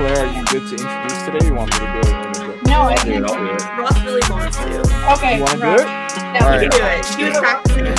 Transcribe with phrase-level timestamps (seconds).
[0.00, 1.46] Claire, are you good to introduce today?
[1.46, 2.14] You want me to do it?
[2.14, 2.70] on the go?
[2.70, 3.12] No, I I'll do it.
[3.12, 3.26] can't.
[3.26, 3.60] Do it.
[3.78, 5.12] Ross really wants to.
[5.12, 5.36] Okay.
[5.36, 5.80] You want to do it?
[5.86, 6.70] Yeah, All we right.
[6.70, 7.04] can Do it.
[7.04, 7.98] She was practicing it.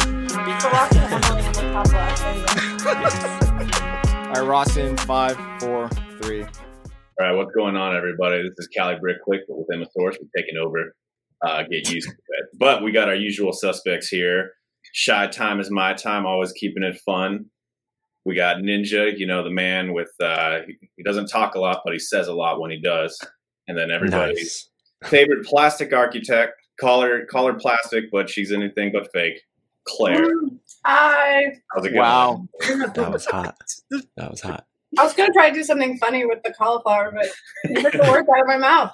[0.61, 2.21] So Ross and Emily in the top left.
[2.23, 4.25] There you.
[4.25, 5.89] All right, Ross in five, four,
[6.23, 6.41] three.
[6.43, 6.49] All
[7.19, 8.41] right, what's going on, everybody?
[8.41, 10.95] This is Callie Brickquick, but with Emma Source, we're taking over.
[11.45, 12.45] Uh, get used to it.
[12.57, 14.53] But we got our usual suspects here.
[14.93, 17.45] Shy time is my time, always keeping it fun.
[18.25, 21.81] We got Ninja, you know, the man with, uh, he, he doesn't talk a lot,
[21.83, 23.19] but he says a lot when he does.
[23.67, 24.69] And then everybody's
[25.01, 25.09] Nice.
[25.11, 29.41] favorite plastic architect, call her, call her plastic, but she's anything but fake.
[29.87, 30.29] Claire.
[30.85, 31.55] Hi.
[31.73, 32.01] How's it going?
[32.01, 32.47] Wow.
[32.93, 33.57] That was hot.
[34.17, 34.65] That was hot.
[34.99, 37.27] I was gonna try to do something funny with the cauliflower, but
[37.63, 38.91] you took the words out of my mouth.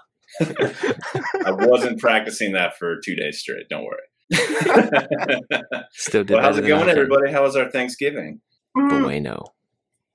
[1.45, 3.67] I wasn't practicing that for two days straight.
[3.69, 3.97] Don't worry.
[5.93, 6.89] Still did well, how's it going, nothing.
[6.89, 7.31] everybody?
[7.31, 8.39] How was our Thanksgiving?
[8.77, 9.43] Mm, Bueno.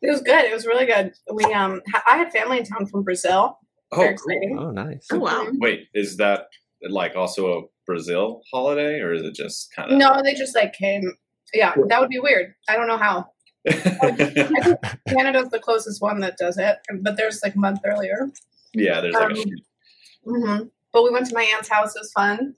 [0.03, 0.45] it was good.
[0.45, 1.13] It was really good.
[1.33, 3.59] We um, ha- I had family in town from Brazil.
[3.93, 4.59] Oh, cool.
[4.59, 5.07] Oh, nice.
[5.13, 5.47] Oh wow.
[5.55, 6.47] Wait, is that
[6.89, 9.99] like also a Brazil holiday, or is it just kind of?
[9.99, 11.13] No, they just like came.
[11.55, 12.55] Yeah, that would be weird.
[12.69, 13.27] I don't know how.
[15.09, 18.31] Canada's the closest one that does it, but there's like a month earlier.
[18.75, 21.95] yeah, there's like Um, a hmm But we went to my aunt's house.
[21.95, 22.55] It was fun.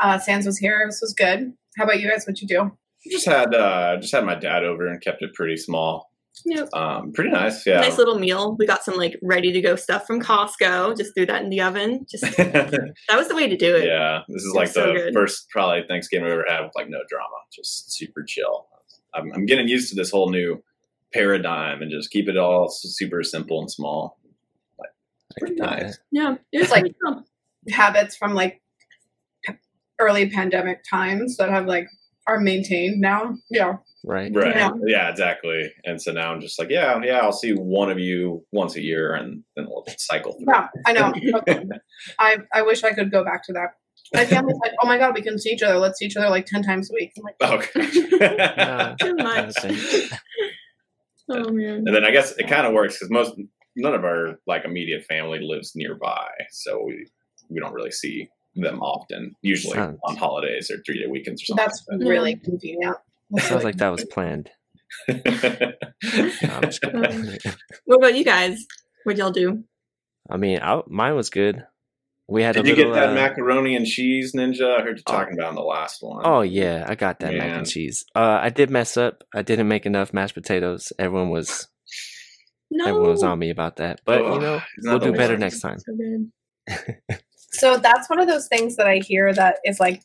[0.00, 0.82] Uh, Sans was here.
[0.86, 1.52] This was good.
[1.76, 2.24] How about you guys?
[2.26, 2.76] What'd you do?
[3.10, 6.10] Just had uh just had my dad over and kept it pretty small.
[6.44, 6.64] Yeah.
[6.72, 7.64] Um, pretty nice.
[7.64, 7.80] Yeah.
[7.80, 8.56] Nice little meal.
[8.58, 10.96] We got some like ready to go stuff from Costco.
[10.96, 12.06] Just threw that in the oven.
[12.10, 13.86] Just that was the way to do it.
[13.86, 16.72] yeah, this is It like was so the first probably Thanksgiving we ever had with
[16.74, 18.66] like no drama, just super chill.
[19.14, 20.60] I'm, I'm getting used to this whole new
[21.12, 24.18] paradigm and just keep it all super simple and small.
[24.80, 24.90] Like,
[25.38, 25.98] pretty nice.
[26.10, 26.34] Yeah.
[26.52, 27.24] It was It's like- pretty fun.
[27.70, 28.60] Habits from like
[30.00, 31.86] early pandemic times that have like
[32.26, 33.36] are maintained now.
[33.50, 33.76] Yeah.
[34.04, 34.30] Right.
[34.34, 34.54] Right.
[34.54, 34.70] Yeah.
[34.86, 35.10] Yeah.
[35.10, 35.72] exactly.
[35.84, 38.82] And so now I'm just like, yeah, yeah, I'll see one of you once a
[38.82, 40.46] year and then we'll cycle through.
[40.48, 41.12] Yeah, I know.
[42.18, 43.68] I I wish I could go back to that.
[44.12, 45.78] My family's like, oh my god, we can see each other.
[45.78, 47.12] Let's see each other like ten times a week.
[47.16, 48.06] I'm like, Okay.
[48.56, 49.54] No, Too much.
[51.30, 51.84] Oh man.
[51.86, 53.32] and then I guess it kind of works because most
[53.76, 57.06] none of our like immediate family lives nearby, so we
[57.48, 59.34] we don't really see them often.
[59.42, 61.64] Usually Sounds- on holidays or three day weekends or something.
[61.64, 62.96] that's really convenient.
[63.30, 64.50] That's Sounds like that was planned.
[65.08, 65.14] No,
[66.42, 67.38] I'm just kidding.
[67.84, 68.64] What about you guys?
[69.04, 69.64] What'd y'all do?
[70.30, 71.64] I mean, I, mine was good.
[72.26, 72.94] We had Did a you little.
[72.94, 74.78] get that uh, macaroni and cheese ninja?
[74.78, 75.12] I heard you Oh.
[75.12, 76.22] talking about in the last one.
[76.24, 78.04] Oh yeah, I got that mac and cheese.
[78.14, 79.24] Uh, I did mess up.
[79.34, 80.90] I didn't make enough mashed potatoes.
[80.98, 81.68] Everyone was
[82.70, 82.86] No.
[82.86, 84.00] everyone was on me about that.
[84.06, 85.78] But you know, we'll do better next time.
[85.80, 86.30] So good.
[87.54, 90.02] So that's one of those things that I hear that is like,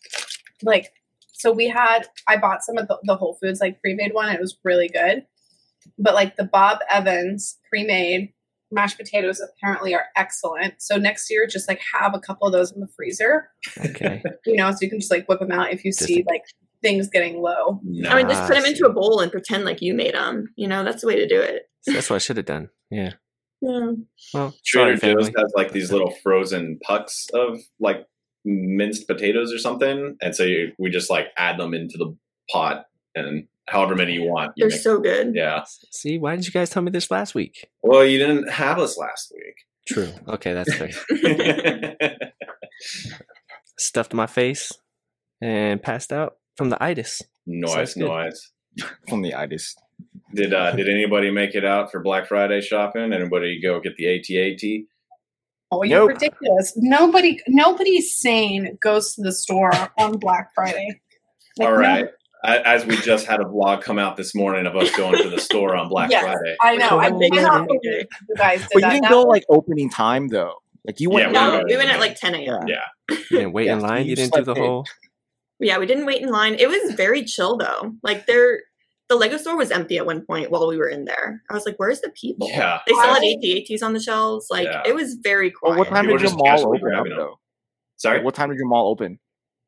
[0.63, 0.91] like,
[1.33, 4.29] so we had, I bought some of the, the Whole Foods like pre-made one.
[4.29, 5.25] It was really good,
[5.97, 8.33] but like the Bob Evans pre-made
[8.71, 10.75] mashed potatoes apparently are excellent.
[10.79, 13.49] So next year, just like have a couple of those in the freezer,
[13.79, 14.21] Okay.
[14.45, 16.43] you know, so you can just like whip them out if you Just- see like
[16.81, 17.79] things getting low.
[17.83, 18.09] No.
[18.09, 20.45] I mean, just put them into a bowl and pretend like you made them.
[20.55, 21.63] You know, that's the way to do it.
[21.81, 22.69] So that's what I should have done.
[22.91, 23.13] Yeah.
[23.61, 23.91] Yeah.
[24.33, 28.05] Well, Trader Joe's has like these little frozen pucks of like
[28.45, 32.15] minced potatoes or something, and so you, we just like add them into the
[32.51, 34.53] pot and however many you want.
[34.55, 35.33] You They're make- so good.
[35.35, 35.63] yeah.
[35.91, 37.67] See, why didn't you guys tell me this last week?
[37.83, 39.55] Well, you didn't have us last week.
[39.87, 40.09] True.
[40.27, 40.91] Okay, that's fair.
[43.77, 44.71] Stuffed my face
[45.41, 47.21] and passed out from the itis.
[47.45, 48.07] noise, Sounds good.
[48.07, 48.51] noise.
[49.09, 49.75] From the itis.
[50.33, 53.13] Did uh, did anybody make it out for Black Friday shopping?
[53.13, 54.85] Anybody go get the AT-AT?
[55.71, 56.09] Oh, you're Nope.
[56.09, 56.73] ridiculous.
[56.77, 60.99] Nobody, nobody sane goes to the store on Black Friday.
[61.57, 62.07] Like, All no-
[62.43, 65.29] I, as we just had a vlog come out this morning of us going to
[65.29, 66.23] the store on Black Yes.
[66.23, 66.55] Friday.
[66.61, 66.97] I know.
[66.99, 68.89] I cannot believe you guys did But you that.
[68.91, 70.53] didn't That go like opening time though.
[70.87, 71.33] Like you went.
[71.33, 72.67] Yeah, No, went- we went at like 10 a.m.
[72.67, 72.75] Yeah.
[73.09, 73.17] Yeah.
[73.17, 74.05] You didn't wait in line.
[74.05, 74.57] you You didn't do the in.
[74.63, 74.85] whole.
[75.59, 76.55] Yeah, we didn't wait in line.
[76.55, 77.93] It was very chill though.
[78.03, 78.61] Like there,
[79.09, 81.41] the Lego store was empty at one point while we were in there.
[81.49, 82.79] I was like, "Where's the people?" Yeah.
[82.87, 84.47] They still had I- AT-ATs on the shelves.
[84.49, 84.83] Like Yeah.
[84.85, 85.77] it was very Well, quiet.
[85.79, 87.39] what time You were did your mall open up though?
[87.97, 88.17] Sorry?
[88.17, 89.19] Like, what time did your mall open?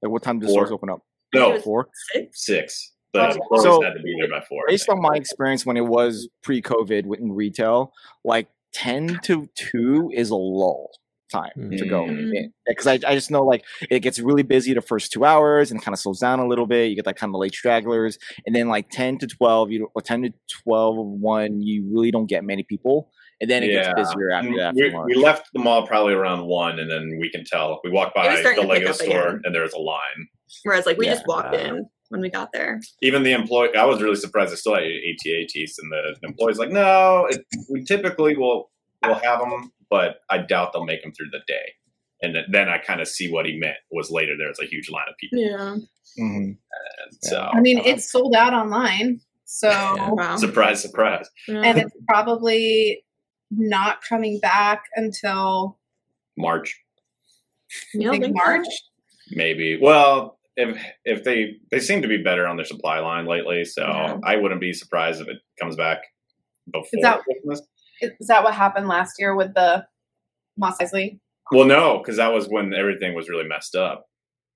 [0.02, 1.02] Like what time did the stores open up?
[1.34, 1.90] No, Four.
[2.14, 2.46] Six?
[2.46, 2.92] six.
[3.14, 4.64] The Oh, so- had to be there by four.
[4.68, 7.92] Based on my experience when it was pre-COVID in retail,
[8.24, 10.92] like ten to two is a lull
[11.32, 12.32] time to go Mm.
[12.36, 15.72] in because I, I just know like it gets really busy the first two hours
[15.72, 16.90] and kind of slows down a little bit.
[16.90, 20.02] You get like kind of late stragglers, and then like ten to twelve, you or
[20.02, 20.34] ten to
[20.64, 23.94] 12, 1, you really don't get many people, and then it Yeah.
[23.96, 24.76] gets busier after that.
[24.76, 27.80] we, we left the mall probably around one, and then we can tell.
[27.84, 29.42] We walked by the Lego store, again.
[29.46, 30.28] and there was a line.
[30.64, 31.14] Whereas like we Yeah.
[31.14, 32.82] just walked in when we got there.
[33.02, 34.52] Even the employee, I was really surprised.
[34.52, 37.40] They still had AT-ATs, and the employee's like, "No, it,
[37.70, 38.70] we typically will
[39.08, 41.74] will have them, but I doubt they'll make them through the day.
[42.24, 45.06] And then I kind of see what he meant was later there's a huge line
[45.10, 45.40] of people.
[45.40, 45.76] Yeah.
[46.20, 46.58] Mhm.
[46.58, 46.58] And
[47.22, 49.22] so, I mean, it's sold out online.
[49.46, 49.70] So,
[50.16, 50.36] Wow.
[50.38, 51.28] surprise, surprise.
[51.48, 51.62] Yeah.
[51.66, 53.04] and it's probably
[53.50, 55.80] not coming back until
[56.38, 56.80] March,
[57.94, 58.36] You think think?
[58.38, 58.68] March.
[59.32, 59.80] maybe.
[59.82, 63.82] Well, if if they they seem to be better on their supply line lately, so
[63.84, 64.18] Yeah.
[64.24, 66.00] I wouldn't be surprised if it comes back
[66.72, 67.62] before that- Christmas.
[68.02, 69.86] Is that what happened last year with the
[70.58, 71.20] Mos Eisley?
[71.52, 74.06] Well, no, because that was when everything was really messed up,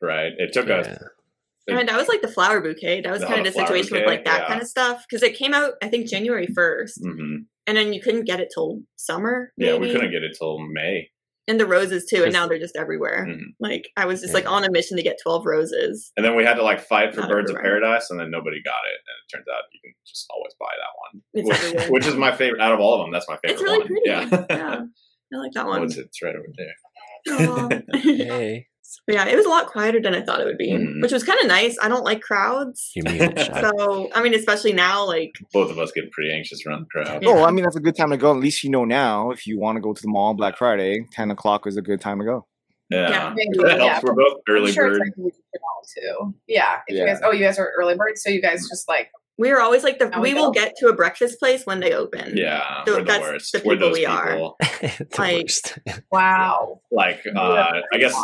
[0.01, 0.31] right?
[0.37, 0.87] It took us.
[0.87, 1.73] Yeah.
[1.73, 3.01] I mean, that was like the flower bouquet.
[3.01, 4.47] That was The- kind of the flower situation with like that yeah.
[4.47, 7.37] kind of stuff because it came out I think January first, hmm
[7.67, 9.51] and then you couldn't get it till summer.
[9.57, 11.09] Yeah, we couldn't get it till May.
[11.47, 13.27] And the roses too, and now they're just everywhere.
[13.29, 13.39] Mhm.
[13.59, 14.39] Like I was just Yeah.
[14.39, 16.11] like on a mission to get twelve roses.
[16.17, 17.57] And then we had to like fight for Not Birds of.
[17.57, 18.99] Paradise, and then nobody got it.
[19.05, 22.35] And it turns out you can just always buy that one, which, which is my
[22.35, 23.11] favorite out of all of them.
[23.11, 23.87] That's my favorite It's really one.
[23.87, 24.01] pretty.
[24.05, 24.81] Yeah, Yeah.
[25.33, 25.87] I like that What one.
[25.87, 26.05] is it?
[26.07, 26.75] It's right over there.
[27.29, 27.69] Aw.
[27.99, 28.67] Hey,
[29.07, 31.01] But yeah, it was a lot quieter than I thought it would be, Mhm.
[31.01, 31.77] which was kind of nice.
[31.81, 32.91] I don't like crowds.
[32.95, 33.33] you mean.
[33.37, 37.21] So, I mean, especially now, like, Both of us get pretty anxious around the crowd.
[37.23, 37.29] Yeah.
[37.29, 38.31] Oh, I mean that's a good time to go.
[38.31, 40.57] At least you know now if you want to go to the mall on Black
[40.57, 42.47] Friday, ten o'clock is a good time to go.
[42.89, 43.33] Yeah, Yeah.
[43.35, 43.99] Maybe, that yeah.
[44.03, 44.93] We're both early I'm sure bird.
[44.93, 46.35] it's like a week from too.
[46.47, 46.79] Yeah.
[46.87, 49.51] If you guys, oh, you guys are early birds, so you guys just like we
[49.51, 51.91] are always like the, Now we we will get to a breakfast place when they
[51.93, 52.37] open.
[52.37, 53.51] Yeah, So we're the that's worst.
[53.51, 54.31] the we're people those we are.
[54.31, 54.57] people.
[54.81, 55.77] the Like- worst.
[56.11, 56.81] wow.
[56.95, 58.15] Like, uh, I guess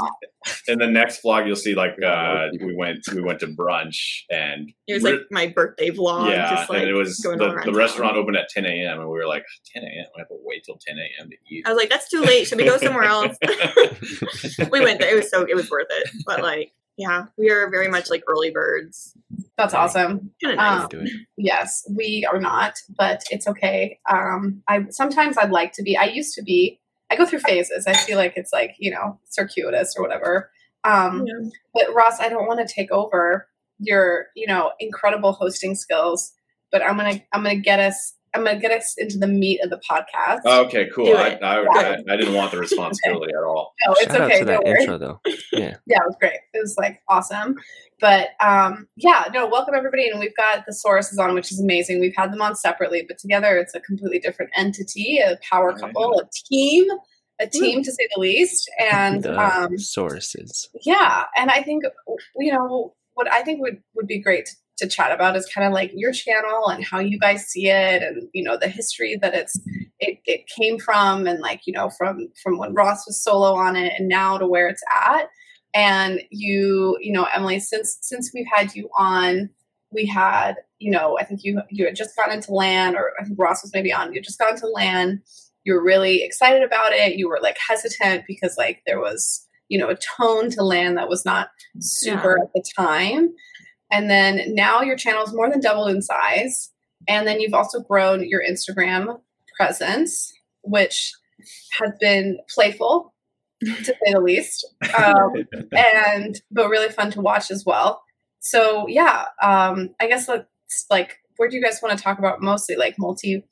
[0.70, 4.72] in the next vlog you'll see like uh, we went we went to brunch and
[4.88, 6.30] It was like my birthday vlog.
[6.30, 9.00] yeah, just, like, and it was going the, the restaurant opened at 10 a.m.
[9.02, 9.44] and we were like
[9.76, 10.06] 10 a.m.
[10.16, 11.30] We have to wait till 10 a.m.
[11.30, 11.64] to eat.
[11.68, 12.48] I was like, that's too late.
[12.48, 13.36] Should we go somewhere else?
[14.72, 15.12] we went there.
[15.14, 16.10] It was so, it was worth it.
[16.26, 19.16] But like, yeah, we are very much like early birds.
[19.58, 20.32] That's awesome.
[20.44, 20.84] Kind of nice.
[20.94, 24.00] Um, Yes, we are not, but it's okay.
[24.08, 25.98] Um, I sometimes I'd like to be.
[25.98, 26.80] I used to be.
[27.10, 27.88] I go through phases.
[27.88, 30.52] I feel like it's like you know circuitous or whatever.
[30.84, 31.50] Um, Yeah.
[31.74, 33.48] But Ross, I don't want to take over
[33.80, 36.34] your you know incredible hosting skills.
[36.72, 39.70] But I'm gonna I'm gonna get us I'm gonna get us into the meat of
[39.70, 40.40] the podcast.
[40.46, 41.06] Okay, cool.
[41.06, 41.44] Do I, it.
[41.44, 43.74] I, I, I didn't want the responsibility at all.
[43.88, 44.36] no, it's Shout okay.
[44.36, 44.80] out to that don't worry.
[44.82, 45.20] intro though.
[45.52, 45.76] Yeah.
[45.86, 46.40] yeah, it was great.
[46.54, 47.56] It was like awesome.
[48.00, 50.08] But um, yeah, no, welcome everybody.
[50.10, 52.00] And we've got the Sauruses on, which is amazing.
[52.00, 55.80] We've had them on separately, but together it's a completely different entity, a power Oh,
[55.80, 56.88] couple, a team,
[57.40, 58.70] a team to say the least.
[58.80, 60.70] And the um, sources.
[60.84, 61.84] yeah, and I think
[62.38, 64.52] you know what I think would would be great to,
[64.82, 68.04] to chat about is kind of like your channel and how you guys see it,
[68.04, 69.60] and you know the history that it's
[70.00, 73.76] it, it came from, and like you know from from when Ross was solo on
[73.76, 75.28] it, and now to where it's at.
[75.74, 79.50] And you, you know, Emily, since since we've had you on,
[79.92, 83.24] we had, you know, I think you you had just gone into LAN, or I
[83.24, 84.14] think Ross was maybe on.
[84.14, 85.22] You just gone to LAN.
[85.64, 87.16] You were really excited about it.
[87.16, 91.08] You were like hesitant because like there was, you know, a tone to LAN that
[91.08, 91.50] was not
[91.80, 93.30] super at the time.
[93.92, 96.72] And then now your channel is more than doubled in size.
[97.08, 99.20] And then you've also grown your Instagram
[99.58, 101.14] presence, which
[101.80, 103.14] has been playful
[103.62, 104.68] to say the least,
[104.98, 105.34] um,
[105.72, 108.04] and but really fun to watch as well.
[108.40, 112.42] So yeah, um, I guess let's like, where do you guys want to talk about
[112.42, 112.76] mostly?
[112.76, 113.44] Like multi,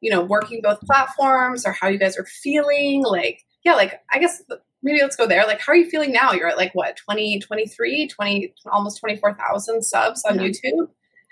[0.00, 3.02] you know, working both platforms or how you guys are feeling?
[3.04, 4.42] Like, yeah, like I guess
[4.82, 5.46] maybe let's go there.
[5.46, 6.32] Like, how are you feeling now?
[6.32, 10.46] You're at like what 20, 23, 20, almost twenty four thousand subs on Yeah.
[10.48, 10.88] YouTube.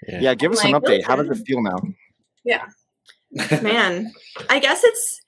[0.08, 0.20] Yeah.
[0.20, 1.04] Yeah, give us an Like, update.
[1.04, 1.42] How does listen.
[1.42, 1.76] it feel now?
[2.44, 2.66] Yeah,
[3.62, 4.10] man
[4.48, 5.20] i guess it's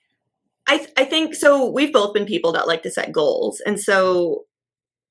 [0.67, 3.79] i th- i think so we've both been people that like to set goals and
[3.79, 4.43] so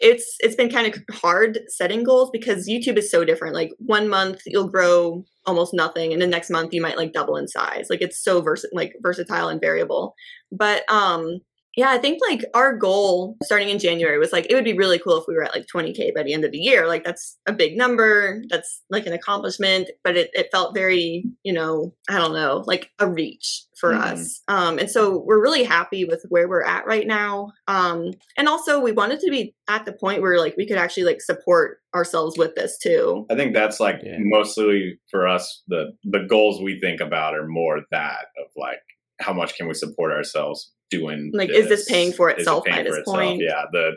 [0.01, 4.09] it's it's been kind of hard setting goals because youtube is so different like one
[4.09, 7.87] month you'll grow almost nothing and the next month you might like double in size
[7.91, 10.15] like it's so vers- like versatile and variable
[10.51, 11.39] but um
[11.81, 14.99] yeah i think like our goal starting in january was like it would be really
[14.99, 16.87] cool if we were at like 20k by the end of the year.
[16.93, 18.43] Like that's a big number.
[18.51, 22.85] That's like an accomplishment but it, it felt very you know i don't know like
[22.99, 23.49] a reach
[23.81, 24.01] for Mhm.
[24.13, 24.43] us.
[24.49, 27.33] Um and so we're really happy with where we're at right now.
[27.67, 27.99] Um
[28.37, 31.21] and also we wanted to be at the point where like we could actually like
[31.23, 33.27] support ourselves with this too.
[33.31, 34.19] I think that's like Yeah.
[34.37, 38.83] mostly for us the the goals we think about are more that of like
[39.21, 42.65] how much can we support ourselves doing Like, is this paying for Is it itself
[42.65, 43.17] paying by for this itself?
[43.17, 43.41] point?
[43.43, 43.93] Yeah, the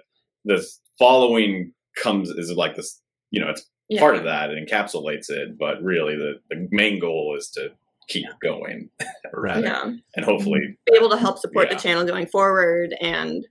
[0.46, 0.66] the
[1.00, 3.02] following comes is like this
[3.32, 4.00] you know it's yeah.
[4.00, 7.70] part of that it encapsulates it but really the the main goal is to
[8.08, 8.90] keep going
[9.34, 9.64] Right.
[9.64, 11.76] yeah and hopefully be able to help support Yeah.
[11.76, 13.46] the channel going forward and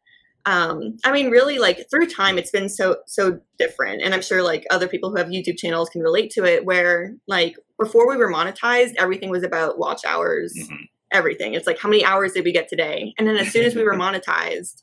[0.45, 4.43] um i mean really like through time it's been so so different and i'm sure
[4.43, 8.17] like other people who have youtube channels can relate to it where like before we
[8.17, 10.79] were monetized everything was about watch hours Mhm.
[11.13, 11.55] Everything.
[11.55, 13.15] It's like how many hours did we get today?
[13.19, 14.83] And then as soon as we were monetized,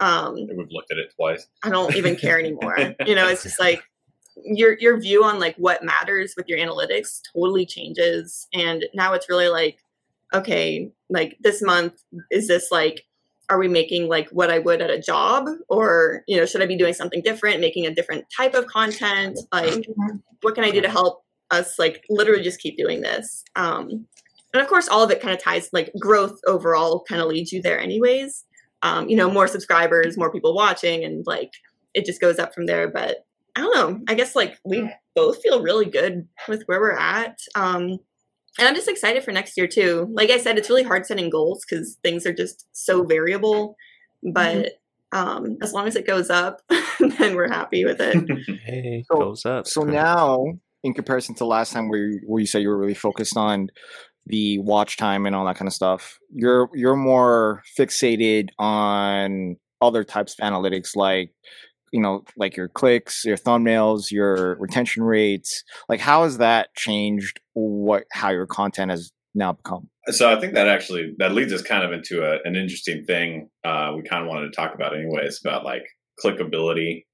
[0.00, 1.46] um, We've looked at it twice.
[1.62, 2.76] I don't even care anymore.
[3.06, 3.82] you know, it's just like
[4.44, 8.46] your your view on like what matters with your analytics totally changes.
[8.52, 9.78] And now it's really like,
[10.32, 11.94] okay, like this month
[12.30, 13.04] is this like
[13.50, 16.66] are we making like what I would at a job or you know should I
[16.66, 19.88] be doing something different making a different type of content like
[20.42, 24.06] what can I do to help us like literally just keep doing this um
[24.52, 27.52] and of course all of it kind of ties like growth overall kind of leads
[27.52, 28.44] you there anyways
[28.82, 31.50] um you know more subscribers more people watching and like
[31.94, 33.24] it just goes up from there but
[33.56, 37.38] I don't know I guess like we both feel really good with where we're at
[37.54, 37.98] um
[38.58, 40.08] and I'm just excited for next year too.
[40.12, 43.76] Like I said, it's really hard setting goals because things are just so variable.
[44.32, 44.80] But
[45.12, 46.60] um, as long as it goes up,
[46.98, 48.16] then we're happy with it.
[48.64, 49.68] Hey, So- goes up.
[49.68, 50.44] So now,
[50.82, 53.68] in comparison to last time, where you, where you said you were really focused on
[54.28, 60.04] the watch time and all that kind of stuff, you're you're more fixated on other
[60.04, 61.32] types of analytics, like
[61.92, 65.64] you know, like your clicks, your thumbnails, your retention rates.
[65.88, 67.40] Like, how has that changed?
[67.54, 69.88] What how your content has now become?
[70.08, 73.48] So I think that actually that leads us kind of into a, an interesting thing
[73.64, 75.86] uh, we kind of wanted to talk about anyways about like
[76.22, 77.04] clickability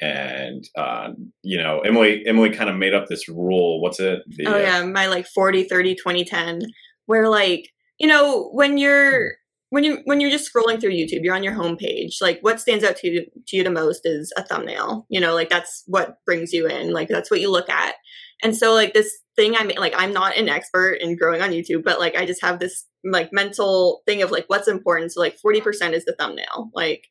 [0.00, 1.10] and uh,
[1.42, 3.80] you know Emily Emily kind of made up this rule.
[3.80, 4.20] What's it?
[4.26, 6.60] The, oh uh, yeah, my like 40, 30, 20, 10,
[7.06, 9.32] where like, you know, when you're
[9.70, 12.16] when you when you're just scrolling through YouTube, you're on your homepage.
[12.20, 15.06] Like, what stands out to you to you the most is a thumbnail.
[15.08, 16.92] You know, like that's what brings you in.
[16.92, 17.94] Like that's what you look at.
[18.42, 21.84] And so, like this thing, I'm like, I'm not an expert in growing on YouTube,
[21.84, 25.12] but like I just have this like mental thing of like what's important.
[25.12, 26.70] So like 40% is the thumbnail.
[26.74, 27.06] Like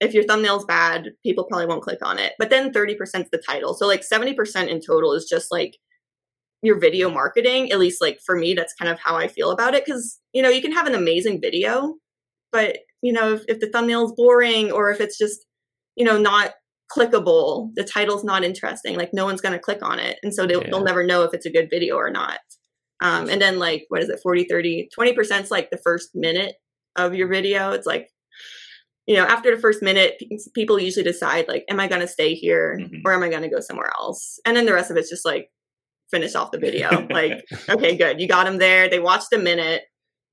[0.00, 2.34] if your thumbnail's bad, people probably won't click on it.
[2.38, 3.74] But then 30% is the title.
[3.74, 5.76] So like 70% in total is just like
[6.62, 9.74] your video marketing at least like for me that's kind of how i feel about
[9.74, 11.94] it because you know you can have an amazing video
[12.50, 15.44] but you know if, if the thumbnail is boring or if it's just
[15.96, 16.54] you know not
[16.94, 20.46] clickable the title's not interesting like no one's going to click on it and so
[20.46, 20.70] they'll, Yeah.
[20.70, 22.38] they'll never know if it's a good video or not
[23.00, 26.54] um, and then like what is it 40 30 20% is like the first minute
[26.96, 28.08] of your video it's like
[29.06, 30.20] you know after the first minute
[30.54, 33.02] people usually decide like am i going to stay here Mhm.
[33.04, 34.38] or am i going to go somewhere else?
[34.44, 35.50] And then the rest of it's just like
[36.10, 37.06] finish off the video.
[37.10, 39.82] Like okay good you got them there they watched a minute.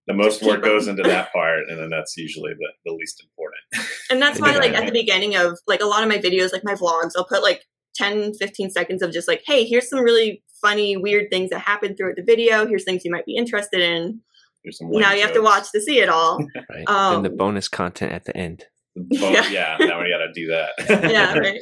[0.07, 3.87] The most work goes into that part, and then that's usually the, the least important.
[4.09, 6.63] and that's why like at the beginning of like a lot of my videos like
[6.65, 7.61] my vlogs i'll put like
[7.95, 11.95] 10 15 seconds of just like hey here's some really funny weird things that happened
[11.97, 12.65] throughout the video.
[12.65, 14.21] Here's things you might be interested in
[14.63, 16.37] There's some now lame you have to watch to see it all
[16.69, 16.83] Right.
[16.87, 18.65] Um, then the bonus content at the end.
[18.95, 19.49] Bo- Yeah.
[19.49, 19.77] yeah.
[19.79, 20.71] now we got to do that.
[21.11, 21.59] yeah right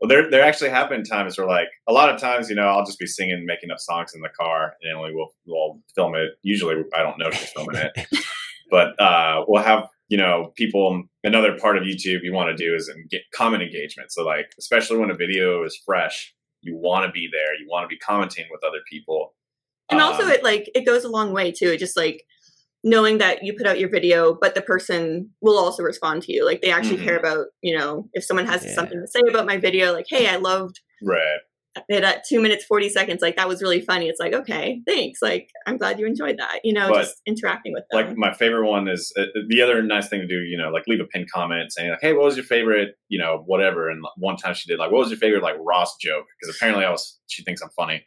[0.00, 2.66] Well, there there actually have been times where like a lot of times, you know,
[2.68, 6.14] I'll just be singing, making up songs in the car, and Emily will will film
[6.14, 6.30] it.
[6.42, 7.92] Usually, I don't know she's filming it,
[8.70, 11.02] but uh, we'll have you know people.
[11.22, 14.10] Another part of YouTube you want to do is get comment engagement.
[14.12, 17.54] So like, especially when a video is fresh, you want to be there.
[17.58, 19.34] You want to be commenting with other people.
[19.90, 22.24] And also Um, it like it goes a long way too it just like
[22.82, 26.44] knowing that you put out your video but the person will also respond to you
[26.44, 27.04] like they actually Mhm.
[27.04, 28.74] care about you know if someone has Yeah.
[28.74, 31.38] something to say about my video like hey i loved right.
[31.88, 35.20] it at two minutes 40 seconds like that was really funny it's like okay thanks
[35.22, 38.32] like i'm glad you enjoyed that you know But, just interacting with them like my
[38.34, 41.04] favorite one is uh, the other nice thing to do you know like leave a
[41.06, 44.54] pin comment saying like hey what was your favorite you know whatever and one time
[44.54, 47.42] she did like what was your favorite like ross joke because apparently i was she
[47.42, 48.04] thinks i'm funny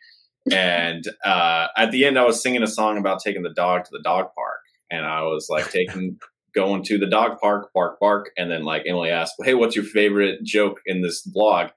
[0.51, 3.89] and uh at the end i was singing a song about taking the dog to
[3.91, 4.59] the dog park.
[4.89, 6.19] And i was like taking
[6.55, 8.31] going to the dog park bark bark.
[8.37, 11.71] And then like emily asked hey what's your favorite joke in this vlog?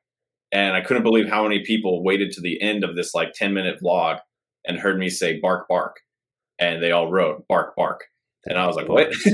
[0.53, 3.55] And i couldn't believe how many people waited to the end of this like 10
[3.55, 4.19] minute vlog
[4.67, 6.01] and heard me say bark bark.
[6.59, 8.05] And they all wrote bark bark
[8.47, 9.13] and i was like what?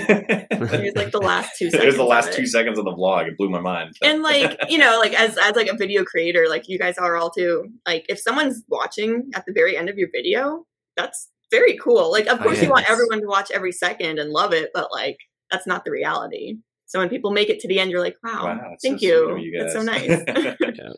[0.58, 1.82] It was like the last two seconds.
[1.84, 3.28] it was the last two seconds of the vlog.
[3.28, 3.94] It blew my mind.
[4.02, 7.16] And like you know like as as like a video creator like you guys are
[7.16, 10.64] all too like if someone's watching at the very end of your video
[10.96, 12.10] that's very cool.
[12.10, 14.90] Like of Oh, course you want everyone to watch every second and love it but
[14.92, 15.18] like
[15.50, 16.56] that's not the reality.
[16.86, 19.36] So when people make it to the end you're like wow, Wow, thank so you,
[19.36, 20.08] you that's so guys.
[20.26, 20.96] nice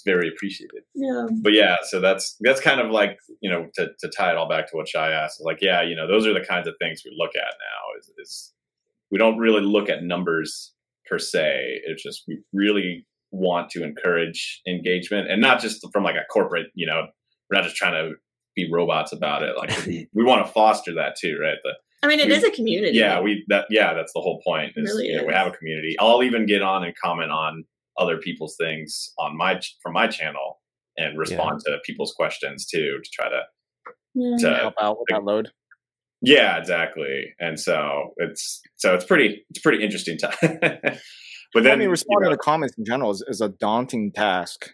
[0.00, 0.82] it's very appreciated.
[0.94, 1.26] Yeah.
[1.42, 4.48] But yeah so that's that's kind of like you know to, to tie it all
[4.48, 7.02] back to what shy asked like yeah you know those are the kinds of things
[7.04, 8.52] we look at now is, is
[9.10, 10.72] we don't really look at numbers
[11.08, 11.80] per se.
[11.84, 16.68] It's just we really want to encourage engagement and not just from like a corporate
[16.74, 17.06] you know
[17.50, 18.14] we're not just trying to
[18.56, 19.56] be robots about it.
[19.56, 21.58] Like we, we want to foster that too right?
[21.62, 22.96] The, i mean it We- is a community.
[22.96, 25.50] Yeah we that yeah that's the whole point is, Really you know, we have a
[25.52, 25.96] community.
[26.00, 27.64] I'll even get on and comment on
[28.00, 30.60] other people's things on my from my channel
[30.96, 33.40] and respond to people's questions too to try to
[34.14, 34.36] Yeah.
[34.40, 35.50] to help out with that load.
[36.22, 37.32] Yeah, exactly.
[37.38, 40.32] And so it's so it's pretty it's pretty interesting time.
[40.42, 44.12] but then I mean, responding you know, to comments in general is, is a daunting
[44.12, 44.70] task.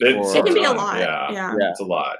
[0.00, 0.98] it's, It can be a lot.
[0.98, 1.54] Yeah, Yeah.
[1.58, 1.70] Yeah.
[1.70, 2.18] it's a lot.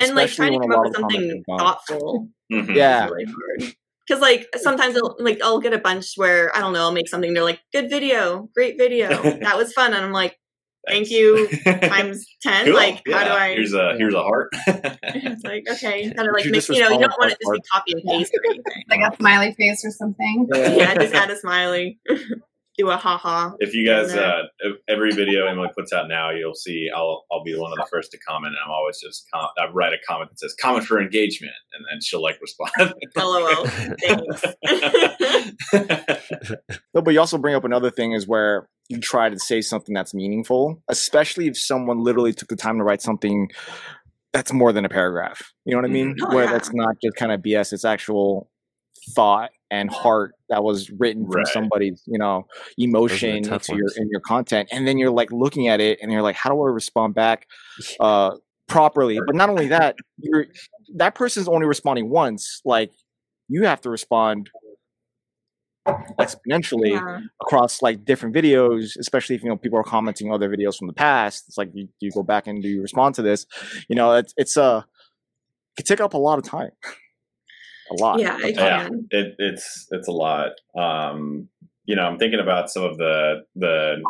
[0.00, 1.58] And like trying to come up with something are done.
[1.58, 2.74] thoughtful Mhm.
[2.74, 3.06] Yeah.
[3.06, 3.74] is really
[4.08, 4.08] hard.
[4.08, 7.08] Because like sometimes I'll, like I'll get a bunch where I don't know I'll make
[7.08, 9.08] something they're like good video great video
[9.40, 10.36] that was fun and I'm like
[10.88, 12.74] thank you times ten Cool.
[12.74, 14.48] like how do I Here's a here's a heart.
[14.66, 17.44] it's like okay kind of like You make, you know you don't want it to
[17.44, 20.48] just be copy and paste or anything Like a smiley face or something.
[20.52, 22.00] yeah just add a smiley
[22.78, 26.08] do a haha if you guys And then- uh if every video Emily puts out
[26.08, 28.54] now, you'll see I'll I'll be one of the first to comment.
[28.54, 31.84] And I'm always just com- I write a comment that says comment for engagement, and
[31.90, 32.70] then she'll like respond.
[33.16, 34.44] lol thanks
[36.94, 39.94] No, but you also bring up another thing is where you try to say something
[39.94, 43.50] that's meaningful, especially if someone literally took the time to write something
[44.32, 45.52] that's more than a paragraph.
[45.64, 46.16] You know what I mean?
[46.22, 46.52] Oh, where yeah.
[46.52, 48.50] that's not just kind of BS, it's actual
[49.14, 51.46] thought and heart that was written from Right.
[51.48, 54.68] somebody's, you know, emotion tough into your in your content.
[54.70, 57.48] And then you're like looking at it and you're like, how do I respond back
[58.00, 58.36] uh
[58.68, 59.18] properly?
[59.26, 60.46] But not only that, you're
[60.96, 62.60] that person's only responding once.
[62.66, 62.92] Like
[63.48, 64.50] you have to respond
[65.86, 67.20] exponentially yeah.
[67.40, 70.92] across like different videos, especially if you know people are commenting other videos from the
[70.92, 71.44] past.
[71.48, 73.46] It's like you, you go back and do you respond to this,
[73.88, 76.70] you know, it's it's uh, it could take up a lot of time,
[77.92, 78.18] a lot.
[78.20, 78.84] yeah it Yeah.
[78.84, 80.52] can it, it's it's a lot.
[80.76, 81.48] Um,
[81.84, 84.02] you know, I'm thinking about some of the the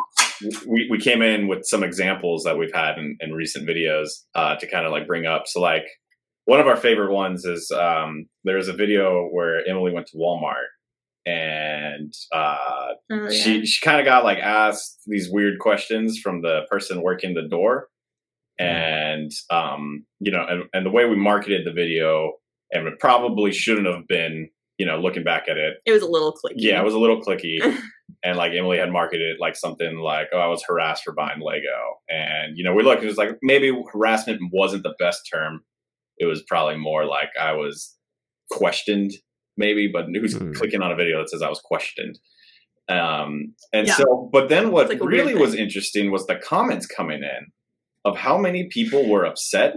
[0.67, 4.55] we, we came in with some examples that we've had in, in recent videos uh,
[4.57, 5.43] to kind of like bring up.
[5.47, 5.85] So like
[6.45, 10.17] one of our favorite ones is um, there was a video where Emily went to
[10.17, 10.67] Walmart
[11.25, 12.57] and uh,
[13.11, 13.29] Oh, yeah.
[13.29, 17.47] she she kind of got like asked these weird questions from the person working the
[17.47, 17.87] door
[18.59, 22.33] and um you know and, and the way we marketed the video
[22.73, 25.75] and it probably shouldn't have been you know looking back at it.
[25.85, 26.53] It was a little clicky.
[26.57, 27.59] Yeah it was a little clicky.
[28.25, 31.41] And like emily had marketed it like something like oh i was harassed for buying
[31.41, 31.97] lego.
[32.09, 35.61] And you know we looked and it was like maybe harassment wasn't the best term.
[36.17, 37.95] It was probably more like i was
[38.51, 39.11] questioned
[39.57, 40.51] maybe but who's Hmm.
[40.53, 42.19] clicking on a video that says i was questioned?
[42.89, 43.95] Um and Yeah.
[43.95, 47.47] so but then what like really was interesting was the comments coming in
[48.05, 49.75] of how many people were upset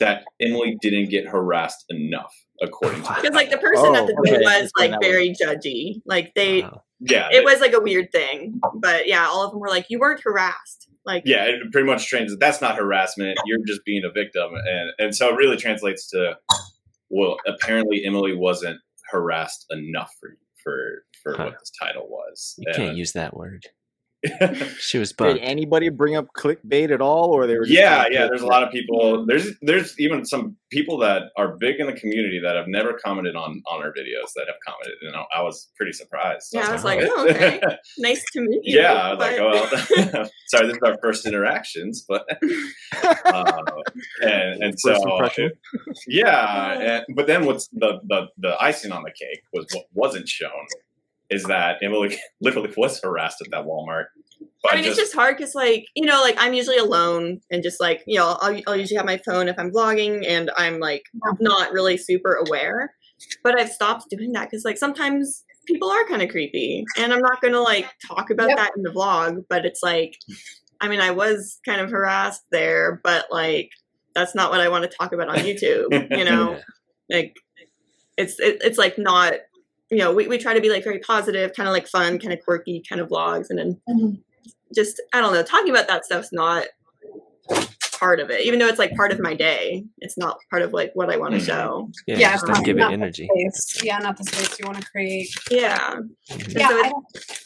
[0.00, 4.12] that emily didn't get harassed enough according to because like the person at Oh, the
[4.14, 4.38] door okay.
[4.44, 6.82] was like That was- very judgy like they Wow.
[7.00, 9.98] yeah it was like a weird thing but yeah all of them were like you
[9.98, 14.10] weren't harassed like yeah it pretty much translates that's not harassment you're just being a
[14.10, 16.36] victim and and so it really translates to
[17.10, 18.78] well apparently emily wasn't
[19.10, 21.44] harassed enough for for for Huh.
[21.44, 23.66] what this title was You can't use that word.
[24.78, 27.64] She was Did anybody bring up clickbait at all, or they were?
[27.64, 29.26] Just yeah yeah there's a lot of people.
[29.26, 33.36] There's there's even some people that are big in the community that have never commented
[33.36, 36.50] on on our videos that have commented and I, I was pretty surprised.
[36.52, 37.60] Yeah, I was like, oh, okay.
[37.98, 41.26] nice to meet you yeah, I was like, but- well, sorry, this is our first
[41.26, 42.24] interactions, but
[43.24, 43.62] uh,
[44.22, 45.40] and and so First
[46.06, 50.28] yeah, and, but then what's the, the the icing on the cake was what wasn't
[50.28, 50.50] shown
[51.32, 54.06] is that Emily literally was harassed at that Walmart.
[54.70, 57.80] I mean, it's just hard because, like, you know, like I'm usually alone and just
[57.80, 61.02] like, you know, I'll, I'll usually have my phone if I'm vlogging and I'm like
[61.40, 62.94] not really super aware.
[63.42, 67.20] But I've stopped doing that because, like, sometimes people are kind of creepy and I'm
[67.20, 68.56] not going to like talk about Yep.
[68.56, 69.44] that in the vlog.
[69.48, 70.16] But it's like,
[70.80, 73.70] I mean, I was kind of harassed there, but like,
[74.14, 76.52] that's not what I want to talk about on YouTube, you know?
[77.08, 77.16] Yeah.
[77.16, 77.36] like
[78.16, 79.34] it's it, it's like not
[79.92, 82.32] you know we, we try to be like very positive kind of like fun kind
[82.32, 84.20] of quirky kind of vlogs and then Mhm.
[84.74, 86.66] just i don't know talking about that stuff's not
[88.00, 90.72] part of it even though it's like part of my day it's not part of
[90.72, 91.46] like what i want to Mhm.
[91.46, 93.28] show Yeah, Yeah, just don't give it energy.
[93.32, 93.82] Space.
[93.84, 95.28] Yeah, not the space you want to create.
[95.50, 95.96] yeah
[96.30, 96.58] Mhm.
[96.58, 96.92] Yeah, so I,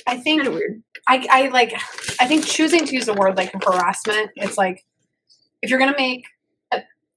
[0.06, 1.72] I think weird I, I like
[2.20, 4.84] I think choosing to use a word like harassment, it's like
[5.62, 6.24] if you're gonna make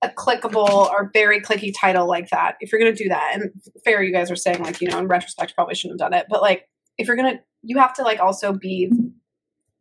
[0.01, 3.51] a, a clickable or very clicky title like that, if you're gonna do that, and
[3.83, 6.27] fair you guys are saying like, you know, in retrospect probably shouldn't have done it,
[6.29, 8.91] but like if you're gonna you have to like also be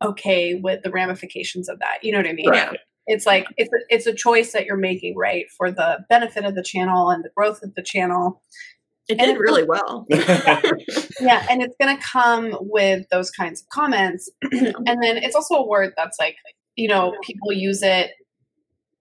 [0.05, 1.99] okay with the ramifications of that.
[2.03, 2.49] You know what I mean?
[2.49, 2.79] Right.
[3.07, 6.55] It's like it's a, it's a choice that you're making, right, for the benefit of
[6.55, 8.43] the channel and the growth of the channel.
[9.09, 10.07] it And did it- really well
[11.21, 14.31] Yeah, and it's going to come with those kinds of comments.
[14.43, 16.37] and then it's also a word that's like,
[16.77, 18.11] you know, people use it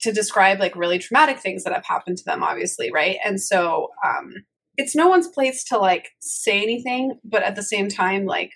[0.08, 3.17] to describe like really traumatic things that have happened to them, obviously, right?
[3.26, 4.34] And so um,
[4.78, 8.52] it's no one's place to like say anything, but at the same time, like,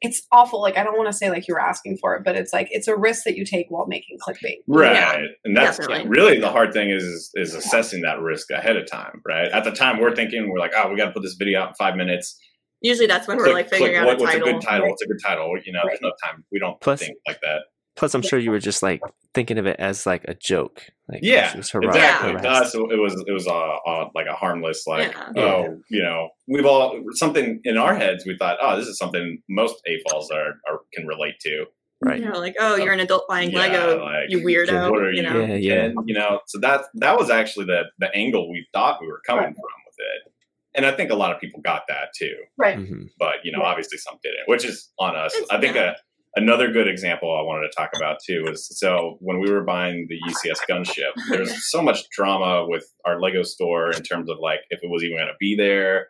[0.00, 0.60] it's awful.
[0.60, 2.68] Like I don't want to say like you were asking for it, but it's like
[2.70, 4.56] it's a risk that you take while making clickbait.
[4.66, 4.92] Right.
[4.94, 6.08] Yeah, and that's definitely.
[6.08, 9.50] really the hard thing is is assessing that risk ahead of time, right?
[9.50, 11.68] At the time we're thinking we're like, oh, we got to put this video out
[11.68, 12.38] in five minutes.
[12.82, 14.88] Usually that's when we're like figuring click, out what- a what's a good title?
[14.90, 15.54] What's a good title?
[15.64, 15.86] You know, Right.
[15.88, 16.44] there's no time.
[16.52, 17.60] We don't Plus- think like that.
[17.96, 19.00] Plus, I'm sure you were just like
[19.34, 20.82] thinking of it as like a joke.
[21.08, 22.32] Like Yeah, she was hurrah- Exactly.
[22.32, 22.40] Yeah.
[22.40, 25.42] To us, it was it was a, a like a harmless like Yeah.
[25.44, 29.40] oh you know we've all something in our heads we thought oh this is something
[29.48, 31.66] most AFOLs are, are can relate to
[32.00, 32.18] Right.
[32.20, 34.90] You know, like, oh, you're an adult buying Yeah, Lego, like, you weirdo.
[34.90, 35.40] what are you you- know?
[35.40, 35.82] Yeah, yeah.
[35.84, 39.22] And, you know, so that that was actually the the angle we thought we were
[39.26, 39.54] coming Right.
[39.54, 40.32] from with it.
[40.74, 42.34] And I think a lot of people got that too.
[42.58, 42.76] Right.
[42.76, 43.08] Mhm.
[43.18, 43.68] But you know, Yeah.
[43.68, 45.34] obviously some didn't, which is on us.
[45.34, 45.92] It's- I think yeah.
[45.92, 45.94] a,
[46.36, 50.06] another good example I wanted to talk about too was so when we were buying
[50.08, 54.60] the UCS gunship, there's so much drama with our Lego store in terms of like
[54.70, 56.08] if it was even going to be there.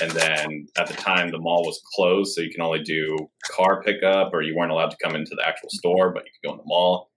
[0.00, 3.16] And then at the time, the mall was closed, so you can only do
[3.50, 6.48] car pickup, or you weren't allowed to come into the actual store, but you could
[6.48, 7.10] go in the mall.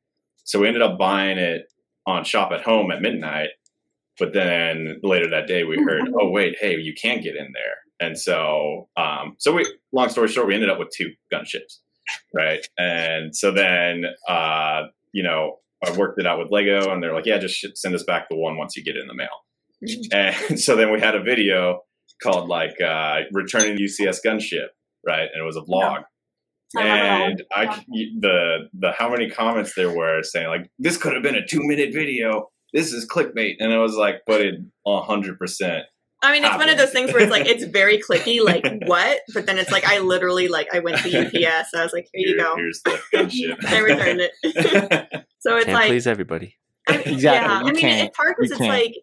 [0.46, 1.70] So we ended up buying it
[2.06, 3.50] on Shop at Home at midnight.
[4.18, 7.76] But then later that day, we heard, oh wait, hey, you can't get in there.
[8.00, 11.80] And so, um, so we, long story short, we ended up with two gunships,
[12.34, 12.66] right?
[12.78, 17.26] And so then, uh, you know, I worked it out with Lego, and they're like,
[17.26, 19.30] yeah, just send us back the one once you get it in the mail.
[19.84, 20.36] Mhm.
[20.50, 21.82] And so then we had a video
[22.24, 24.68] called like uh, "Returning UCS Gunship,"
[25.06, 25.28] right?
[25.34, 25.84] And it was a vlog.
[25.84, 26.04] I one.
[26.76, 31.24] And I c- the the how many comments there were saying like this could have
[31.24, 32.50] been a two minute video.
[32.74, 35.86] This is clickbait, and I was like, but it hundred percent.
[36.24, 39.20] I mean, it's one of those things where it's like it's very clicky, like what?
[39.34, 41.70] But then it's like I literally like I went to UPS.
[41.76, 42.56] I was like, here you go.
[42.56, 43.66] Here's the gunship.
[43.66, 44.32] I returned it.
[45.40, 46.56] so it's Can't like please everybody.
[46.90, 48.08] I mean, Exactly, Yeah, you I mean, can't.
[48.10, 48.72] it's hard because it's can't.
[48.74, 48.96] like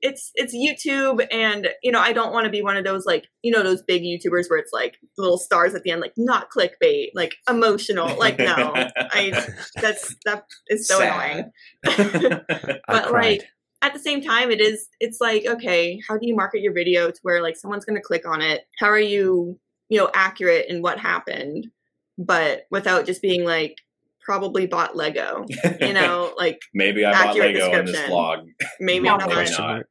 [0.00, 3.26] it's it's YouTube, and you know, I don't want to be one of those like
[3.42, 6.48] you know those big YouTubers where it's like little stars at the end, like not
[6.50, 8.14] clickbait, like emotional.
[8.18, 9.46] Like no, I
[9.80, 11.50] that's that is so Sad.
[11.86, 12.40] annoying.
[12.86, 13.12] But, cried.
[13.12, 13.48] like,
[13.84, 17.10] At the same time, it is it's like okay, how do you market your video
[17.10, 18.62] to where like someone's going to click on it?
[18.78, 19.58] How are you
[19.90, 21.66] you know accurate in what happened,
[22.16, 23.76] but without just being like
[24.24, 25.44] probably bought Lego,
[25.82, 28.46] you know, like maybe I bought Lego in this vlog.
[28.80, 29.28] maybe No, not.
[29.28, 29.82] maybe not.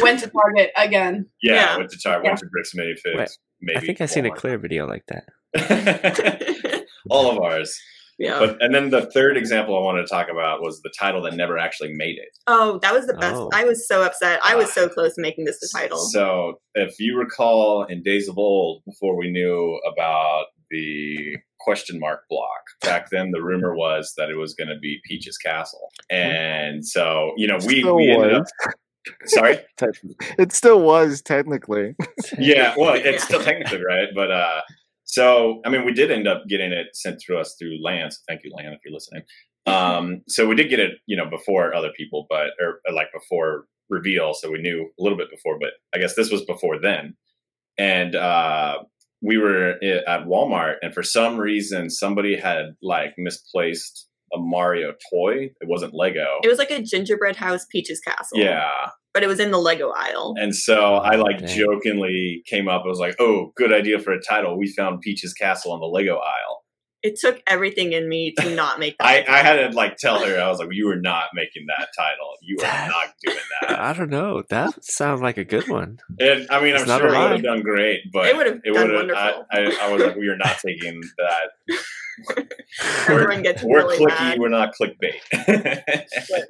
[0.00, 1.26] Went to Target again.
[1.42, 1.76] Yeah, Yeah.
[1.76, 3.38] went to try, went to Bricks Mini Figs.
[3.60, 6.86] Maybe I think I've seen a clear video like that.
[7.10, 7.78] All of ours.
[8.18, 8.38] Yeah.
[8.38, 11.34] But and then the third example I wanted to talk about was the title that
[11.34, 12.36] never actually made it.
[12.46, 13.36] Oh, that was the best.
[13.36, 13.50] Oh.
[13.52, 14.40] I was so upset.
[14.44, 15.98] I was so close to making this the title.
[15.98, 22.22] So if you recall in days of old, before we knew about the question mark
[22.28, 26.84] block, back then the rumor was that it was going to be Peach's Castle, and
[26.86, 28.42] so you know we Still we ended up.
[28.64, 28.74] was.
[29.26, 29.58] Sorry.
[30.38, 31.96] It still was technically.
[32.38, 32.74] Yeah.
[32.78, 33.18] Well, it's Yeah.
[33.18, 34.60] still technically right, but uh,
[35.12, 38.10] so I mean, we did end up getting it sent to us through LAN.
[38.10, 39.22] So thank you, LAN, if you're listening.
[39.66, 43.08] Um, so we did get it, you know, before other people, but or, or like
[43.12, 44.32] before reveal.
[44.32, 47.14] So we knew a little bit before, but I guess this was before then.
[47.76, 48.78] And uh,
[49.20, 55.50] we were at Walmart, and for some reason, somebody had like misplaced a Mario toy.
[55.60, 56.38] It wasn't Lego.
[56.42, 58.38] it was like a gingerbread house Peach's Castle.
[58.38, 58.88] yeah.
[59.14, 60.34] But it was in the Lego aisle.
[60.38, 61.48] And so I like Dang.
[61.58, 62.82] jokingly came up.
[62.84, 64.56] I was like, "Oh, good idea for a title.
[64.58, 66.64] We found Peach's Castle on the Lego aisle."
[67.02, 69.06] It took everything in me to not make that.
[69.06, 69.24] I.
[69.28, 70.40] I had to like tell her.
[70.40, 72.30] I was like, "You are not making that title.
[72.40, 74.42] You are That- not doing that." I don't know.
[74.48, 75.98] That sounds like a good one.
[76.18, 78.72] And I mean, It's I'm sure it would have done great, but It would've done
[78.72, 79.46] would've- wonderful.
[79.52, 81.76] I, I, I was like, "We are not taking that.
[83.08, 84.08] Everyone gets We're really clicky.
[84.08, 84.38] mad.
[84.38, 86.02] We're not clickbait."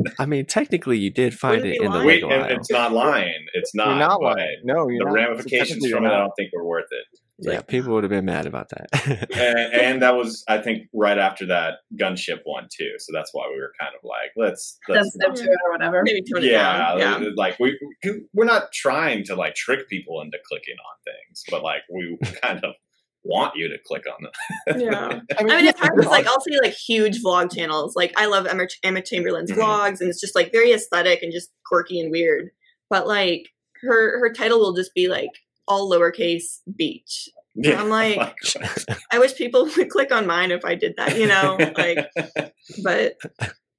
[0.18, 2.06] I mean, technically, you did find it be in the lying.
[2.06, 2.56] Wait, Lego and aisle.
[2.56, 3.46] it's not lying.
[3.54, 3.88] It's not.
[3.88, 4.56] you're not lying.
[4.64, 5.14] No, you're The not.
[5.14, 7.18] ramifications from it, I don't think were worth it.
[7.38, 9.28] Yeah, people would have been mad about that.
[9.34, 12.92] and, and that was I think right after that gunship one too.
[12.98, 16.02] So that's why we were kind of like, let's, let's Sensitive to or whatever.
[16.04, 17.22] Maybe tone it yeah, down.
[17.22, 17.30] Yeah.
[17.36, 17.76] like we
[18.32, 22.62] we're not trying to like trick people into clicking on things, but like we kind
[22.64, 22.74] of
[23.24, 24.80] want you to click on them.
[24.80, 25.20] Yeah.
[25.38, 27.94] I I mean, it's hard because like I'll see like huge vlog channels.
[27.96, 29.58] Like I love Emma, Emma Chamberlain's Mhm.
[29.58, 32.50] vlogs, and it's just like very aesthetic and just quirky and weird.
[32.90, 33.48] But like
[33.82, 35.30] her her title will just be like
[35.68, 37.28] all lowercase beach.
[37.54, 38.96] And I'm like, God.
[39.12, 41.58] I wish people would click on mine if I did that, you know.
[41.76, 42.10] Like,
[42.82, 43.16] but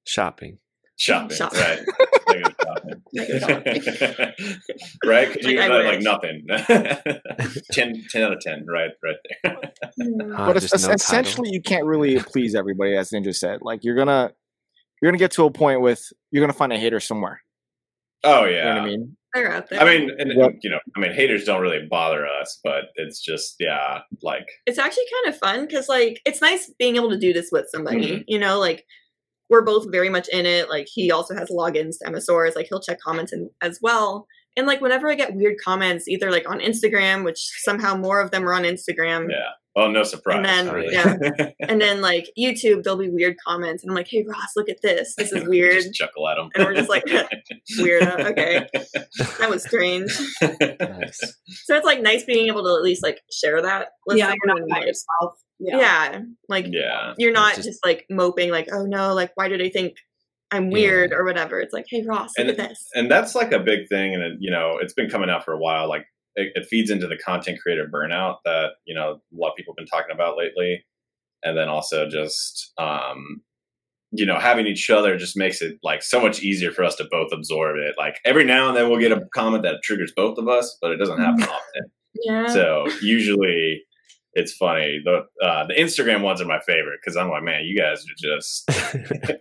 [0.06, 0.60] Shopping.
[0.95, 1.60] shopping, Shopping.
[2.27, 2.52] right?
[3.13, 3.82] Like shopping.
[5.06, 5.28] right?
[5.28, 6.45] 'Cause you Like, I like, like nothing.
[7.71, 8.91] 10, 10 out of ten, right?
[9.04, 9.58] Right there.
[10.36, 13.60] Ah, but it's, just no essentially, you can't really please everybody, as Ninja said.
[13.62, 14.32] Like you're gonna,
[15.02, 17.41] you're gonna get to a point with you're gonna find a hater somewhere.
[18.23, 18.73] Oh You know yeah.
[18.76, 19.17] what I mean?
[19.34, 19.82] They're out there.
[19.82, 20.52] I mean, and, Yep.
[20.62, 24.78] you know, I mean, haters don't really bother us, but it's just, yeah, like, it's
[24.78, 28.17] actually kind of fun because like it's nice being able to do this with somebody.
[28.19, 28.23] Mhm.
[28.28, 28.86] You know, like
[29.53, 30.67] we're both very much in it.
[30.67, 32.55] Like he also has logins to MSORs.
[32.55, 34.25] Like he'll check comments in, as well.
[34.55, 38.31] And like whenever I get weird comments, either like on Instagram, which somehow more of
[38.31, 39.49] them are on Instagram, yeah.
[39.75, 40.37] Oh, no surprise.
[40.37, 40.93] And then, really.
[40.93, 41.15] yeah.
[41.67, 44.81] and then like YouTube, there'll be weird comments, and I'm like, "Hey Ross, look at
[44.83, 45.15] this.
[45.17, 46.49] This is weird." just chuckle at them.
[46.53, 47.05] And we're just like,
[47.79, 48.31] Weirdo.
[48.31, 48.67] Okay,
[49.39, 50.11] that was strange.
[50.41, 51.19] Nice.
[51.63, 53.89] So it's like nice being able to at least like share that.
[54.05, 55.39] With yeah, you're not by like, yourself.
[55.59, 55.79] Yeah.
[55.79, 57.13] yeah, like yeah.
[57.17, 59.95] you're not just- just, like moping like oh no like why do they think
[60.53, 61.59] i'm weird or whatever.
[61.59, 62.87] It's like hey ross look And- at this.
[62.95, 65.53] and that's like a big thing and it, you know it's been coming out for
[65.53, 69.35] a while like it, it feeds into the content creator burnout that you know a
[69.35, 70.85] lot of people have been talking about lately.
[71.45, 73.41] And then also just um
[74.11, 77.05] you know having each other just makes it like so much easier for us to
[77.11, 77.95] both absorb it.
[77.97, 80.91] Like every now and then we'll get a comment that triggers both of us but
[80.91, 81.83] it doesn't happen often.
[82.23, 82.47] Yeah.
[82.47, 83.83] So usually
[84.36, 87.78] it's funny the uh the instagram ones are my favorite because i'm like man you
[87.78, 88.69] guys are just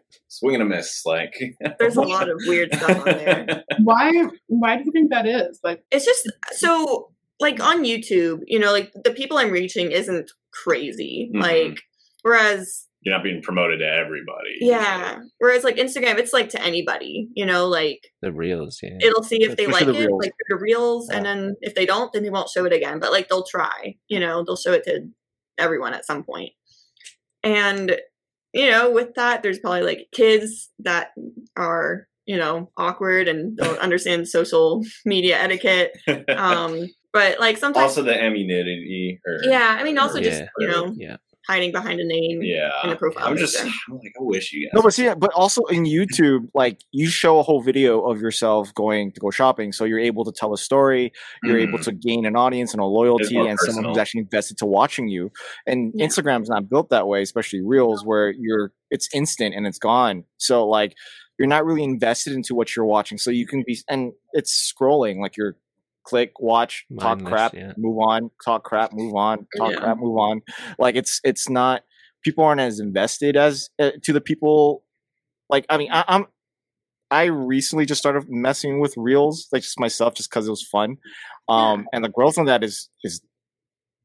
[0.29, 1.35] swinging a miss like
[1.79, 4.11] there's a lot of weird stuff on there Why?
[4.47, 5.59] Why do you think that is?
[5.65, 10.31] Like, it's just so like on youtube you know like the people i'm reaching isn't
[10.53, 11.41] crazy Mhm.
[11.43, 11.81] like
[12.23, 17.29] whereas you're not being promoted to everybody yeah whereas like instagram it's like to anybody
[17.35, 18.99] you know like the reels, yeah.
[19.01, 20.23] it'll see if they like Especially it, the reels.
[20.23, 23.01] like the reels, and then if they don't, then they won't show it again.
[23.01, 25.09] But like they'll try, you know, they'll show it to
[25.59, 26.51] everyone at some point.
[27.43, 27.97] And
[28.53, 31.09] you know, with that, there's probably like kids that
[31.57, 35.97] are you know awkward and don't understand social media etiquette.
[36.29, 40.49] Um, but like sometimes, also the immunity or yeah, I mean, also just Yeah.
[40.59, 41.17] you know yeah.
[41.49, 42.41] Hiding behind a name.
[42.43, 45.09] yeah in the profile i'm just i'm like i wish you guys No, but see,
[45.15, 49.31] but also in YouTube, like you show a whole video of yourself going to go
[49.31, 51.13] shopping, so you're able to tell a story.
[51.43, 51.85] You're able Mhm.
[51.85, 55.09] to gain an audience and a loyalty, more and someone who's actually invested to watching
[55.09, 55.31] you.
[55.67, 56.07] And Yeah.
[56.07, 60.25] Instagram's not built that way, especially Reels, where you're it's instant and it's gone.
[60.39, 60.95] So like
[61.39, 65.21] you're not really invested into what you're watching, so you can be and it's scrolling
[65.21, 65.57] like you're
[66.05, 67.73] click, watch, talk crap, yeah.
[67.77, 69.79] move on, talk crap, move on, talk Yeah.
[69.79, 70.43] crap, move on.
[70.79, 71.83] Like it's it's not
[72.25, 74.85] people aren't as invested as uh, to the people
[75.51, 76.27] like i mean I, i'm
[77.11, 80.99] i recently just started messing with reels like just myself just because it was fun.
[81.49, 83.21] Um and the growth on that is is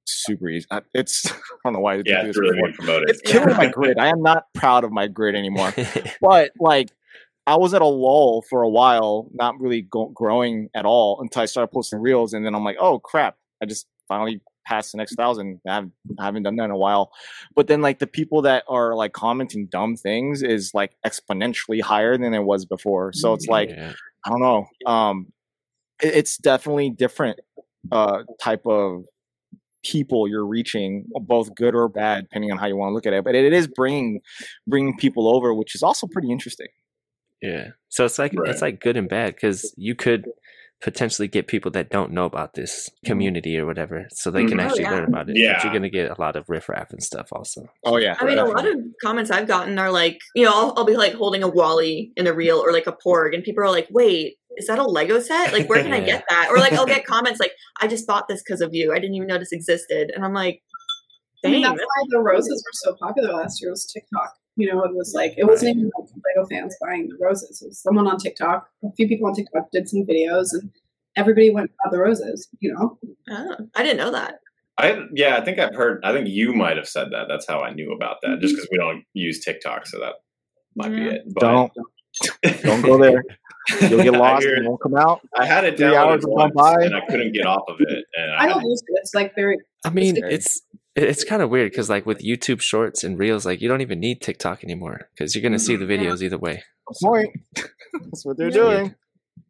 [0.08, 0.66] super easy.
[0.72, 3.68] I- it's i don't know why I yeah do it's really promoted it's killing my
[3.68, 4.00] grid.
[4.00, 5.74] I am not proud of my grid anymore.
[6.22, 6.90] But like
[7.48, 11.42] I was at a lull for a while, not really go- growing at all until
[11.42, 13.38] I started posting reels, and then I'm like, oh crap!
[13.62, 15.62] I just finally passed the next thousand.
[15.66, 17.12] I haven't, I haven't done that in a while.
[17.56, 22.18] But then like the people that are like commenting dumb things is like exponentially higher
[22.18, 23.14] than it was before.
[23.14, 23.70] So it's like.
[24.26, 24.66] I don't know.
[24.86, 25.28] Um,
[26.04, 27.40] it- it's definitely different
[27.94, 29.06] uh, type of
[29.86, 33.14] people you're reaching, both good or bad, depending on how you want to look at
[33.14, 33.24] it.
[33.24, 34.20] But it is bringing
[34.68, 36.68] bringing people over, which is also pretty interesting.
[37.42, 37.68] Yeah.
[37.90, 38.50] So it's like Right.
[38.50, 40.26] it's like good and bad because you could
[40.80, 44.62] potentially get people that don't know about this community or whatever, so they can Mhm.
[44.62, 44.92] Oh, actually yeah.
[44.92, 45.36] learn about it.
[45.38, 45.54] Yeah.
[45.54, 45.64] But Yeah.
[45.64, 47.68] you're gonna get a lot of riffraff and stuff also.
[47.84, 50.74] Oh yeah, I mean, a lot of comments I've gotten are like, you know, I'll,
[50.78, 53.64] I'll be like holding a Wally in a reel or like a Porg, and people
[53.64, 55.52] are like, "Wait, is that a Lego set?
[55.52, 58.28] Like, where can I get that?" Or like, I'll get comments like, "I just bought
[58.28, 58.92] this because of you.
[58.94, 60.62] I didn't even know this existed," and I'm like,
[61.44, 64.32] I mean, "Dang, that's why the roses were so popular last year was TikTok.
[64.58, 67.62] You know, it was like it wasn't even like Lego fans buying the roses.
[67.62, 68.68] It was someone on TikTok.
[68.84, 70.72] A few people on TikTok did some videos, and
[71.16, 72.48] everybody went and bought the roses.
[72.60, 72.98] You know,
[73.30, 74.40] oh, I didn't know that."
[74.80, 76.02] I yeah, I think I've heard.
[76.04, 77.28] I think you might have said that.
[77.30, 78.40] That's how I knew about that.
[78.40, 78.56] Just mm-hmm.
[78.56, 80.16] because we don't use TikTok, so that
[80.76, 81.24] might be it.
[81.34, 81.72] But don't
[82.64, 83.24] don't go there.
[83.82, 85.22] You'll get lost and won't come out.
[85.38, 86.84] I had it Three downloaded hours gone once, by.
[86.84, 88.06] and I couldn't get off of it.
[88.16, 89.00] And I, I don't use it.
[89.02, 90.62] It's like very I mean, it's
[90.98, 94.00] it's kind of weird because like with YouTube Shorts and Reels, like you don't even
[94.00, 95.98] need TikTok anymore because you're gonna see the Yeah.
[96.00, 96.64] videos either way.
[97.02, 97.30] Point.
[97.56, 98.54] That's what they're Yeah.
[98.54, 98.96] doing.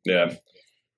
[0.05, 0.33] yeah.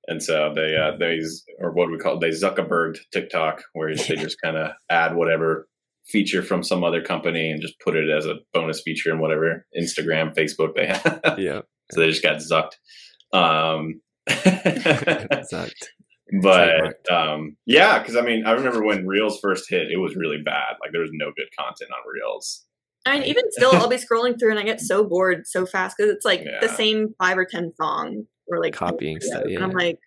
[0.07, 1.19] And so they uh they
[1.59, 2.21] or what do we call it?
[2.21, 5.67] They Zuckerberg TikTok, where they just kind of add whatever
[6.07, 9.65] feature from some other company and just put it as a bonus feature in whatever
[9.79, 10.88] Instagram, Facebook they
[11.23, 11.38] have.
[11.38, 12.77] Yeah, so they just got zucked.
[13.31, 15.89] Um, exact.
[16.41, 20.41] But um, yeah, because I mean, I remember when Reels first hit, it was really
[20.43, 20.75] bad.
[20.81, 22.65] Like there was no good content on Reels.
[23.05, 26.11] And even still, I'll be scrolling through and I get so bored so fast because
[26.13, 29.97] it's like the same five or ten song or like Copying stuff, and I'm like,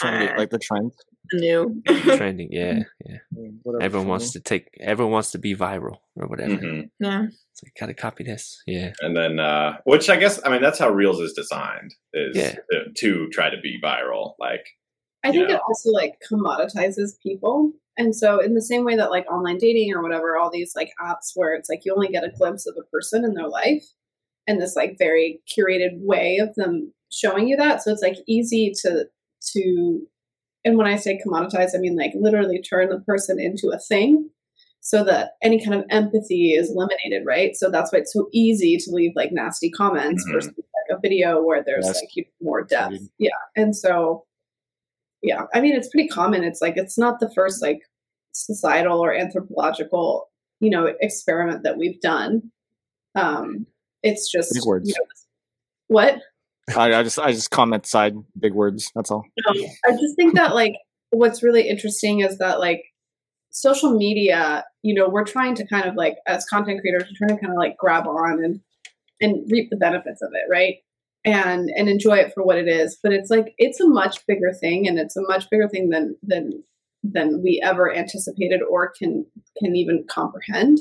[0.00, 0.92] Trendy, Uh, like the trend.
[1.30, 1.82] the new.
[2.16, 2.48] trending.
[2.52, 3.16] Yeah, yeah.
[3.62, 3.82] Whatever.
[3.82, 4.68] Everyone wants to take.
[4.80, 6.54] Everyone wants to be viral or whatever.
[6.56, 6.90] Mhm.
[7.00, 7.26] yeah.
[7.52, 8.62] So you gotta copy this.
[8.66, 8.92] Yeah.
[9.00, 12.54] And then, uh, which I guess, I mean, that's how Reels is designed is Yeah.
[12.70, 14.34] to, to try to be viral.
[14.38, 14.64] Like,
[15.28, 15.56] I think Yeah.
[15.56, 17.72] it also like commoditizes people.
[17.96, 20.92] And so in the same way that like online dating or whatever, all these like
[21.00, 23.84] apps where it's like you only get a glimpse of a person in their life
[24.46, 27.82] and this like very curated way of them showing you that.
[27.82, 29.06] So it's like easy to
[29.54, 30.06] to
[30.64, 34.30] and when I say commoditize, I mean like literally turn the person into a thing
[34.80, 37.56] so that any kind of empathy is eliminated, right?
[37.56, 40.32] So that's why it's so easy to leave like nasty comments Mhm.
[40.32, 42.00] versus like a video where there's Yes.
[42.16, 43.08] like more depth.
[43.18, 43.30] Yeah.
[43.56, 44.24] And so
[45.22, 46.44] yeah, I mean it's pretty common.
[46.44, 47.80] It's like it's not the first like
[48.32, 50.28] societal or anthropological,
[50.60, 52.50] you know, experiment that we've done.
[53.14, 53.66] Um
[54.02, 54.88] it's just Big words.
[54.88, 55.06] you know,
[55.88, 56.18] what?
[56.76, 58.90] I, I just I just comment side big words.
[58.94, 59.24] That's all.
[59.48, 60.74] I just think that like
[61.10, 62.84] what's really interesting is that like
[63.50, 67.36] social media, you know, we're trying to kind of like as content creators, we're trying
[67.36, 68.60] to kind of like grab on and
[69.20, 70.76] and reap the benefits of it, right?
[71.28, 72.98] And and enjoy it for what it is.
[73.02, 76.16] But it's like it's a much bigger thing and it's a much bigger thing than
[76.22, 76.62] than
[77.02, 79.26] than we ever anticipated or can
[79.62, 80.78] can even comprehend.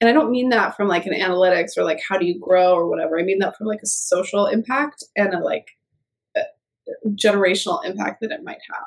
[0.00, 2.72] And I don't mean that from like an analytics or like how do you grow
[2.72, 3.18] or whatever.
[3.18, 5.66] I mean that from like a social impact and a like
[6.36, 6.42] a
[7.08, 8.86] generational impact that it might have.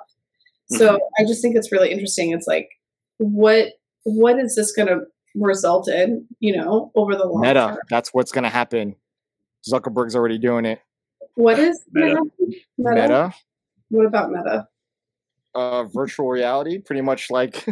[0.72, 0.78] Mm-hmm.
[0.78, 2.32] So I just think it's really interesting.
[2.32, 2.70] It's like
[3.18, 5.02] what what is this going to
[5.36, 6.28] result in?
[6.40, 7.68] You know, over the long Meta.
[7.68, 7.78] term.
[7.90, 8.96] That's what's gonna happen.
[9.70, 10.82] Zuckerberg's already doing it.
[11.36, 12.22] What is Meta.
[12.40, 12.60] Meta?
[12.78, 13.02] Meta?
[13.02, 13.34] Meta,
[13.90, 14.68] What about Meta?
[15.56, 17.66] uh, virtual reality, pretty much like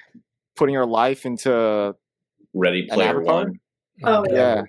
[0.56, 1.94] putting your life into
[2.54, 3.34] Ready an Player avatar.
[3.34, 3.60] One.
[4.04, 4.34] Oh yeah.
[4.34, 4.62] Yeah,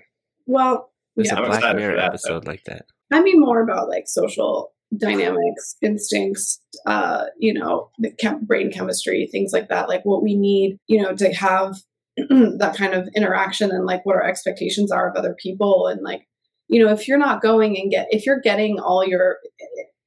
[0.46, 1.38] Well, There's yeah.
[1.38, 2.06] a I'm Black Mirror that, though.
[2.06, 2.82] episode like that.
[3.12, 9.26] I mean more about like social dynamics, instincts, uh, you know, the chem- brain chemistry,
[9.30, 9.88] things like that.
[9.88, 11.76] Like what we need, you know, to have
[12.16, 16.26] that kind of interaction and like what our expectations are of other people and like
[16.72, 19.38] you know if you're not going and get if you're getting all your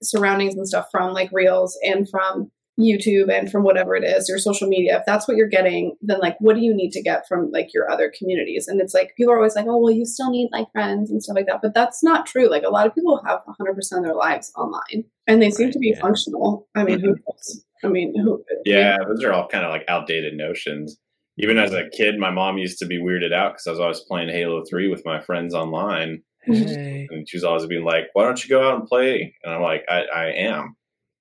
[0.04, 4.38] surroundings and stuff from like reels and from youtube and from whatever it is your
[4.38, 7.26] social media if that's what you're getting then like what do you need to get
[7.28, 8.68] from like your other communities?
[8.68, 11.24] And it's like people are always like oh well you still need like friends and
[11.24, 11.62] stuff like that.
[11.62, 12.50] But that's not true.
[12.50, 15.74] Like a lot of people have 100% of their lives online and they seem Right,
[15.74, 16.02] to be yeah.
[16.02, 16.68] functional.
[16.76, 17.22] I mean who mm-hmm.
[17.28, 17.66] knows?
[17.84, 20.98] I mean who Yeah, those are all kind of like outdated notions.
[21.38, 24.00] Even as a kid, my mom used to be weirded out because I was always
[24.02, 26.22] playing Halo 3 with my friends online.
[26.48, 29.36] Hey, And she was always being like, why don't you go out and play?
[29.44, 30.76] And I'm like, I, I am.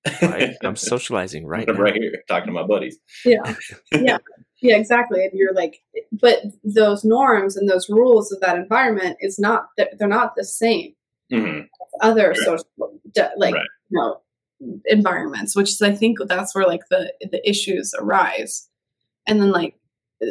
[0.05, 1.81] I, I'm socializing right I'm now.
[1.81, 2.97] right here talking to my buddies.
[3.25, 3.55] yeah
[3.91, 4.17] yeah
[4.61, 5.77] yeah exactly and you're like
[6.11, 10.43] but those norms and those rules of that environment is not they're they're not the
[10.45, 10.93] same
[11.31, 11.61] hmm
[12.01, 12.37] other Right.
[12.37, 12.67] social
[13.37, 13.67] like Right.
[13.89, 14.21] you know
[14.85, 18.69] environments which is i think that's where like the the issues arise
[19.27, 19.75] and then like
[20.21, 20.25] uh,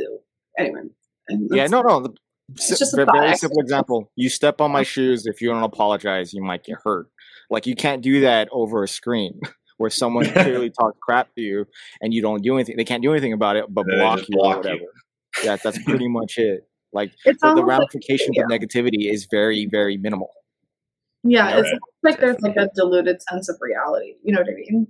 [0.59, 0.83] anyway
[1.29, 1.67] and yeah.
[1.67, 2.15] No, no.
[2.57, 4.11] It's just a very, simple example.
[4.17, 5.27] You step on my shoes.
[5.27, 7.09] If you don't apologize, you might get hurt.
[7.51, 9.41] Like you can't do that over a screen
[9.79, 11.67] where someone clearly talks crap to you
[12.01, 12.77] and you don't do anything.
[12.77, 14.71] They can't do anything about it, but they block you or block you.
[14.71, 14.91] whatever.
[15.45, 16.69] Yeah, that's pretty much it.
[16.93, 20.31] Like the, the almost like, ramifications of negativity is very, very minimal.
[21.25, 21.81] yeah it's Right.
[22.05, 24.87] like there's like a diluted sense of reality you know what i mean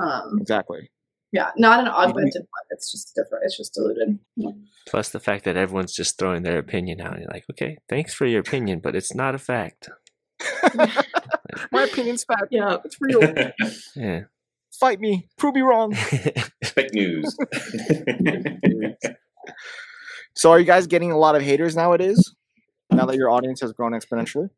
[0.00, 0.90] um Exactly.
[1.32, 4.18] Yeah not an augmented one it's just different it's just diluted
[4.86, 7.12] Plus the fact that everyone's just throwing their opinion out.
[7.12, 9.88] And You're like, okay, thanks for your opinion, but it's not a fact.
[11.70, 12.48] My opinion's fact.
[12.50, 13.20] yeah It's real.
[13.96, 14.22] Yeah.
[14.72, 15.28] Fight me.
[15.36, 15.94] Prove me wrong.
[16.64, 17.36] Fake news.
[20.34, 22.34] So, are you guys getting a lot of haters nowadays?
[22.90, 24.48] Now that your audience has grown exponentially?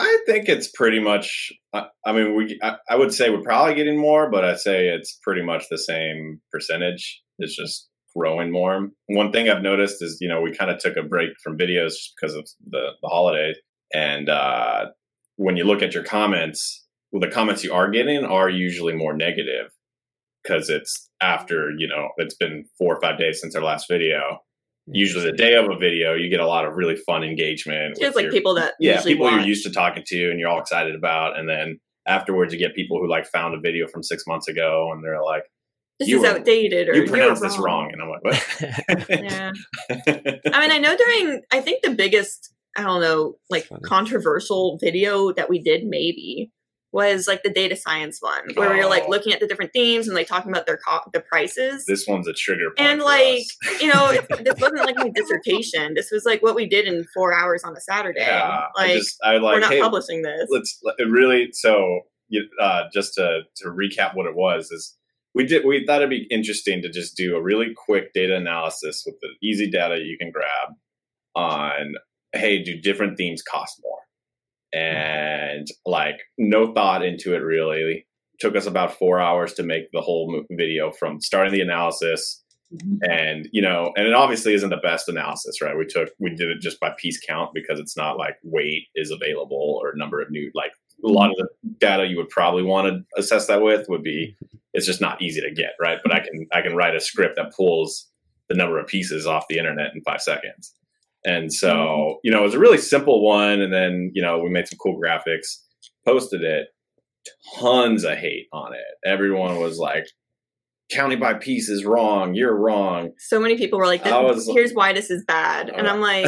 [0.00, 1.52] I think it's pretty much.
[1.74, 2.58] I, I mean, we.
[2.62, 5.76] I, I would say we're probably getting more, but I say it's pretty much the
[5.78, 7.20] same percentage.
[7.38, 8.88] It's just growing more.
[9.08, 11.92] One thing I've noticed is, you know, we kind of took a break from videos
[12.16, 13.56] because of the the holidays,
[13.92, 14.86] and uh,
[15.36, 19.14] when you look at your comments, well, the comments you are getting are usually more
[19.14, 19.70] negative
[20.42, 24.38] because it's after you know it's been four or five days since our last video.
[24.92, 27.98] Usually, the day of a video, you get a lot of really fun engagement.
[28.00, 29.34] It's like your- people that yeah, usually people watch.
[29.40, 32.74] you're used to talking to and you're all excited about, and then afterwards you get
[32.74, 35.42] people who like found a video from six months ago and they're like,
[35.98, 39.08] this you is were- outdated or "You you're pronounced this wrong," and I'm like, "What?"
[39.10, 39.52] Yeah.
[40.52, 45.32] I mean, I know during I think the biggest I don't know like controversial video
[45.32, 46.50] that we did maybe
[46.92, 49.10] was like the data science one where we were like Oh.
[49.10, 51.84] looking at the different themes and like talking about their co- the prices.
[51.86, 52.80] this one's a trigger point.
[52.88, 53.44] and like
[53.80, 54.12] you know,
[54.42, 55.94] this wasn't like my dissertation.
[55.94, 58.20] This was like what we did in four hours on a Saturday.
[58.20, 60.46] yeah, I like just I like we're not hey, publishing this.
[60.50, 62.00] let's it really so
[62.60, 64.96] uh, just to to recap what it was is
[65.34, 69.04] we did we thought it'd be interesting to just do a really quick data analysis
[69.06, 70.74] with the easy data you can grab
[71.36, 71.94] on
[72.32, 73.98] hey do different themes cost more
[74.74, 75.04] Mm-hmm.
[75.04, 78.06] and like no thought into it really.
[78.38, 82.42] Took us about four hours to make the whole video from starting the analysis
[82.74, 82.96] mm-hmm.
[83.02, 85.76] and you know and it obviously isn't the best analysis right?
[85.76, 89.10] We took we did it just by piece count because it's not like weight is
[89.10, 90.72] available or number of new like
[91.04, 91.48] a lot of the
[91.78, 94.36] data you would probably want to assess that with would be
[94.72, 95.98] it's just not easy to get right?
[96.02, 98.06] But i can i can write a script that pulls
[98.48, 100.74] the number of pieces off the internet in five seconds
[101.24, 104.50] and so you know it was a really simple one and then you know we
[104.50, 105.58] made some cool graphics
[106.06, 106.68] posted it.
[107.58, 108.80] Tons of hate on it.
[109.08, 110.06] Everyone was like
[110.90, 112.34] counting by piece is wrong.
[112.34, 113.12] You're wrong.
[113.18, 115.92] So many people were like, was- "Here's why this is bad," and Uh.
[115.92, 116.26] I'm like,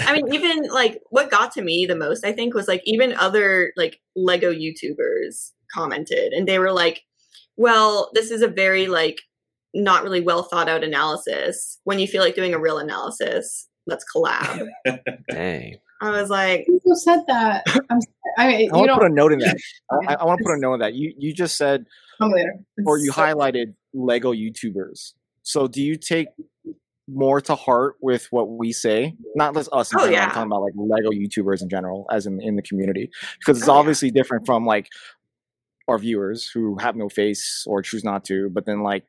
[0.00, 3.14] I mean, even like what got to me the most, I think, was like even
[3.14, 7.02] other like Lego YouTubers commented, and they were like,
[7.56, 9.18] "Well, this is a very like
[9.74, 11.78] not really well thought out analysis.
[11.84, 14.66] When you feel like doing a real analysis, let's collab."
[15.30, 15.76] Dang.
[16.02, 17.64] I was like, Who said that?
[17.90, 18.00] I'm.
[18.38, 19.56] I mean, I you want to don't put a note in that.
[20.08, 20.94] I, I want to put a note in that.
[20.94, 21.86] You you just said
[22.20, 25.12] or you so- highlighted Lego YouTubers.
[25.42, 26.28] So do you take
[27.08, 29.14] more to heart with what we say?
[29.36, 29.92] Not just us.
[29.92, 30.24] In Oh, general, yeah.
[30.24, 33.68] I'm talking about like Lego YouTubers in general, as in in the community, because it's
[33.68, 33.78] Oh, yeah.
[33.78, 34.88] obviously different from like
[35.88, 38.50] our viewers who have no face or choose not to.
[38.50, 39.04] But then like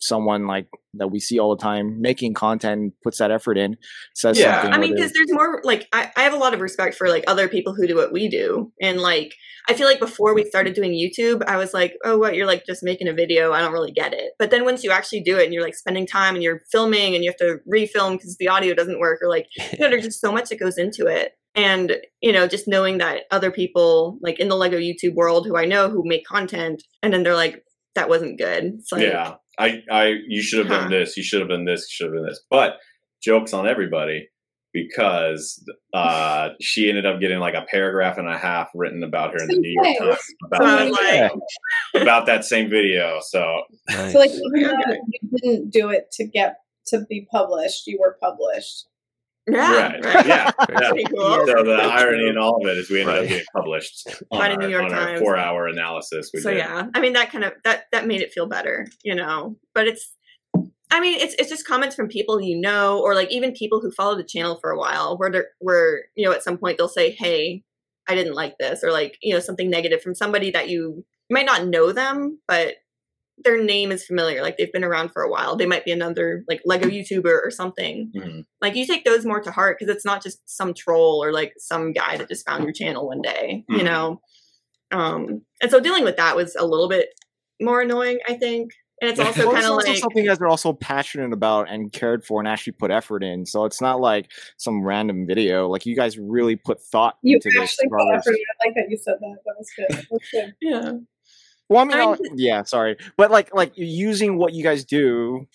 [0.00, 3.76] someone like that we see all the time making content puts that effort in
[4.14, 4.62] says Yeah.
[4.62, 4.74] something.
[4.74, 7.24] I mean, because there's more like I, I have a lot of respect for like
[7.26, 9.34] other people who do what we do, and like
[9.68, 12.34] I feel like before we started doing YouTube, I was like, oh, what?
[12.34, 13.52] You're like just making a video.
[13.52, 14.32] I don't really get it.
[14.38, 17.14] But then once you actually do it, and you're like spending time, and you're filming,
[17.14, 20.04] and you have to refilm because the audio doesn't work, or like you know, there's
[20.04, 21.32] just so much that goes into it.
[21.54, 25.56] And you know, just knowing that other people like in the Lego YouTube world who
[25.56, 27.62] I know who make content, and then they're like,
[27.94, 28.64] that wasn't good.
[28.78, 30.80] It's like, yeah i i you should have Huh.
[30.82, 32.76] done this you should have done this you should have done this but
[33.22, 34.28] jokes on everybody
[34.72, 35.62] because
[35.94, 39.48] uh she ended up getting like a paragraph and a half written about her in
[39.48, 41.28] the new york times about, was Yeah.
[41.94, 44.12] like, about that same video so Nice.
[44.12, 46.56] So like even though you didn't do it to get
[46.86, 48.86] to be published, you were published.
[49.48, 50.26] Yeah, right, right.
[50.26, 50.90] yeah, yeah.
[51.08, 51.46] Cool.
[51.46, 53.28] so the irony in all of it is we ended up Right.
[53.28, 55.20] getting published on By the our, New York on our Times.
[55.20, 56.58] four hour analysis we so did.
[56.58, 59.86] yeah i mean that kind of that that made it feel better you know but
[59.88, 60.14] it's
[60.90, 63.90] i mean it's it's just comments from people you know or like even people who
[63.90, 66.88] follow the channel for a while where they're where you know at some point they'll
[66.88, 67.62] say hey
[68.08, 71.34] i didn't like this or like you know something negative from somebody that you, you
[71.34, 72.74] might not know them but
[73.44, 76.44] their name is familiar like they've been around for a while they might be another
[76.48, 78.44] like lego youtuber or something Mhm.
[78.60, 81.52] like you take those more to heart because it's not just some troll or like
[81.58, 83.84] some guy that just found your channel one day you Mhm.
[83.84, 84.20] know
[84.92, 87.08] um and so dealing with that was a little bit
[87.60, 88.72] more annoying i think
[89.02, 91.90] and it's also Well, kind of like something you guys are also passionate about and
[91.90, 93.46] cared for and actually put effort in.
[93.46, 95.68] So it's not like some random video.
[95.68, 97.62] Like you guys really put thought You into this.
[97.62, 98.34] actually put effort.
[98.34, 98.44] in.
[98.62, 99.36] I like that you said that.
[99.46, 99.86] That was good.
[99.88, 100.54] That was good.
[100.60, 100.92] yeah
[101.70, 104.84] Well, I mean, I mean, I'll- yeah, sorry, but like, like using what you guys
[104.84, 105.46] do.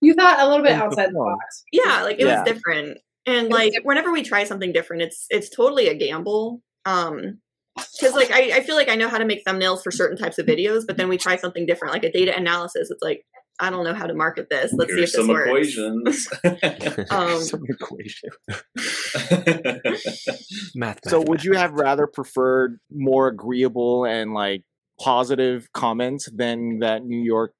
[0.00, 1.64] You thought a little bit outside the box.
[1.72, 2.42] yeah like it Yeah.
[2.44, 3.86] was different and was like different.
[3.86, 7.40] whenever we try something different it's it's totally a gamble um
[8.00, 10.38] because like I, I feel like i know how to make thumbnails for certain types
[10.38, 13.24] of videos but then we try something different like a data analysis it's like
[13.58, 17.10] i don't know how to market this let's Here's see if some this works equations.
[17.10, 18.30] um Some equation.
[20.74, 21.44] math, So, math, would math.
[21.44, 24.62] you have rather preferred more agreeable and like
[25.00, 27.54] positive comments than that New York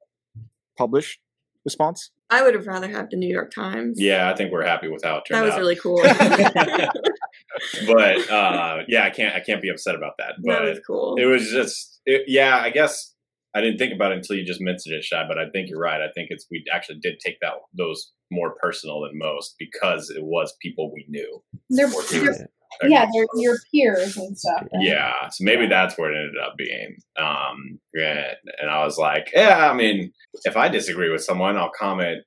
[0.76, 1.20] published
[1.64, 2.10] response?
[2.30, 5.02] i would have rather had the new york times yeah, I think we're happy with
[5.02, 5.58] how it that was out.
[5.60, 6.02] really cool
[7.86, 10.34] but uh, yeah, I can't I can't be upset about that.
[10.36, 13.14] that But was cool it was just it, yeah, I guess
[13.54, 15.26] I didn't think about it until you just mentioned it, Shai.
[15.26, 16.00] But I think you're right.
[16.02, 20.22] I think it's we actually did take that those more personal than most because it
[20.22, 21.42] was people we knew.
[21.70, 22.42] They're, Or they're- peers.
[22.82, 24.66] Yeah, they're your peers and stuff.
[24.80, 26.96] Yeah, so maybe that's where it ended up being.
[27.18, 30.12] Um, and, and I was like, yeah, I mean,
[30.44, 32.24] if I disagree with someone, I'll comment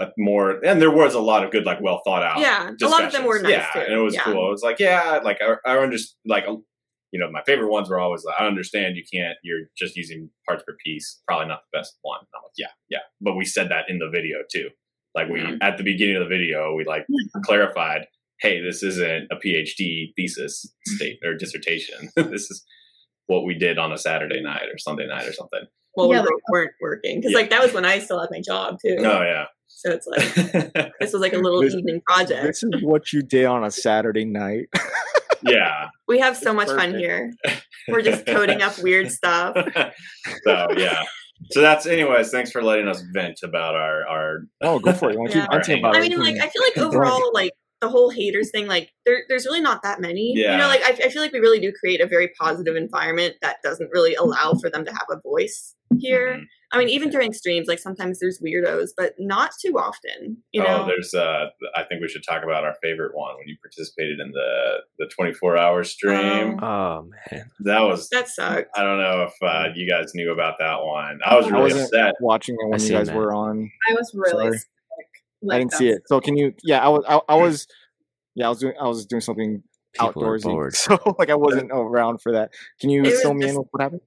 [0.00, 0.64] uh, more.
[0.64, 2.40] And there was a lot of good, like, well thought out.
[2.40, 4.22] yeah a lot of them were nice yeah, too and it was yeah.
[4.22, 4.48] cool.
[4.48, 6.16] It was like, yeah, like I, I understand.
[6.26, 9.38] Like, you know, my favorite ones were always like, I understand you can't.
[9.44, 11.22] You're just using parts per piece.
[11.28, 12.18] Probably not the best one.
[12.18, 13.04] And I'm like, yeah, yeah.
[13.20, 14.68] But we said that in the video too.
[15.14, 15.56] Like we Yeah.
[15.62, 17.06] at the beginning of the video, we like
[17.44, 18.08] clarified,
[18.44, 22.10] hey, this isn't a PhD thesis state or dissertation.
[22.16, 22.64] this is
[23.26, 25.62] what we did on a Saturday night or Sunday night or something.
[25.96, 27.38] well Yeah, we both weren't working because Yeah.
[27.38, 29.46] like that was when i still had my job too Oh yeah.
[29.66, 33.22] so it's like this was like a little This- evening project This is what you
[33.22, 34.66] did on a Saturday night.
[35.42, 35.88] yeah.
[36.06, 37.32] we have so It's much fun here
[37.88, 39.56] we're just coding up weird stuff
[40.44, 41.02] so yeah.
[41.50, 42.30] so that's anyways.
[42.30, 44.38] Thanks for letting us vent about our our.
[44.62, 45.14] Oh, go for it.
[45.16, 45.46] You Yeah.
[45.62, 47.52] keep venting I mean, like, I feel like overall, like
[47.84, 50.32] the whole haters thing, like there, there's really not that many.
[50.34, 50.52] Yeah.
[50.52, 53.34] You know, like I, I feel like we really do create a very positive environment
[53.42, 56.38] that doesn't really allow for them to have a voice here.
[56.38, 56.44] Mhm.
[56.72, 60.38] I mean, even during streams, like sometimes there's weirdos, but not too often.
[60.50, 61.14] You oh, know, there's.
[61.14, 64.78] uh I think we should talk about our favorite one when you participated in the
[64.98, 66.58] the 24 hour stream.
[66.62, 66.66] Oh.
[66.66, 68.08] Oh man, that was.
[68.10, 68.70] that sucked.
[68.76, 71.20] I don't know if uh, you guys knew about that one.
[71.24, 72.14] I was I really wasn't upset.
[72.20, 73.16] watching it when I you guys that.
[73.16, 73.70] were on.
[73.90, 74.58] I was really Sorry.
[75.48, 75.54] Sick.
[75.54, 76.02] I didn't see it.
[76.06, 76.52] So can you?
[76.62, 77.04] Yeah, I was.
[77.08, 77.66] I, I was.
[78.34, 78.74] Yeah, I was doing.
[78.80, 79.62] I was doing something
[79.94, 80.74] people outdoorsy.
[80.76, 82.50] So like I wasn't around for that.
[82.80, 84.00] Can you It fill me in just- with what happened?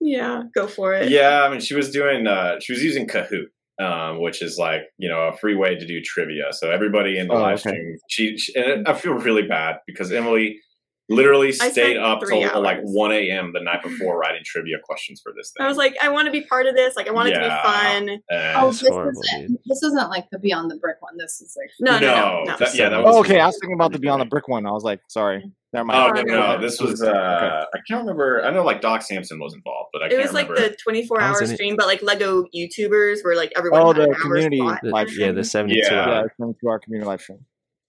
[0.00, 1.08] Yeah, go for it.
[1.10, 2.26] Yeah, I mean, she was doing.
[2.26, 3.46] uh She was using Kahoot.
[3.80, 6.52] Um, which is like you know a free way to do trivia.
[6.52, 7.70] So everybody in the Oh, live okay.
[7.70, 10.60] stream, she, she and I feel really bad because Emily
[11.08, 13.52] literally stayed up three till like one a.m.
[13.52, 15.64] the night before writing trivia questions for this thing.
[15.64, 16.96] I was like, I want to be part of this.
[16.96, 18.08] Like, I want it to be fun.
[18.08, 18.20] And-
[18.56, 21.16] Oh, this horrible, isn't, this isn't like the Beyond the Brick one.
[21.18, 22.56] This is like No, no, no, No, no.
[22.56, 23.40] that- yeah, that Oh, was- Oh, okay.
[23.40, 24.66] I was thinking about the Beyond the Brick one.
[24.66, 25.44] I was like, sorry.
[25.72, 26.28] Never Oh mind.
[26.28, 27.02] no, no, this was.
[27.02, 28.44] uh I can't remember.
[28.44, 30.68] I know like Doc Sampson was involved, but I It can't was like remember.
[30.70, 31.54] the 24 hour was it.
[31.56, 35.42] stream, but like Lego YouTubers where like everyone Oh, had the community live yeah, the
[35.42, 35.92] seventy-two Yeah.
[36.06, 36.26] Yeah, hour.
[36.26, 37.44] it's coming to our community live stream.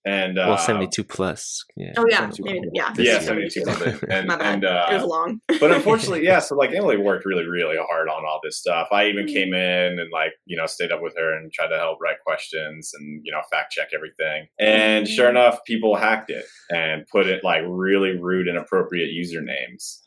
[0.05, 1.63] And uh, Well, seventy-two plus.
[1.75, 1.93] Yeah.
[1.97, 2.93] Oh yeah, 72 maybe, yeah.
[2.97, 3.63] Yeah, seventy-two.
[3.63, 3.99] something.
[4.09, 4.55] And My bad.
[4.55, 5.41] and it was uh, long.
[5.59, 6.39] but unfortunately, yeah.
[6.39, 8.87] So like Emily worked really, really hard on all this stuff.
[8.91, 11.77] I even came in and like you know stayed up with her and tried to
[11.77, 14.47] help write questions and you know fact check everything.
[14.59, 19.99] And sure enough, people hacked it and put it like really rude, and inappropriate usernames.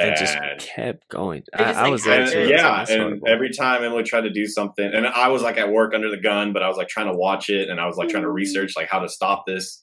[0.00, 1.42] It just kept going.
[1.54, 3.28] I, just, I like, was there and, yeah, That's and horrible.
[3.28, 6.20] every time Emily tried to do something, and I was like at work under the
[6.20, 8.28] gun, but I was like trying to watch it, and I was like trying to
[8.28, 8.36] mm-hmm.
[8.36, 9.82] research like how to stop this,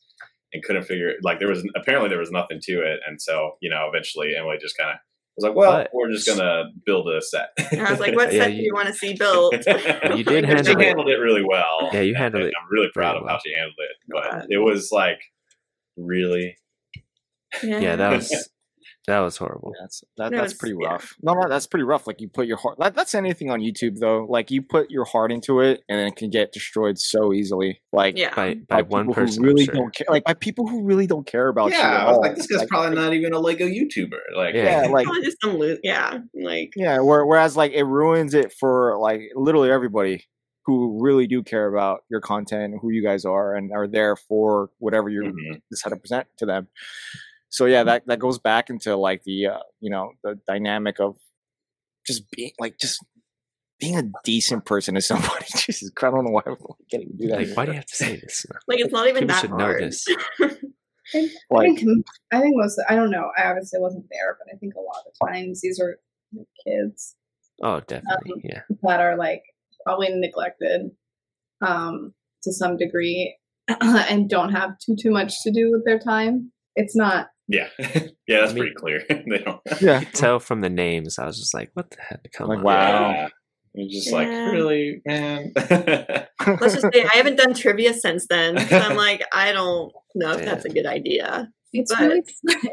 [0.54, 1.18] and couldn't figure it.
[1.24, 4.58] Like there was apparently there was nothing to it, and so you know eventually Emily
[4.60, 4.98] just kind of
[5.38, 8.44] was like, "Well, But- we're just gonna build a set." I was like, what Yeah,
[8.44, 9.54] set do you- you want to see built?
[10.18, 10.86] You did And she handle it.
[10.86, 11.90] handled it really well.
[11.94, 13.42] Yeah, you handled and it I'm really proud pretty of how well.
[13.46, 14.48] she handled it, but God.
[14.50, 15.20] it was like
[15.96, 16.58] really.
[17.64, 18.50] Yeah, that was
[19.08, 19.72] that was horrible.
[19.80, 20.90] That's that, that's it's- pretty yeah.
[20.90, 21.16] rough.
[21.22, 22.08] No, no, that's pretty rough.
[22.08, 22.78] Like you put your heart.
[22.78, 24.28] That, that's anything on YouTube though.
[24.30, 27.82] Like you put your heart into it, and it can get destroyed so easily.
[27.94, 28.36] Like yeah.
[28.36, 29.76] By by by one people person, who really sure.
[29.76, 30.08] don't care.
[30.10, 31.78] Like by people who really don't care about you.
[31.78, 32.22] yeah, at I was all.
[32.22, 34.20] like, this guy's Like, probably not even a Lego YouTuber.
[34.36, 34.84] Like, Yeah.
[34.84, 35.80] Yeah, like just some loot.
[35.84, 37.00] Yeah, like yeah.
[37.00, 40.26] Where, whereas like it ruins it for like literally everybody
[40.66, 44.70] who really do care about your content, who you guys are, and are there for
[44.80, 45.62] whatever you mhm.
[45.72, 46.68] decide to present to them.
[47.50, 51.16] So yeah, that that goes back into like the uh, you know the dynamic of
[52.06, 53.04] just being like just
[53.80, 55.46] being a decent person to somebody.
[55.56, 56.56] Jesus, Christ, I don't know why I
[56.92, 57.38] can't even do that.
[57.38, 58.46] Like, why do you have to say this?
[58.68, 60.06] like it's not even People that should know this.
[61.16, 61.20] I
[61.50, 62.82] Like, think I think most.
[62.90, 63.32] I don't know.
[63.38, 66.00] I obviously wasn't there, but I think a lot of times these are
[66.66, 67.16] kids
[67.62, 68.34] Oh, definitely.
[68.34, 68.62] Um, Yeah.
[68.84, 69.44] that are like
[69.84, 70.92] probably neglected
[71.66, 73.38] um, to some degree
[73.68, 76.52] and don't have too too much to do with their time.
[76.76, 77.28] It's not.
[77.48, 79.04] Yeah, yeah, that's I mean- pretty clear.
[79.10, 79.60] they don't.
[79.82, 82.32] yeah, Tell from the names, I was just like, what the heck?
[82.34, 82.64] Come Like, on.
[82.64, 83.12] wow.
[83.12, 83.28] Yeah.
[83.74, 85.52] You're just like, really, man?
[85.56, 88.58] Let's just say I haven't done trivia since then.
[88.58, 90.46] So I'm like, I don't know if Yeah.
[90.46, 91.50] that's a good idea.
[91.74, 92.22] It's But- really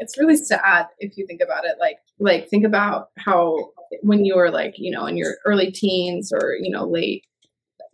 [0.01, 1.75] it's really sad if you think about it.
[1.79, 3.69] Like like think about how
[4.01, 7.23] when you were like you know in your early teens or you know late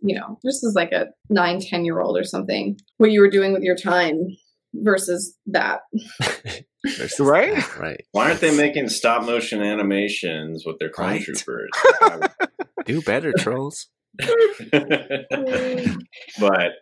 [0.00, 3.28] you know this is like a nine ten year old or something what you were
[3.30, 4.16] doing with your time
[4.74, 5.80] versus that
[6.20, 6.62] Versus
[7.18, 7.54] Right?
[7.54, 8.04] that, Right.
[8.12, 11.22] Why aren't they making stop motion animations with their clone Right.
[11.22, 11.70] troopers?
[12.84, 13.88] Do better, trolls.
[14.18, 14.32] but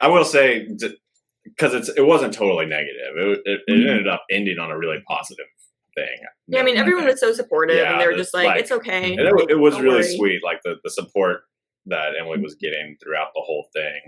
[0.01, 0.67] I will say
[1.45, 3.17] because it's it wasn't totally negative.
[3.17, 3.89] It, it, it mm-hmm.
[3.89, 5.47] ended up ending on a really positive
[5.95, 6.17] thing.
[6.49, 8.73] Yeah, I mean, everyone was so supportive, Yeah, and they were just like, like- "It's
[8.73, 10.17] okay." And it, wa- it was really worry.
[10.17, 11.43] sweet, like the, the support
[11.87, 14.01] that Emily was getting throughout the whole thing.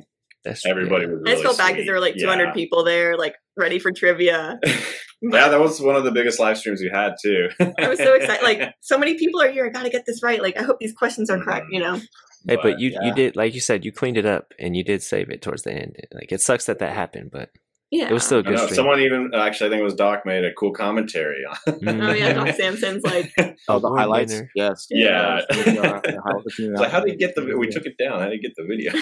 [0.45, 1.13] That's Everybody yeah.
[1.13, 1.23] was.
[1.25, 2.53] I just really felt bad because there were like 200 Yeah.
[2.53, 4.59] people there, like ready for trivia.
[5.23, 7.49] yeah, that was one of the biggest live streams we had too.
[7.79, 8.43] I was so excited.
[8.43, 9.67] Like, so many people are here.
[9.67, 10.43] I got to get this right.
[10.43, 11.67] Like, I hope these questions are correct.
[11.67, 11.75] Mm-hmm.
[11.75, 12.01] You know?
[12.47, 13.05] Hey, but you yeah.
[13.05, 15.63] you did like you said you cleaned it up and you did save it towards
[15.63, 15.97] the end.
[16.13, 17.51] Like it sucks that that happened, but
[17.93, 18.09] Yeah.
[18.09, 18.75] it was still a I good know, stream.
[18.75, 21.57] someone even actually, I think it was Doc made a cool commentary on.
[21.83, 22.09] Mm.
[22.09, 23.31] Oh yeah, Doc Samson's like,
[23.69, 24.33] oh, the highlights.
[24.33, 24.51] winner.
[24.55, 24.87] Yes.
[24.91, 25.41] Yeah.
[25.51, 27.55] The, uh, the highlight- the It's like, how did he get the?
[27.59, 28.21] We took it down.
[28.21, 28.93] How did he get the video?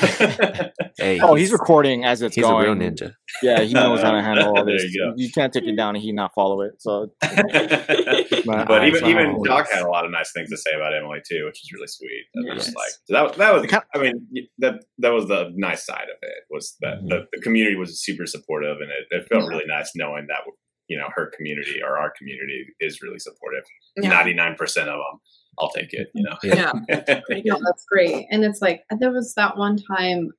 [0.98, 2.66] Hey, Oh, he's recording as it's he's going.
[2.66, 3.14] a real ninja.
[3.42, 4.92] Yeah, he knows how to handle all There this.
[4.92, 5.30] you go.
[5.34, 6.72] can't take it down and he not follow it.
[6.78, 10.94] So, but even even all Doc had a lot of nice things to say about
[10.94, 12.24] Emily too, which is really sweet.
[12.34, 12.74] That was Yes.
[12.74, 13.82] like so that was that was.
[13.94, 14.28] I mean,
[14.58, 17.08] that that was the nice side of it was that Mhm.
[17.08, 20.40] the, the community was super supportive, and it, it felt really nice knowing that
[20.88, 23.64] you know her community or our community is really supportive.
[23.96, 25.20] Ninety nine percent of them
[25.58, 26.10] I'll take it.
[26.14, 26.36] You know.
[26.42, 26.72] Yeah.
[26.88, 27.20] Yeah.
[27.44, 28.26] No, that's great.
[28.30, 30.30] And it's like there was that one time,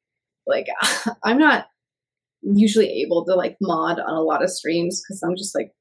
[0.47, 0.67] like
[1.23, 1.67] I'm not
[2.41, 5.71] usually able to like mod on a lot of streams because I'm just like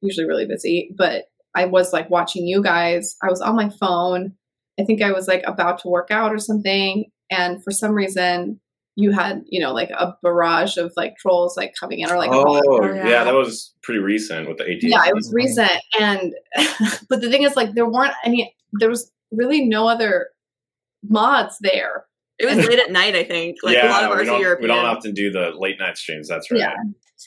[0.00, 0.94] usually really busy.
[0.96, 3.16] But I was like watching you guys.
[3.22, 4.34] I was on my phone.
[4.78, 8.60] I think I was like about to work out or something, and for some reason
[8.98, 12.30] you had you know like a barrage of like trolls like coming in or like
[12.32, 13.06] oh, Oh, yeah.
[13.06, 13.24] yeah.
[13.24, 14.90] that was pretty recent with the 18.
[14.90, 15.70] yeah, it was recent.
[16.00, 16.34] And
[17.08, 18.54] but the thing is, like, there weren't any.
[18.80, 20.28] There was really no other
[21.08, 22.06] mods there.
[22.38, 23.58] It was late at night, I think.
[23.62, 24.70] Like yeah, a lot of we ours are don't, European.
[24.70, 26.28] we don't often do the late night streams.
[26.28, 26.60] That's right.
[26.60, 26.74] Yeah.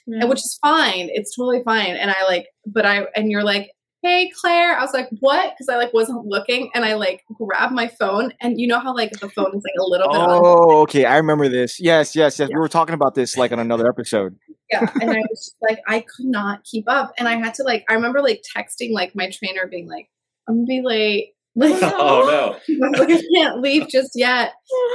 [0.06, 0.20] Yeah.
[0.22, 1.10] and which is fine.
[1.12, 1.96] It's totally fine.
[1.96, 3.72] And I like, but I and you're like,
[4.02, 4.78] hey Claire.
[4.78, 5.54] I was like, what?
[5.54, 8.96] Because I like wasn't looking, and I like grabbed my phone, and you know how
[8.96, 10.20] like the phone is like a little bit.
[10.20, 11.06] on- Oh, okay.
[11.06, 11.80] I remember this.
[11.80, 12.50] Yes, yes, yes.
[12.50, 14.38] We were talking about this like on another episode.
[14.72, 17.64] Yeah, and I was just, like, I could not keep up, and I had to
[17.64, 20.10] like, I remember like texting like my trainer, being like,
[20.48, 21.34] I'm gonna be late.
[21.60, 24.54] Like, Oh like, I can't leave just yet.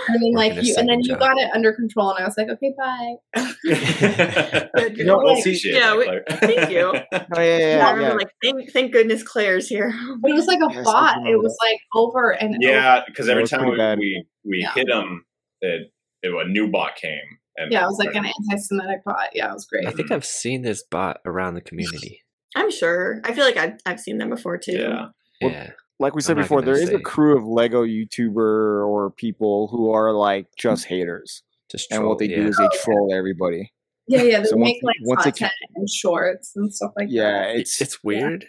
[0.08, 1.20] And then like you, and then you job.
[1.20, 3.14] got it under control, and I was like, okay, bye.
[3.64, 4.88] no.
[4.94, 4.98] Good.
[5.06, 5.74] know, we'll like, see shit.
[5.74, 6.94] yeah, we- thank you.
[7.36, 7.90] Oh, yeah, yeah, I yeah.
[7.92, 8.12] remember yeah.
[8.14, 9.92] like thank thank goodness Claire's here.
[10.20, 11.26] But it was like a Yes, bot.
[11.26, 12.56] It was like over and.
[12.60, 13.98] Yeah, because every time we, bad.
[13.98, 14.72] we we Yeah.
[14.74, 15.24] hit them,
[15.60, 15.92] it,
[16.22, 17.18] it a new bot came.
[17.56, 19.28] And Yeah, it was like an anti-Semitic bot.
[19.34, 19.86] Yeah, it was great.
[19.86, 22.22] I think I've seen this bot around the community.
[22.56, 23.20] I'm sure.
[23.24, 24.72] I feel like I've I've seen them before too.
[24.72, 25.06] yeah.
[25.42, 25.70] Well, Yeah.
[25.98, 29.90] Like we said before, gonna there is a crew of Lego YouTuber or people who
[29.90, 30.94] are like just mm-hmm.
[30.94, 32.36] haters, Just and what they yeah.
[32.36, 33.72] do is they troll everybody.
[34.06, 34.40] Yeah, yeah.
[34.40, 37.14] They So once- make like once it content and shorts and stuff like that.
[37.14, 37.56] Yeah, that.
[37.56, 38.46] it's It's weird.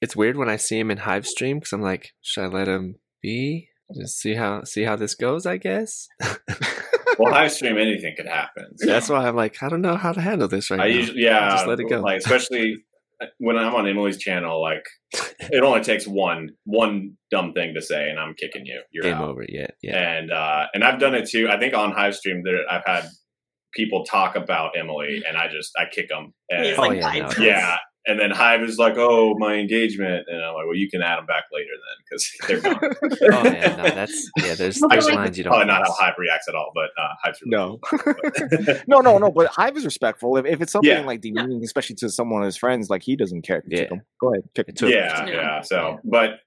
[0.00, 2.68] It's weird when I see him in Hive stream because I'm like, should I let
[2.68, 3.68] him be?
[3.96, 5.46] Just see how see how this goes.
[5.46, 6.08] I guess.
[7.18, 8.78] Well, live stream anything could happen.
[8.78, 10.94] So That's why I'm like, I don't know how to handle this right I now.
[10.94, 12.00] usually yeah, just let it go.
[12.00, 12.84] Like especially
[13.38, 14.84] when I'm on Emily's channel, like
[15.40, 18.80] it only takes one one dumb thing to say, and I'm kicking you.
[18.92, 19.28] You're Game out.
[19.30, 19.44] over.
[19.48, 19.96] Yeah, yeah.
[20.18, 21.48] And uh, and I've done it too.
[21.48, 23.08] I think on Hive stream there, I've had
[23.72, 26.32] people talk about Emily, and I just I kick them.
[26.50, 27.44] And, He's Oh, like yeah, no.
[27.44, 27.76] yeah.
[28.08, 31.18] And then Hive is like, "Oh, my engagement," and I'm like, "Well, you can add
[31.18, 32.80] them back later then, because they're gone."
[33.38, 34.54] Oh yeah, no, that's yeah.
[34.54, 35.50] There's Well, there's like- lines you don't.
[35.52, 35.98] Probably not how cross.
[36.00, 37.78] Hive reacts at all, but uh, Hive's really No.
[37.84, 38.00] cool.
[38.64, 39.30] But- no, no, no.
[39.30, 40.36] But Hive is respectful.
[40.38, 41.00] If, if it's something Yeah.
[41.02, 43.58] like demeaning, especially to someone of his friends, like he doesn't care.
[43.58, 43.96] If you kick Yeah.
[43.98, 44.02] him.
[44.20, 44.88] Go ahead, kick it too.
[44.88, 45.32] yeah, Yeah.
[45.34, 45.60] yeah.
[45.60, 46.40] So, but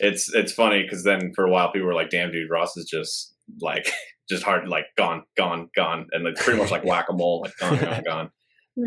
[0.00, 2.86] it's it's funny because then for a while people were like, "Damn, dude, Ross is
[2.86, 3.86] just like
[4.30, 7.52] just hard, like gone, gone, gone," and it's pretty much like whack a mole, like
[7.58, 8.30] gone, gone, gone.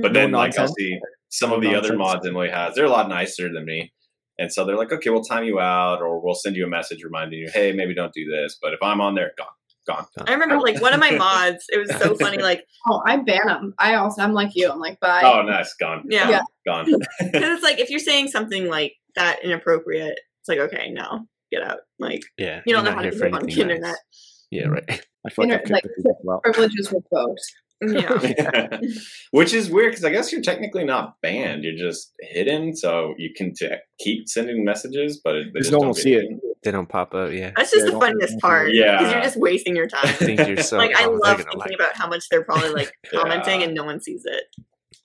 [0.01, 0.99] But No then like I'll see
[1.29, 3.91] some of the other mods Emily has, they're a lot nicer than me.
[4.37, 7.03] And so they're like, okay, we'll time you out or we'll send you a message
[7.03, 8.57] reminding you, hey, maybe don't do this.
[8.61, 9.47] But if I'm on there, gone,
[9.87, 10.05] gone.
[10.27, 11.65] I remember like one of my mods.
[11.69, 12.39] It was so funny.
[12.39, 13.73] Like Oh, I ban them.
[13.79, 14.69] I also, I'm like you.
[14.69, 15.21] I'm like, bye.
[15.23, 16.03] Oh, nice, gone.
[16.09, 16.29] Yeah.
[16.29, 16.41] Yeah.
[16.67, 16.85] Gone.
[17.19, 21.63] because it's like if you're saying something like that inappropriate, it's like okay, no, get
[21.63, 21.77] out.
[21.99, 23.81] Like Yeah, you don't you're know how to here for behave on the internet.
[23.81, 24.45] nice.
[24.51, 24.83] Yeah, right.
[25.25, 26.39] I feel like Inter- I've like, the.
[26.43, 27.41] Privileges revoked.
[27.81, 28.69] Yeah.
[29.31, 31.63] Which is weird because I guess you're technically not banned.
[31.63, 33.69] You're just hidden, so you can t-
[33.99, 36.25] keep sending messages, but it, they Because just don't one will get see it.
[36.63, 37.31] They don't pop up.
[37.31, 38.73] Yeah, That's just Yeah, the funniest part.
[38.73, 38.97] Yeah.
[38.97, 40.01] Because you're just wasting your time.
[40.05, 40.77] I think you're so.
[40.77, 41.71] like I love thinking like.
[41.75, 43.19] about how much they're probably like Yeah.
[43.19, 44.43] commenting and no one sees it.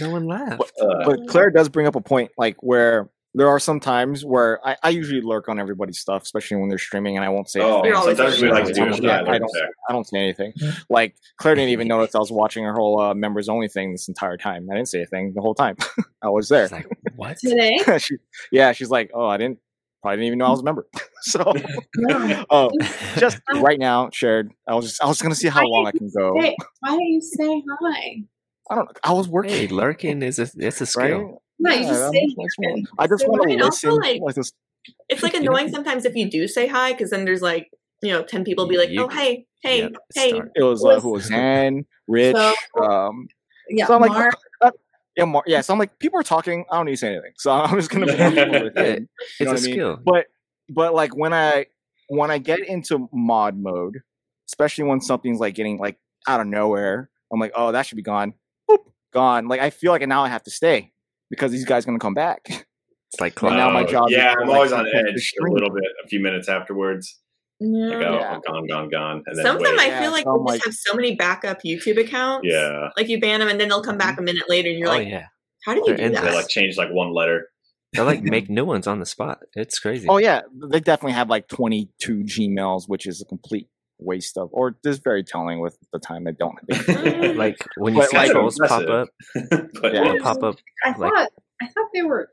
[0.00, 0.72] No one laughed.
[0.80, 4.66] Uh, but Claire does bring up a point, like where there are some times where
[4.66, 7.60] I, I usually lurk on everybody's stuff, especially when they're streaming, and I won't say.
[7.60, 9.70] oh, You're always sometimes we like to do I'm a like, yeah, I don't, check.
[9.88, 10.52] I don't say anything.
[10.88, 14.08] Like Claire didn't even notice I was watching her whole uh, members only thing this
[14.08, 14.68] entire time.
[14.70, 15.76] I didn't say a thing the whole time.
[16.22, 16.64] I was there.
[16.64, 17.36] It's like what?
[17.38, 17.78] Today?
[17.98, 18.16] she,
[18.50, 19.58] yeah, she's like, oh, I didn't,
[20.02, 20.86] probably didn't even know I was a member.
[21.20, 21.54] so,
[21.96, 22.44] No.
[22.50, 22.70] oh,
[23.16, 24.52] just right now, shared.
[24.66, 26.40] I was just, I was gonna see how long I can go.
[26.40, 28.22] Hey, why don't you say hi?
[28.70, 28.92] I don't know.
[29.04, 29.52] I was working.
[29.52, 31.24] Hey, lurking is a it's a right?
[31.60, 31.70] Skill.
[31.70, 32.92] No, you Yeah, just I'm say just.
[32.98, 34.00] I just Say want to And also, listen.
[34.02, 34.52] like- like this.
[35.08, 37.70] It's like You know- annoying sometimes if you do say hi, because then there's like
[38.02, 40.28] you know ten people be like, oh hey hey Yep, hey.
[40.30, 40.50] start.
[40.54, 43.28] It was uh, who was Ann, Rich, So- um,
[43.68, 44.34] Yeah, So I'm like, Mark.
[45.16, 45.60] yeah, Mar- yeah.
[45.62, 46.64] So I'm like, people are talking.
[46.70, 47.32] I don't need to say anything.
[47.36, 48.18] So I'm just gonna be with
[48.76, 49.00] Yeah, it.
[49.00, 49.72] You It's know a what I mean?
[49.74, 49.98] skill.
[50.04, 50.26] But
[50.68, 51.66] but like when I
[52.08, 53.98] when I get into mod mode,
[54.48, 58.02] especially when something's like getting like out of nowhere, I'm like, oh, that should be
[58.02, 58.32] gone.
[58.70, 58.78] Boop,
[59.12, 59.48] gone.
[59.48, 60.92] Like I feel like now I have to stay
[61.30, 62.48] because these guys gonna come back.
[63.10, 63.56] It's like Well, clock.
[63.56, 65.82] now my Oh, job Yeah, to, I'm like, always on the edge a little bit,
[66.04, 67.18] a few minutes afterwards.
[67.58, 68.38] Like, oh, Yeah.
[68.46, 69.22] gone, gone, gone.
[69.26, 69.78] And then Some of them.
[69.80, 72.46] I Yeah, feel like so I'm they like- just have so many backup YouTube accounts.
[72.46, 74.88] yeah, Like you ban them and then they'll come back a minute later and you're
[74.88, 75.24] oh like, yeah,
[75.64, 76.20] how do you They're do endless.
[76.22, 76.34] they that?
[76.34, 77.48] like change like one letter.
[77.94, 79.38] they like make new ones on the spot.
[79.54, 80.06] It's crazy.
[80.06, 83.68] Oh yeah, they definitely have like 22 Gmails, which is a complete
[83.98, 86.56] waste of, or just very telling with the time I don't.
[87.36, 89.08] like when you But, see like- trolls pop up,
[89.50, 90.04] but Yeah.
[90.04, 90.56] they'll pop up.
[90.84, 91.28] I Like- thought
[91.60, 92.30] I thought they were.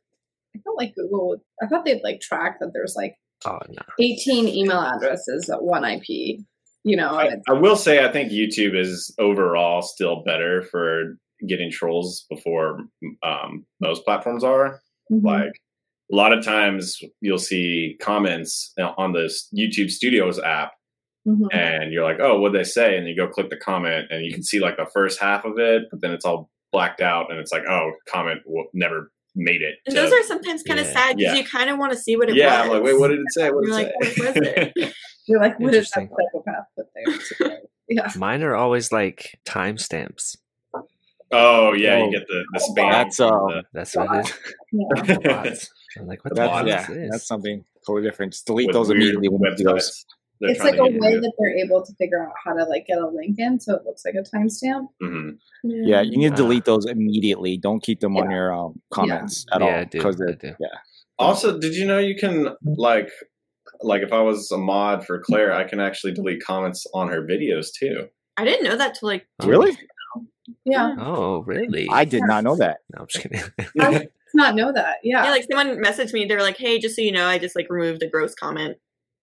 [0.56, 1.30] I thought like Google.
[1.30, 3.82] would- I thought they'd like track that there's like Oh no.
[4.00, 6.40] 18 email addresses at one IP.
[6.88, 11.70] You know, I, I will say I think YouTube is overall still better for getting
[11.72, 12.80] trolls before
[13.24, 14.82] um, most platforms are.
[15.12, 15.26] Mm-hmm.
[15.26, 15.52] Like
[16.12, 20.74] a lot of times you'll see comments on this YouTube Studios app
[21.28, 21.48] Mhm.
[21.54, 22.98] and you're like, oh, what'd they say?
[22.98, 25.58] And you go click the comment and you can see like the first half of
[25.58, 29.62] it, but then it's all blacked out and it's like, oh, comment w- never made
[29.62, 29.76] it.
[29.86, 30.94] And to- those are sometimes kind of Yeah.
[30.94, 31.40] sad because Yeah.
[31.42, 32.68] you kind of want to see what it yeah, was.
[32.68, 33.50] I'm like, wait, what did it say?
[33.50, 34.24] What did You're it like, say?
[34.24, 34.48] what was
[34.88, 34.94] it?
[35.28, 36.86] you're like, what is that psychopath put
[37.40, 37.60] there?
[37.90, 38.12] yeah.
[38.16, 40.38] Mine are always like timestamps.
[41.32, 42.92] oh, yeah, Oh, you get the, the spam.
[42.92, 45.20] that's, uh, from That's what it is.
[45.24, 45.54] yeah.
[46.02, 47.10] I'm like, what the That's, yeah, is this?
[47.12, 48.34] that's something totally different.
[48.34, 50.06] Just delete with those immediately when you do those.
[50.36, 50.40] Websites.
[50.42, 51.22] They're It's like a way you.
[51.22, 53.84] that they're able to figure out how to like get a link in, so it
[53.86, 54.88] looks like a timestamp.
[55.02, 55.38] Mhm.
[55.64, 56.38] Yeah, you need to Ah.
[56.38, 57.58] delete those immediately.
[57.58, 60.54] Don't keep them on your um, comments at Yeah, all I because they're do.
[60.60, 60.68] yeah.
[61.18, 63.10] Also, did you know you can like
[63.82, 67.22] like if I was a mod for Claire, I can actually delete comments on her
[67.22, 68.08] videos too.
[68.38, 69.48] I didn't know that till like Oh.
[69.48, 69.78] Really?
[70.64, 71.88] Yeah, Oh, really?
[71.92, 72.78] I did not know that.
[72.94, 73.42] No, I'm just kidding.
[73.80, 74.98] I not know that.
[75.04, 76.26] Yeah, yeah, like someone messaged me.
[76.26, 78.78] They were like, "Hey, just so you know, I just like removed a gross comment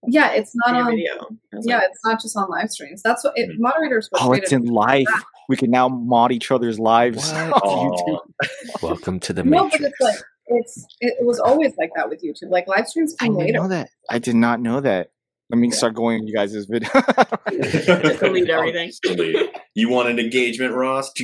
[0.09, 0.91] yeah, it's not on.
[0.91, 1.29] video."
[1.63, 3.03] Yeah, like, it's not just on live streams.
[3.03, 3.59] That's what it, Mhm.
[3.59, 4.09] moderators.
[4.15, 5.07] Oh, it's created- in live.
[5.49, 7.53] We can now mod each other's lives What?
[7.65, 8.21] on YouTube.
[8.45, 12.09] Oh, Welcome to the No, but it's like it's it, it was always like that
[12.09, 12.51] with YouTube.
[12.51, 13.59] Like live streams I came didn't later.
[13.59, 13.89] know that.
[14.11, 15.09] I did not know that.
[15.53, 16.89] Let me start going on you guys' video.
[18.21, 18.91] delete everything.
[19.03, 19.51] delete.
[19.75, 21.13] You wanted engagement, Ross?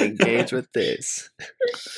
[0.00, 1.30] Engage with this.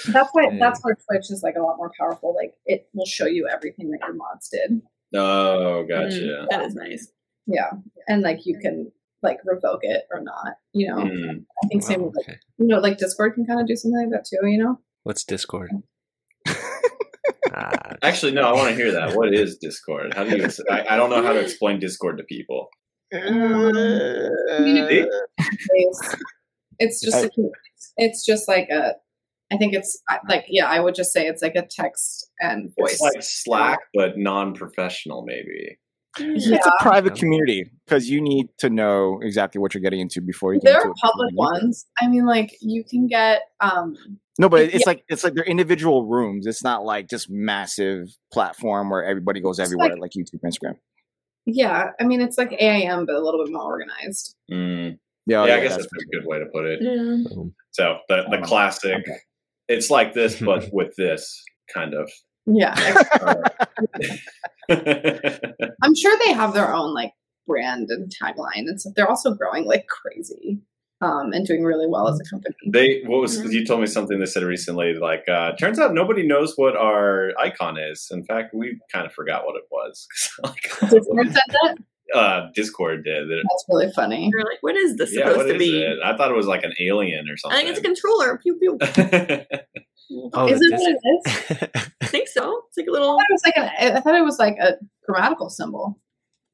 [0.09, 0.59] That's why Yeah.
[0.59, 2.35] that's where Twitch is like a lot more powerful.
[2.35, 4.81] Like it will show you everything that your mods did.
[5.15, 6.47] oh, mm, gotcha.
[6.51, 7.09] that is nice.
[7.47, 7.71] Yeah,
[8.09, 8.91] and like you can
[9.23, 10.55] like revoke it or not.
[10.73, 11.45] You know, Mm.
[11.63, 12.39] I think same Oh, with like okay.
[12.59, 14.47] you know like Discord can kind of do something like that too.
[14.49, 15.71] You know, What's Discord?
[17.55, 18.43] Ah, Actually, no.
[18.43, 19.15] I want to hear that.
[19.17, 20.15] What is Discord?
[20.15, 20.49] How do you?
[20.71, 22.69] I, I don't know how to explain Discord to people.
[23.13, 25.07] community
[25.75, 26.17] based.
[26.79, 27.45] It's just I- a,
[27.97, 28.95] it's just like a.
[29.53, 30.01] I think it's
[30.31, 32.93] like yeah, I would just say it's like a text and voice.
[32.93, 35.79] It's like Slack, but non-professional, maybe.
[36.19, 40.55] It's a private community because you need to know exactly what you're getting into before
[40.55, 40.97] you get there into are it.
[41.03, 41.87] public ones.
[42.01, 43.97] I mean, like you can get um
[44.39, 44.81] No, but it's Yeah.
[44.87, 46.47] like it's like they're individual rooms.
[46.47, 50.77] It's not like just massive platform where everybody goes It's everywhere like- like, YouTube, Instagram.
[51.47, 51.91] yeah.
[52.01, 54.35] I mean, it's like AIM, but a little bit more organized.
[54.51, 54.99] Mm.
[55.27, 56.81] Yeah, yeah, yeah, I guess that's that's a good way to put it.
[56.83, 57.25] Yeah.
[57.73, 58.95] So the the Oh, classic.
[59.07, 59.19] okay.
[59.69, 62.11] It's like this, but with this kind of.
[62.47, 62.75] Yeah,
[65.83, 67.13] I'm sure they have their own like
[67.47, 70.59] brand and tagline, and so they're also growing like crazy,
[71.03, 72.55] um, and doing really well as a company.
[72.73, 76.27] they what was you told me something they said recently like uh turns out nobody
[76.27, 80.07] knows what our icon is in fact we kind of forgot what it was
[80.91, 81.77] Discord said that.
[82.15, 84.31] uh discord did it, That's really funny.
[84.33, 85.83] You're like, what is this yeah supposed what to is be?
[85.83, 87.59] it i thought it was like an alien or something.
[87.59, 88.39] I think it's a controller.
[88.39, 88.79] Pew pew.
[90.35, 91.91] Oh, Is the it what it is?
[92.03, 92.65] I think so.
[92.69, 93.17] It's like a little.
[93.17, 94.75] thought it was like an, I thought it was like a
[95.09, 95.99] grammatical symbol.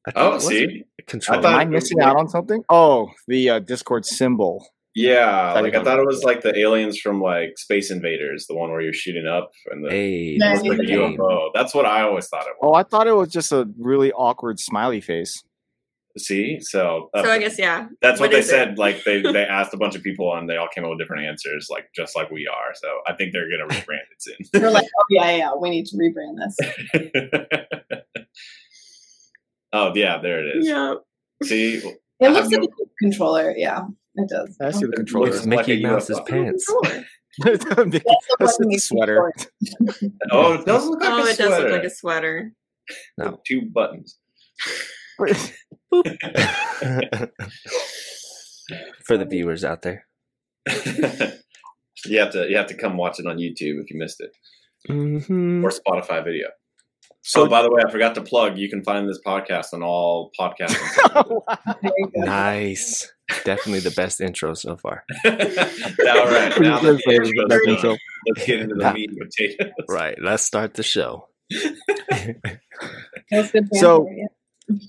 [0.07, 1.39] I thought oh see a controller.
[1.39, 2.63] I thought- Am I missing out on something?
[2.69, 4.65] Oh, the uh, Discord symbol.
[4.95, 8.55] yeah Thought like i thought it was like the aliens from like space invaders the
[8.55, 12.01] one where you're shooting up and the Hey, that's like the ufo that's what i
[12.01, 12.63] always thought it was.
[12.63, 15.43] Oh, I thought it was just a really awkward smiley face.
[16.17, 17.87] see so uh, So I guess yeah.
[18.01, 18.49] That's what, What they is it?
[18.49, 18.77] said.
[18.79, 21.25] Like they, they asked a bunch of people and they all came up with different
[21.27, 22.73] answers, like just like we are.
[22.73, 24.37] So I think they're gonna rebrand it soon.
[24.53, 26.55] They're like, oh yeah, yeah, we need to rebrand this.
[29.73, 30.67] oh yeah, there it is.
[30.67, 30.95] Yeah.
[31.43, 33.53] See, It I looks have like a controller.
[33.55, 34.57] Yeah, it does.
[34.61, 35.29] I see the controller.
[35.29, 36.65] It's Mickey a Mouse's pants.
[36.65, 37.05] Controller.
[37.41, 38.01] That's That's the
[38.39, 39.31] the one we sweater.
[40.31, 41.63] oh, it does look like Oh, a it does sweater.
[41.63, 42.51] look like a sweater.
[43.17, 43.25] No.
[43.31, 44.17] With two buttons.
[49.05, 50.05] For the viewers out there.
[52.05, 54.31] you have to you have to come watch it on YouTube if you missed it
[54.89, 55.63] Mhm.
[55.63, 56.47] or Spotify video.
[57.29, 58.57] So, oh, by the way, I forgot to plug.
[58.57, 60.75] You can find this podcast on all podcast.
[61.79, 62.25] Very good.
[62.25, 63.13] Nice.
[63.43, 65.03] Definitely the best intro so far.
[65.25, 67.95] all right, now let's get, into the, intro.
[68.25, 69.71] let's get into the meat and potatoes.
[69.87, 70.17] Right.
[70.19, 71.27] Let's start the show.
[73.73, 74.07] So-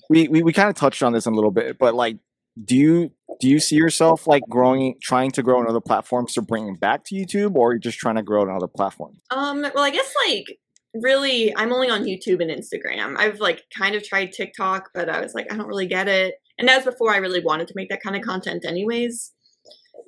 [0.08, 2.18] we we, we kind of touched on this a little bit, but like,
[2.62, 6.42] do you do you see yourself like growing, trying to grow on other platforms to
[6.42, 9.20] bring it back to YouTube, or you're just trying to grow on other platforms?
[9.30, 10.58] Um, well, I guess like
[10.94, 13.16] really I'm only on YouTube and Instagram.
[13.18, 16.34] I've like kind of tried TikTok, but I was like I don't really get it.
[16.58, 19.32] And that was before I really wanted to make that kind of content anyways.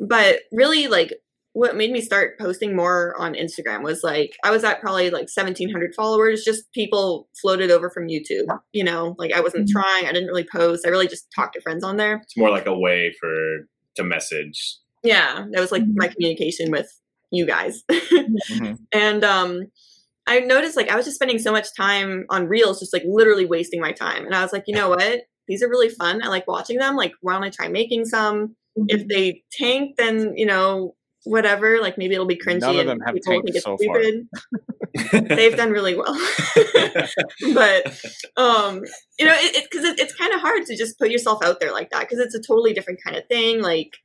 [0.00, 1.14] But really like
[1.54, 5.28] what made me start posting more on Instagram was like I was at probably like
[5.34, 9.72] 1700 followers, just people floated over from YouTube, you know, like I wasn't Mhm.
[9.72, 10.86] trying, I didn't really post.
[10.86, 12.20] I really just talked to friends on there.
[12.22, 14.78] It's more like a way for to message.
[15.02, 16.90] Yeah, that was like my communication with
[17.30, 17.82] you guys.
[17.90, 18.78] Mhm.
[18.92, 19.64] and um
[20.26, 23.46] I noticed like I was just spending so much time on reels, just like literally
[23.46, 24.24] wasting my time.
[24.24, 25.22] And I was like, you know what?
[25.48, 26.22] These are really fun.
[26.22, 26.96] I like watching them.
[26.96, 28.56] Like, why don't I try making some?
[28.88, 30.94] If they tank, then you know,
[31.24, 31.80] whatever.
[31.80, 34.00] Like maybe it'll be cringy None of and them have tanked so far.
[35.12, 36.14] They've done really well.
[37.54, 37.86] but
[38.36, 38.82] um
[39.18, 41.72] you know it because it, it's kind of hard to just put yourself out there
[41.72, 43.96] like that because it's a totally different kind of thing like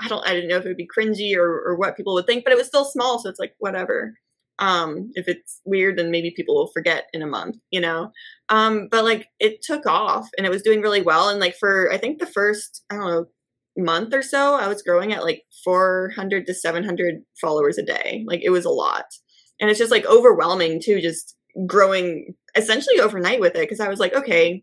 [0.00, 2.26] i don't i didn't know if it would be cringy or, or what people would
[2.26, 4.14] think but it was still small so it's like whatever
[4.60, 8.12] um if it's weird then maybe people will forget in a month you know?
[8.48, 11.28] Um but like it took off and it was doing really well.
[11.28, 13.26] And like for i think the first i don't know
[13.76, 18.24] month or so i was growing at like 400 to 700 followers a day.
[18.26, 19.06] Like it was a lot.
[19.60, 21.36] And it's just like overwhelming too just
[21.66, 24.62] growing essentially overnight with it because i was like okay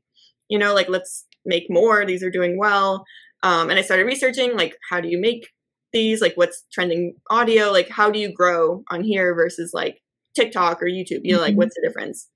[0.49, 2.05] you know like let's make more.
[2.05, 3.05] These are doing well.
[3.43, 5.47] Um, and i started researching like how do you make
[5.93, 10.01] these like what's trending audio like how do you grow on here versus like
[10.35, 11.21] tiktok or youtube?
[11.23, 11.57] You know like Mhm.
[11.57, 12.29] what's the difference?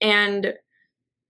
[0.00, 0.54] And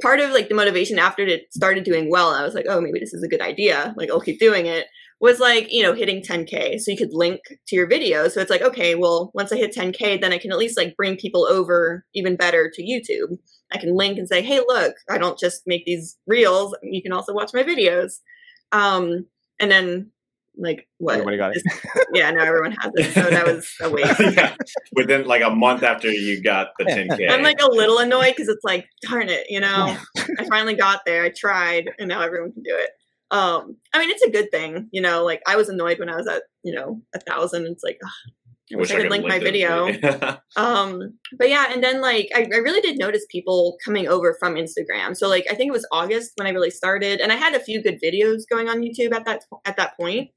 [0.02, 2.98] part of like the motivation after it started doing well i was like oh maybe
[3.00, 3.94] this is a good idea.
[3.96, 4.86] Like i'll keep doing it
[5.20, 8.50] was like you know hitting 10k so you could link to your video so it's
[8.50, 11.46] like okay well once i hit 10k then i can at least like bring people
[11.46, 13.36] over even better to youtube.
[13.72, 16.74] I can link and say hey look i don't just make these reels.
[16.82, 18.20] You can also watch my videos
[18.72, 19.26] um
[19.58, 20.10] and then
[20.56, 21.14] like what?
[21.14, 21.62] Everybody got it.
[22.14, 23.12] yeah now everyone has it.
[23.12, 24.20] So that was a waste.
[24.36, 24.54] Yeah.
[24.94, 27.30] Within like a month after you got the 10k.
[27.30, 29.96] i'm like a little annoyed because it's like darn it you know?
[30.38, 32.90] I finally got there i tried and now everyone can do it.
[33.30, 35.24] Um i mean it's a good thing you know?
[35.24, 37.66] Like i was annoyed when i was at you know a thousand.
[37.66, 38.32] It's like ugh,
[38.72, 39.90] I wish I could link my video.
[40.56, 44.56] Um, but yeah, and then like I, I really did notice people coming over from
[44.56, 45.16] Instagram.
[45.16, 47.60] So like I think it was August when I really started, and I had a
[47.60, 50.30] few good videos going on YouTube at that at that point.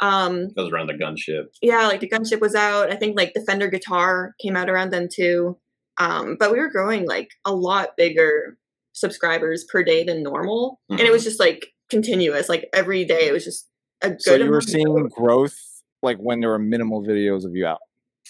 [0.00, 1.46] Um, that was around the gunship.
[1.62, 2.90] yeah, like the gunship was out.
[2.90, 5.58] I think like the Fender guitar came out around then too.
[5.98, 8.56] Um, but we were growing like a lot bigger
[8.92, 12.48] subscribers per day than normal, and it was just like continuous.
[12.48, 13.68] Like every day, it was just
[14.02, 14.22] a good.
[14.22, 15.56] So you were amount of seeing growth.
[16.02, 17.78] Growth like when there were minimal videos of you out.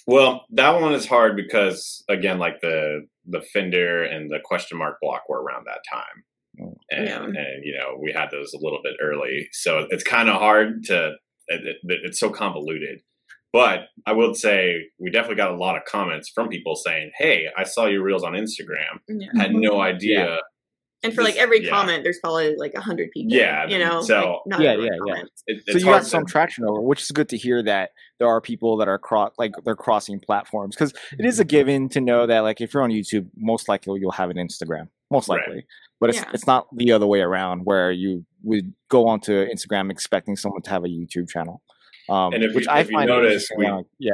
[0.07, 4.97] Well, that one is hard because again, like the the Fender and the question mark
[5.01, 6.25] block were around that time,
[6.59, 6.77] Mm.
[6.91, 7.25] and Yeah.
[7.25, 10.85] and you know we had those a little bit early, so it's kind of hard
[10.85, 11.15] to.
[11.49, 13.01] It, it- it's so convoluted,
[13.53, 17.49] but I would say we definitely got a lot of comments from people saying, "Hey,
[17.57, 19.01] I saw your reels on Instagram.
[19.09, 19.29] Yeah.
[19.37, 20.39] Had no idea."
[21.03, 21.71] And for like every yeah.
[21.71, 23.35] comment, there's probably like a hundred people.
[23.35, 24.03] Yeah, you know.
[24.03, 25.23] so- like, not Yeah, everyone yeah, yeah.
[25.47, 28.29] It, So you hard got some traction over, which is good to hear that there
[28.29, 32.01] are people that are cross like they're crossing platforms because it is a given to
[32.03, 35.41] know that like if you're on YouTube, most likely you'll have an Instagram, most Right.
[35.41, 35.65] likely.
[36.01, 36.31] But it's Yeah.
[36.35, 40.71] it's not the other way around where you would go onto Instagram expecting someone to
[40.71, 41.63] have a YouTube channel.
[42.11, 44.13] Um, And if which you- I if you notice, we- like, yeah,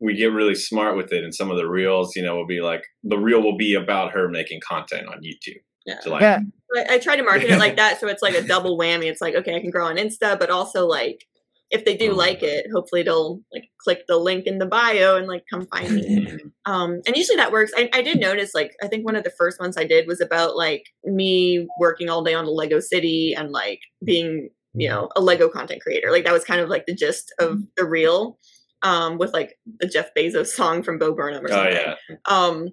[0.00, 2.60] we get really smart with it, and some of the reels, you know, will be
[2.60, 5.60] like the reel will be about her making content on YouTube.
[5.88, 6.00] Yeah.
[6.00, 6.40] So like, yeah,
[6.76, 9.04] I, I try to market it like that, so it's like a double whammy.
[9.06, 11.24] It's like okay, I can grow on Insta, but also like
[11.70, 12.16] if they do Mhm.
[12.16, 15.94] like it, hopefully they'll like click the link in the bio and like come find
[15.94, 16.26] me.
[16.66, 17.72] um, and usually that works.
[17.76, 20.20] I, I did notice like I think one of the first ones I did was
[20.20, 25.08] about like me working all day on a Lego City and like being you know
[25.16, 26.10] a Lego content creator.
[26.10, 28.38] Like that was kind of like the gist of the reel.
[28.84, 31.72] Um, with like the Jeff Bezos song from Bo Burnham or something.
[31.76, 31.96] oh something.
[32.10, 32.68] yeah, Um,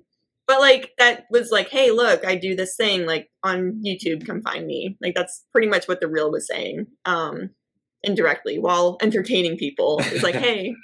[0.48, 4.26] but like that was like, hey, look, I do this thing like on YouTube.
[4.26, 4.98] Come find me.
[5.02, 6.88] Like that's pretty much what the reel was saying.
[7.06, 7.50] Um,
[8.06, 10.00] indirectly while entertaining people.
[10.06, 10.76] It's like, hey,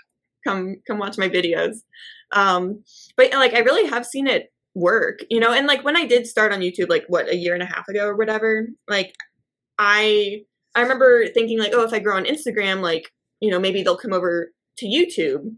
[0.45, 1.77] come come watch my videos.
[2.33, 2.83] Um,
[3.15, 5.53] but like I really have seen it work, you know.
[5.53, 7.87] And like when I did start on YouTube, like what a year and a half
[7.87, 9.13] ago or whatever, like
[9.77, 10.41] I
[10.75, 13.97] I remember thinking like, oh, if I grow on Instagram, like you know maybe they'll
[13.97, 15.55] come over to YouTube,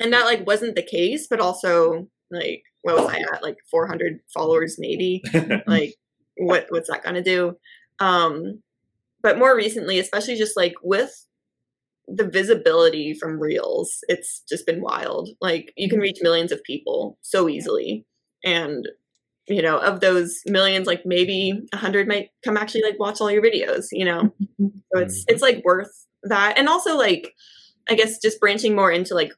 [0.00, 1.26] and that like wasn't the case.
[1.28, 5.22] But also like what was I at like 400 followers maybe?
[5.66, 5.94] Like
[6.36, 7.56] what what's that gonna do?
[7.98, 8.62] Um
[9.22, 11.26] but more recently especially just like with
[12.08, 15.30] the visibility from reels it's just been wild.
[15.40, 18.06] Like you can reach millions of people so easily.
[18.44, 18.88] And
[19.48, 23.30] you know of those millions like maybe a hundred might come actually like watch all
[23.30, 24.32] your videos you know?
[24.58, 26.58] So it's it's like worth that.
[26.58, 27.34] And also like
[27.88, 29.32] i guess just branching more into like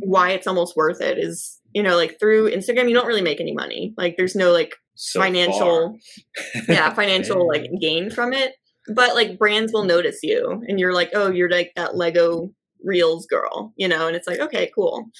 [0.00, 3.40] why it's almost worth it is you know, like through Instagram, you don't really make
[3.40, 3.94] any money.
[3.96, 5.98] Like there's no like So financial
[6.68, 8.54] yeah, financial like gain from it.
[8.94, 12.50] But like brands will notice you and you're like, oh, you're like that Lego
[12.82, 15.10] Reels girl, you know, and it's like, okay, cool.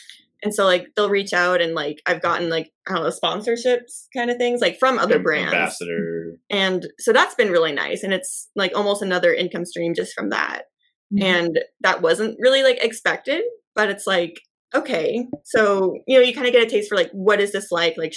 [0.43, 4.07] And so like they'll reach out and like I've gotten like I don't know sponsorships
[4.17, 6.37] kind of things like from other brands, ambassador.
[6.49, 8.05] and so that's been really nice.
[8.05, 10.63] And it's like almost another income stream just from that.
[11.13, 11.23] Mm-hmm.
[11.25, 13.43] And that wasn't really like expected,
[13.75, 14.41] but it's like
[14.75, 17.71] okay, so you know you kind of get a taste for like what is this
[17.71, 17.97] like?
[17.97, 18.15] Like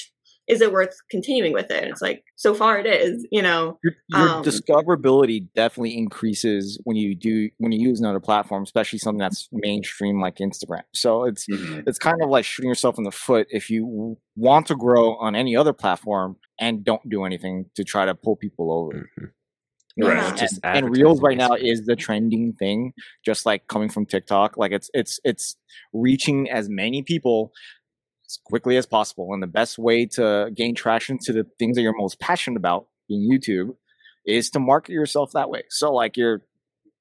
[0.47, 1.83] is it worth continuing with it?
[1.83, 3.77] And it's like so far it is, you know.
[3.83, 8.99] your, your Um, discoverability definitely increases when you do when you use another platform, especially
[8.99, 10.81] something that's mainstream like Instagram.
[10.93, 11.83] So it's Mhm.
[11.87, 15.35] it's kind of like shooting yourself in the foot if you want to grow on
[15.35, 19.09] any other platform and don't do anything to try to pull people over.
[19.19, 19.31] Mhm.
[19.97, 20.17] Right.
[20.17, 20.29] Yeah.
[20.29, 22.93] And, Just and Reels right now is the trending thing,
[23.25, 24.57] just like coming from TikTok.
[24.57, 25.55] Like it's it's it's
[25.93, 27.51] reaching as many people
[28.25, 29.33] as quickly as possible.
[29.33, 32.87] And the best way to gain traction to the things that you're most passionate about
[33.09, 33.75] in YouTube
[34.25, 35.63] is to market yourself that way.
[35.69, 36.41] So like you're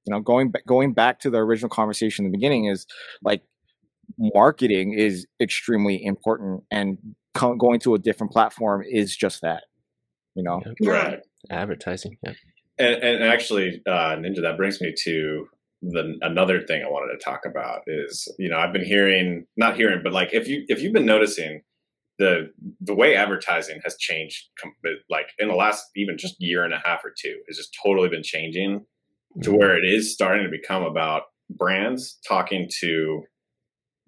[0.06, 2.86] you know going back going back to the original conversation in the beginning is
[3.22, 3.42] like
[4.18, 6.98] marketing is extremely important and
[7.34, 9.64] co- going to a different platform is just that
[10.34, 11.20] you know Right.
[11.50, 12.16] Advertising.
[12.24, 12.32] Yeah.
[12.80, 15.46] And, and actually, uh, Ninja, that brings me to
[15.82, 19.76] the another thing I wanted to talk about is you know I've been hearing not
[19.76, 21.62] hearing but like if you if you've been noticing
[22.18, 22.50] the
[22.82, 24.48] the way advertising has changed
[25.08, 28.10] like in the last even just year and a half or two has just totally
[28.10, 28.84] been changing
[29.42, 33.22] to where it is starting to become about brands talking to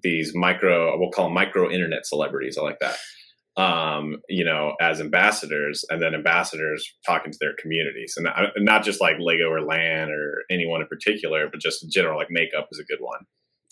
[0.02, 2.58] these micro we'll call them micro internet celebrities.
[2.58, 2.96] I like that
[3.58, 8.14] um you know as ambassadors and then ambassadors talking to their communities.
[8.16, 11.90] And not, not just like lego or LAN or anyone in particular but just in
[11.90, 13.20] general like makeup is a good one.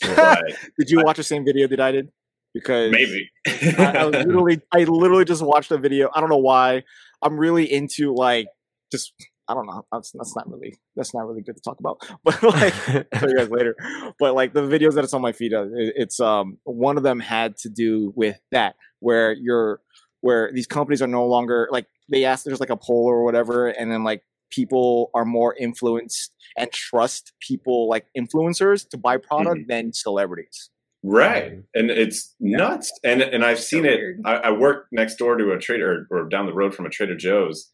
[0.78, 2.08] Did you watch the same video that i did?
[2.52, 3.30] Because maybe.
[3.46, 6.10] I, I literally i literally just watched a video.
[6.14, 6.82] I don't know why.
[7.22, 8.48] I'm really into like
[8.90, 9.12] just
[9.50, 12.42] i don't know that's, that's not really that's not really good to talk about but
[12.42, 13.76] like tell you guys later.
[14.18, 17.20] But like the videos that it's on my feed, uh, it's um one of them
[17.20, 19.80] had to do with that where you're
[20.20, 23.68] where these companies are no longer like they asked there's like a poll or whatever,
[23.68, 29.68] and then like people are more influenced and trust people like influencers to buy product
[29.68, 30.70] than celebrities.
[31.02, 32.92] Right, and it's nuts.
[33.02, 34.00] And and I've seen it.
[34.24, 37.16] I, I work next door to a trader, or down the road from a Trader
[37.16, 37.70] Joe's,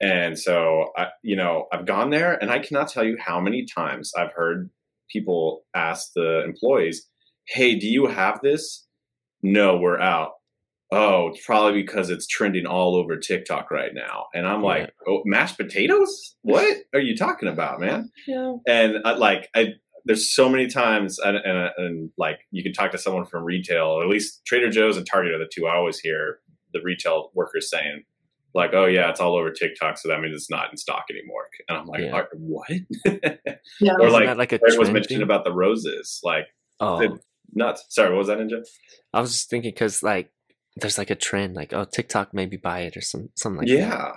[0.00, 3.66] and so I, you know, I've gone there, and I cannot tell you how many
[3.66, 4.70] times I've heard
[5.10, 7.06] people ask the employees,
[7.46, 8.86] "Hey, do you have this?"
[9.42, 10.32] No, we're out.
[10.92, 14.26] Oh, it's probably because it's trending all over TikTok right now.
[14.34, 16.34] And I'm like, oh, mashed potatoes?
[16.42, 18.10] What are you talking about, man?
[18.26, 18.56] Yeah.
[18.66, 19.74] and I, like I,
[20.04, 23.86] there's so many times, and, and, and like you can talk to someone from retail,
[23.86, 26.40] or at least Trader Joe's and Target are the two I always hear
[26.72, 28.02] the retail workers saying,
[28.54, 31.48] like, "Oh yeah, it's all over TikTok, so that means it's not in stock anymore."
[31.68, 32.22] And I'm like, Yeah.
[32.34, 32.70] "What?"
[33.80, 33.92] Yeah.
[34.00, 35.22] or like, that like a Eric was trend mentioning thing?
[35.22, 36.46] about the roses, like
[36.80, 37.12] Oh, it-
[37.54, 37.84] nuts.
[37.88, 38.64] Sorry, what was that, Ninja?
[39.12, 40.30] I was just thinking because like
[40.76, 43.74] there's like a trend, like oh TikTok maybe buy it or some something like that.
[43.74, 44.12] yeah,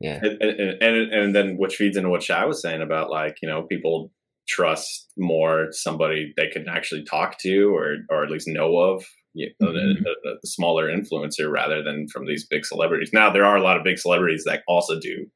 [0.00, 0.20] Yeah.
[0.22, 3.48] and, and and and then which feeds into what Shai was saying about like you
[3.48, 4.12] know people
[4.48, 9.50] trust more somebody they can actually talk to or or at least know of you
[9.60, 9.72] know, Mhm.
[10.02, 13.62] the, the, the smaller influencer rather than from these big celebrities now there are a
[13.62, 15.26] lot of big celebrities that also do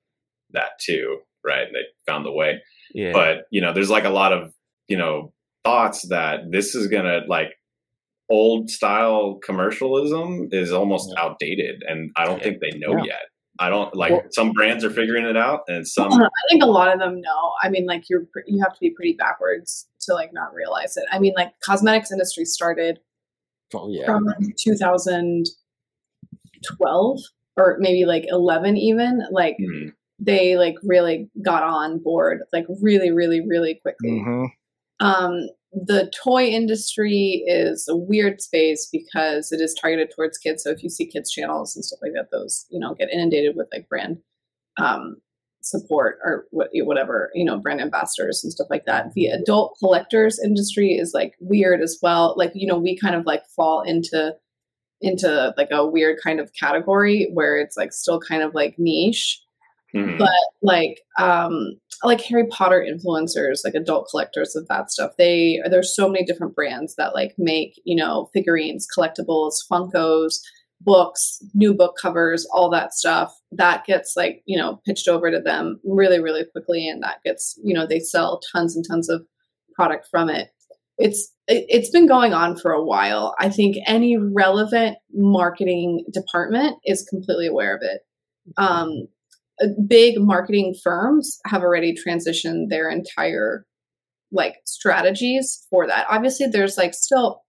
[0.50, 2.60] that too right and they found the way
[2.94, 3.12] Yeah.
[3.12, 4.52] but you know there's like a lot of
[4.88, 5.32] you know
[5.64, 7.52] thoughts that this is gonna like
[8.30, 12.44] old style commercialism is almost outdated and i don't Yeah.
[12.44, 13.04] think they know Yeah.
[13.04, 13.22] yet
[13.58, 16.66] i don't like Well- some brands are figuring it out and some I think a
[16.66, 17.52] lot of them know.
[17.62, 21.04] I mean, like you're you have to be pretty backwards to like not realize it.
[21.12, 22.98] I mean, like cosmetics industry started
[23.74, 24.06] Oh yeah.
[24.06, 27.18] from 2012
[27.56, 29.22] or maybe like 11 even.
[29.30, 29.92] Like Mhm.
[30.18, 34.20] they like really got on board like really really really quickly.
[34.20, 34.44] hmm
[35.00, 40.62] Um, the toy industry is a weird space because it is targeted towards kids.
[40.62, 43.56] So if you see kids channels and stuff like that, those you know get inundated
[43.56, 44.18] with like brand
[44.78, 45.16] um,
[45.62, 49.12] support or whatever you know brand ambassadors and stuff like that.
[49.14, 52.34] The adult collectors industry is like weird as well.
[52.36, 54.34] Like you know we kind of like fall into
[55.00, 59.40] into like a weird kind of category where it's like still kind of like niche
[59.94, 60.16] Mhm.
[60.18, 60.30] but
[60.62, 66.08] like um like harry potter influencers like adult collectors of that stuff they there's so
[66.08, 70.36] many different brands that like make you know figurines collectibles funkos
[70.84, 75.40] books new book covers all that stuff that gets like you know pitched over to
[75.40, 79.22] them really really quickly and that gets you know they sell tons and tons of
[79.76, 80.50] product from it
[80.98, 83.34] it's it, it's been going on for a while.
[83.38, 88.00] I think any relevant marketing department is completely aware of it.
[88.56, 89.08] Um,
[89.86, 93.66] big marketing firms have already transitioned their entire
[94.30, 96.06] like strategies for that.
[96.08, 97.42] Obviously, there's like still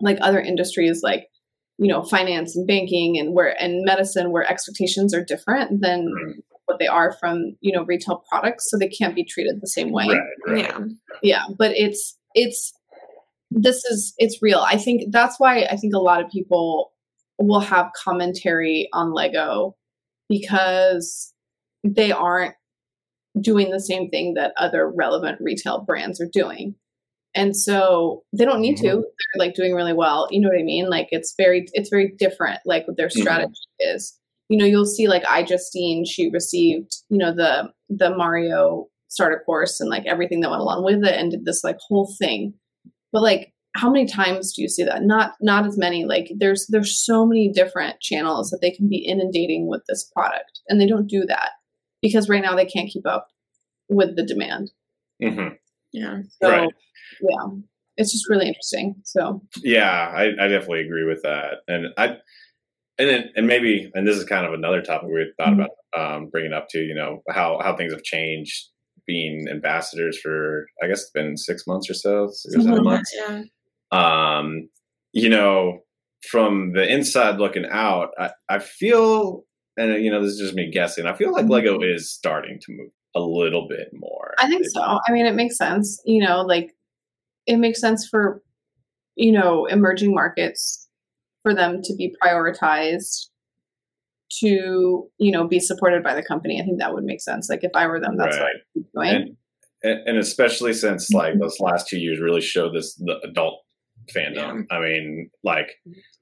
[0.00, 1.28] like other industries like
[1.82, 6.32] you know finance and banking and where and medicine where expectations are different than Mm.
[6.66, 9.90] what they are from you know retail products so they can't be treated the same
[9.92, 10.58] way Right, right.
[10.64, 10.78] Yeah.
[11.22, 12.72] yeah but it's it's
[13.50, 16.92] this is it's real i think that's why i think a lot of people
[17.38, 19.74] will have commentary on lego
[20.28, 21.32] because
[21.84, 22.54] they aren't
[23.40, 26.74] doing the same thing that other relevant retail brands are doing
[27.34, 28.82] and so they don't need to.
[28.82, 30.28] They're like doing really well.
[30.30, 30.88] You know what i mean?
[30.90, 33.20] Like it's very it's very different like what their Mhm.
[33.20, 34.18] strategy is.
[34.48, 39.80] You know you'll see like iJustine she received you know the the mario starter course
[39.80, 42.54] and like everything that went along with it and did this like whole thing.
[43.12, 45.02] But like how many times do you see that?
[45.02, 46.04] Not not as many.
[46.04, 50.60] Like there's there's so many different channels that they can be inundating with this product
[50.68, 51.50] and they don't do that
[52.02, 53.28] because right now they can't keep up
[53.88, 54.70] with the demand.
[55.22, 55.56] Mhm.
[55.92, 56.18] Yeah.
[56.42, 56.70] so Right.
[57.20, 57.48] yeah
[57.98, 62.16] it's just really interesting so Yeah, I, I definitely agree with that, and I,
[62.98, 65.64] and then and maybe, and this is kind of another topic we had thought Mhm.
[65.64, 65.70] about
[66.16, 66.80] um, bringing up too.
[66.82, 68.68] You know how how things have changed
[69.06, 73.12] being ambassadors for I guess it's been six months or so, six or seven months.
[73.16, 73.42] Yeah.
[73.90, 74.68] Um,
[75.12, 75.80] you know,
[76.28, 79.44] from the inside looking out, I, I feel,
[79.76, 81.06] and you know, this is just me guessing.
[81.06, 84.34] I feel like Lego is starting to move a little bit more.
[84.38, 86.70] i think so i mean it makes sense you know like
[87.46, 88.42] it makes sense for
[89.16, 90.88] you know emerging markets
[91.42, 93.26] for them to be prioritized
[94.40, 97.62] to you know be supported by the company i think that would make sense like
[97.62, 98.42] if i were them that's Right.
[98.42, 99.36] what i'd be doing and,
[99.82, 101.42] and and especially since like mm-hmm.
[101.42, 103.60] those last two years really showed this the adult
[104.14, 104.66] fandom.
[104.70, 104.76] Yeah.
[104.76, 105.70] I mean, like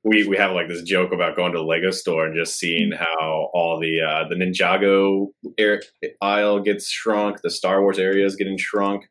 [0.03, 2.93] we we have like this joke about going to the Lego store and just seeing
[2.93, 5.27] how all the uh, the Ninjago
[5.59, 5.83] air,
[6.21, 9.05] aisle gets shrunk, the Star Wars area is getting shrunk.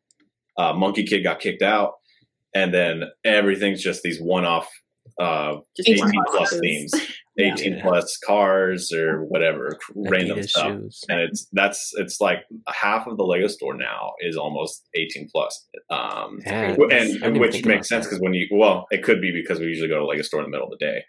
[0.58, 1.94] Uh, Monkie Kid got kicked out,
[2.54, 4.68] and then everything's just these one off
[5.20, 5.56] uh,
[5.86, 6.92] eighteen plus themes.
[7.40, 7.82] 18 yeah.
[7.82, 10.66] plus cars or whatever Adidas random stuff.
[10.66, 11.04] shoes.
[11.08, 12.38] and it's that's it's like
[12.68, 15.66] half of the lego store now is almost 18 plus.
[15.90, 19.66] Um yeah, and which makes sense because when you well it could be because we
[19.66, 21.02] usually go to lego store in the middle of the day.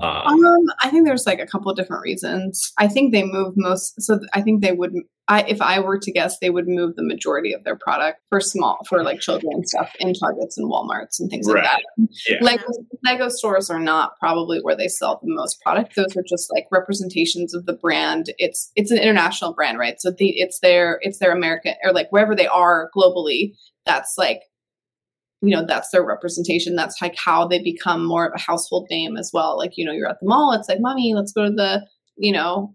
[0.00, 2.72] Um, Um, I think there's like a couple of different reasons.
[2.78, 4.00] I think they move most.
[4.02, 4.92] So I think they would.
[5.30, 8.40] I if I were to guess, they would move the majority of their product for
[8.40, 11.82] small for like children stuff in Targets and WalMarts and things like that.
[12.26, 12.38] Yeah.
[12.40, 12.64] Lego
[13.04, 15.96] Lego stores are not probably where they sell the most product.
[15.96, 18.32] Those are just like representations of the brand.
[18.38, 20.00] It's it's an international brand, right?
[20.00, 23.52] So the it's their it's their American or like wherever they are globally.
[23.84, 24.42] That's like
[25.42, 29.16] you know that's their representation that's like how they become more of a household name
[29.16, 31.50] as well like you know you're at the mall it's like mommy let's go to
[31.50, 31.86] the
[32.16, 32.74] you know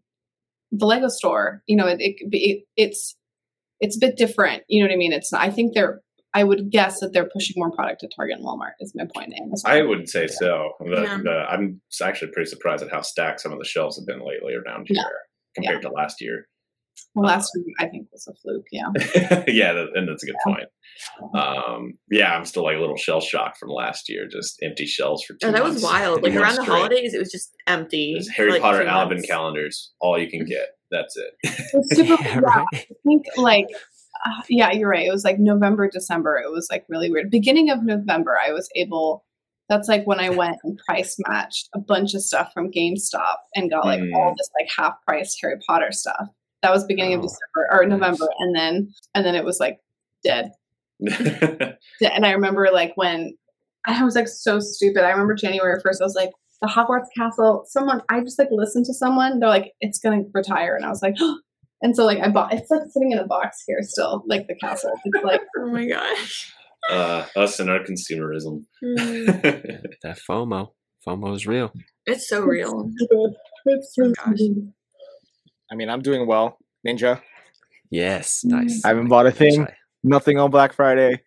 [0.72, 3.16] the lego store you know it, it could be it, it's
[3.80, 6.00] it's a bit different you know what i mean it's not, i think they're
[6.34, 9.34] i would guess that they're pushing more product to target and walmart is my point
[9.36, 10.72] and I would say so.
[10.80, 11.18] The, Yeah.
[11.24, 14.54] the, I'm actually pretty surprised at how stacked some of the shelves have been lately
[14.56, 15.04] around here Yeah.
[15.56, 16.48] compared to last year.
[17.16, 18.88] Well last week i think was a fluke yeah
[19.48, 20.68] yeah, that, and that's a good point.
[21.34, 25.24] Um, yeah, I'm still like a little shell shocked from last year, just empty shells
[25.24, 25.76] for two Oh, that months.
[25.76, 26.22] was wild.
[26.24, 28.14] Like around months the holidays, it was just empty.
[28.18, 29.28] Just Harry like, Potter two Alvin months.
[29.30, 30.68] calendars, all you can get.
[30.92, 31.34] That's it.
[31.44, 32.66] it's super Yeah, yeah, right.
[32.74, 33.66] I think like
[34.26, 35.08] uh, yeah, you're right.
[35.08, 36.38] It was like November, December.
[36.38, 37.32] It was like really weird.
[37.32, 39.26] Beginning of November, I was able.
[39.70, 43.70] That's like when I went and price matched a bunch of stuff from GameStop and
[43.72, 44.14] got like Mm.
[44.14, 46.28] all this like half price Harry Potter stuff.
[46.64, 49.78] That was beginning of Oh, December or November, and then and then it was like
[50.24, 50.52] dead.
[51.02, 51.78] Dead.
[52.02, 53.36] And I remember like when
[53.86, 55.04] I was like so stupid.
[55.04, 56.02] I remember January first.
[56.02, 57.66] I was like the Hogwarts Castle.
[57.68, 59.40] Someone I just like listened to someone.
[59.40, 61.16] They're like it's gonna retire, and I was like.
[61.86, 62.54] And so, like, I bought.
[62.54, 64.94] It's like sitting in a box here still, like the castle.
[65.04, 66.50] It's like, Oh my gosh.
[66.90, 68.64] uh, us and our consumerism.
[68.82, 70.70] Mm, That FOMO.
[71.06, 71.74] FOMO is real.
[72.06, 72.90] It's so real.
[73.66, 74.38] it's so Gosh.
[74.38, 74.72] good.
[75.74, 76.60] I mean, I'm doing well.
[76.88, 77.20] Ninja.
[77.90, 78.52] Yes, mm.
[78.52, 78.86] nice.
[78.86, 79.66] I haven't bought a thing.
[80.04, 81.20] Nothing on Black Friday.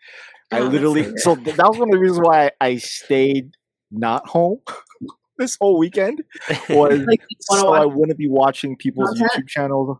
[0.53, 1.19] Oh, I Oh, that's literally so good.
[1.21, 3.51] so th- that was one of the reasons why I stayed
[3.91, 4.59] not home
[5.39, 6.23] this whole weekend
[6.71, 9.33] was Like, so I wouldn't be watching people's Content?
[9.33, 9.99] YouTube channels,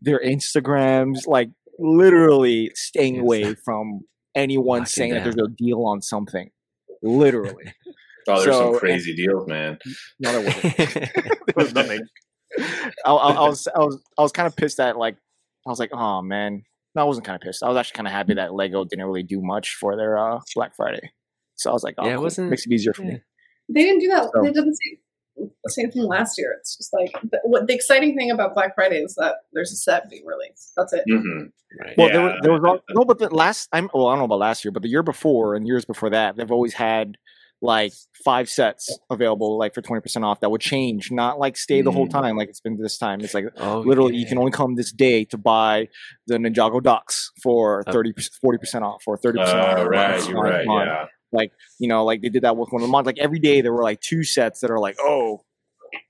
[0.00, 4.00] their Instagrams, like literally staying away from
[4.34, 6.48] anyone Locking saying that there's a deal on something.
[7.02, 7.74] Literally.
[8.26, 9.76] Oh, there's So- some crazy deals, man.
[10.18, 10.76] No, there wasn't.
[10.78, 12.00] there was nothing.
[13.04, 15.16] I, I, I was I was I was kind of pissed at like
[15.66, 16.62] I was like, oh man,
[16.94, 17.62] No, I wasn't kind of pissed.
[17.62, 20.40] I was actually kind of happy that Lego didn't really do much for their uh,
[20.54, 21.10] Black Friday.
[21.56, 23.08] So I was like, oh, Yeah, it wasn't- makes it easier for yeah.
[23.12, 23.20] me.
[23.70, 24.24] They didn't do that.
[24.34, 26.54] So- They did the same, the same thing last year.
[26.60, 29.76] It's just like the, what the exciting thing about Black Friday is that there's a
[29.76, 30.72] set being released.
[30.76, 31.04] That's it.
[31.08, 31.44] hmm
[31.80, 31.94] Right.
[31.98, 32.24] Well, there, Yeah.
[32.26, 34.64] was- there was al- no, but the last I'm well, I don't know about last
[34.64, 37.16] year, but the year before and years before that, they've always had
[37.62, 37.92] like
[38.24, 40.40] five sets available, like for twenty percent off.
[40.40, 42.10] That would change, not like stay the whole Mm.
[42.12, 43.20] time like it's been this time.
[43.22, 45.88] It's like oh, literally you can only come this day to buy
[46.26, 47.92] the Ninjago ducks for Oh.
[47.92, 49.78] 30 40 percent off or thirty percent off.
[49.78, 50.66] Oh, right, you're right.
[50.66, 51.06] Yeah.
[51.80, 53.06] You know, like they did that with one of the months.
[53.06, 55.40] Like every day there were like two sets that are like, oh,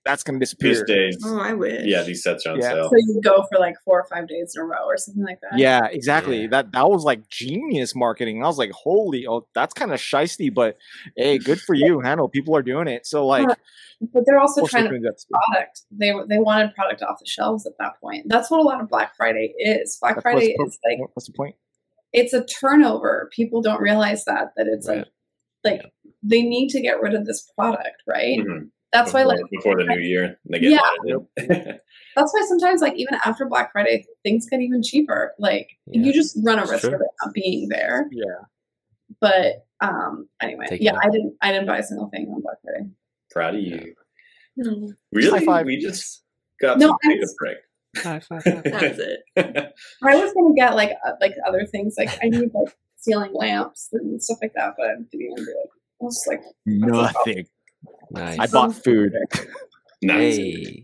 [0.05, 0.85] that's gonna These disappear.
[0.85, 1.83] days, Oh, I wish.
[1.87, 2.71] yeah, these sets are on Yeah.
[2.73, 2.91] sale.
[2.91, 5.41] So you go for like four or five days in a row or something like
[5.41, 5.59] that.
[5.59, 6.43] Yeah, exactly.
[6.43, 6.49] Yeah.
[6.49, 8.43] That that was like genius marketing.
[8.43, 10.77] I was like, holy, oh, that's kind of shisty, but
[11.17, 12.03] hey, good for you.
[12.05, 13.07] I know people are doing it.
[13.07, 13.49] So like,
[14.13, 15.83] But they're also trying to doing that product.
[15.91, 18.27] They they wanted product off the shelves at that point.
[18.29, 19.97] That's what a lot of Black Friday is.
[20.01, 21.55] Black That's Friday what's- is like what's the point?
[22.13, 23.29] it's a turnover.
[23.33, 24.99] People don't realize that that it's Right.
[24.99, 25.07] like
[25.83, 28.39] like they need to get rid of this product, right?
[28.39, 28.69] Mhm.
[28.95, 31.17] That's why like before the new year, they get Yeah.
[32.17, 35.35] that's why sometimes like even after Black Friday things get even cheaper.
[35.39, 36.03] Like Yeah.
[36.03, 36.95] you just run a risk true.
[36.95, 38.09] of it not being there.
[38.13, 38.25] Yeah,
[39.21, 40.97] But um anyway, Take yeah.
[41.03, 42.89] I didn't I didn't buy a single thing on Black Friday.
[43.31, 43.95] Proud of you.
[44.63, 45.41] Hmm, Really?
[45.41, 45.67] High five.
[45.67, 46.23] We just
[46.61, 47.59] got No, some I data was- prick.
[47.97, 48.45] High five, five.
[48.65, 48.99] That
[49.37, 49.73] it.
[50.03, 53.89] I was gonna get like uh, like other things like I need like ceiling lamps
[53.93, 55.69] and stuff like that, but I didn't even do it.
[56.01, 57.47] I was just like nothing.
[58.11, 58.39] Nice.
[58.39, 59.13] I bought food.
[60.03, 60.37] nice.
[60.37, 60.83] Hey.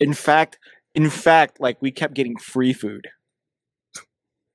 [0.00, 0.58] In fact,
[0.94, 3.08] in fact, like we kept getting free food.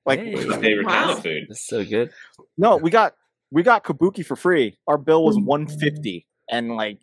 [0.06, 0.34] Like Hey.
[0.46, 1.44] My favorite kind of food.
[1.48, 2.10] That's so good.
[2.56, 3.14] no, we got
[3.50, 4.78] we got kabuki for free.
[4.86, 5.44] Our bill was Mhm.
[5.44, 6.98] 150 and like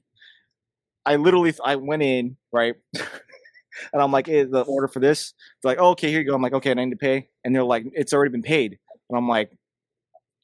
[1.05, 2.75] I literally I went in, right?
[3.93, 5.33] and I'm like, hey, the order for this.
[5.61, 6.33] They're like, oh, okay, here you go.
[6.33, 7.29] I'm like, okay, and I need to pay.
[7.43, 8.79] And they're like, it's already been paid.
[9.09, 9.51] And I'm like,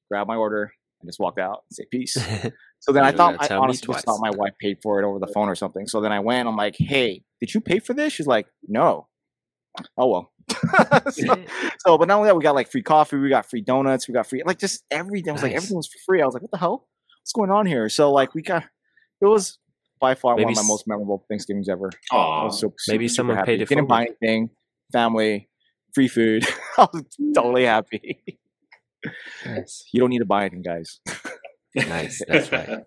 [0.09, 0.71] grab my order
[1.01, 2.15] and just walked out and say peace.
[2.81, 5.47] So then I thought I honestly thought my wife paid for it over the phone
[5.47, 5.87] or something.
[5.87, 6.47] So then I went.
[6.47, 9.07] I'm like, "Hey, did you pay for this?" She's like, "No."
[9.97, 10.31] Oh well.
[11.11, 11.45] so,
[11.79, 14.13] so, but not only that, we got like free coffee, we got free donuts, we
[14.13, 15.29] got free like just everything.
[15.29, 15.57] I was like, Nice.
[15.57, 16.21] everything was for free.
[16.21, 16.87] I was like, "What the hell?
[17.21, 18.63] What's going on here?" So like, we got
[19.21, 19.59] it was
[19.99, 21.91] by far Maybe one of my most memorable Thanksgivings ever.
[22.11, 23.51] Was so, Maybe super, someone happy.
[23.51, 24.49] paid it Didn't buy anything.
[24.91, 25.47] Family,
[25.93, 26.45] free food.
[26.77, 27.31] I was hmm.
[27.33, 28.23] totally happy.
[29.45, 29.85] nice.
[29.93, 30.99] you don't need to buy anything, guys.
[31.75, 32.21] Nice.
[32.27, 32.69] That's right.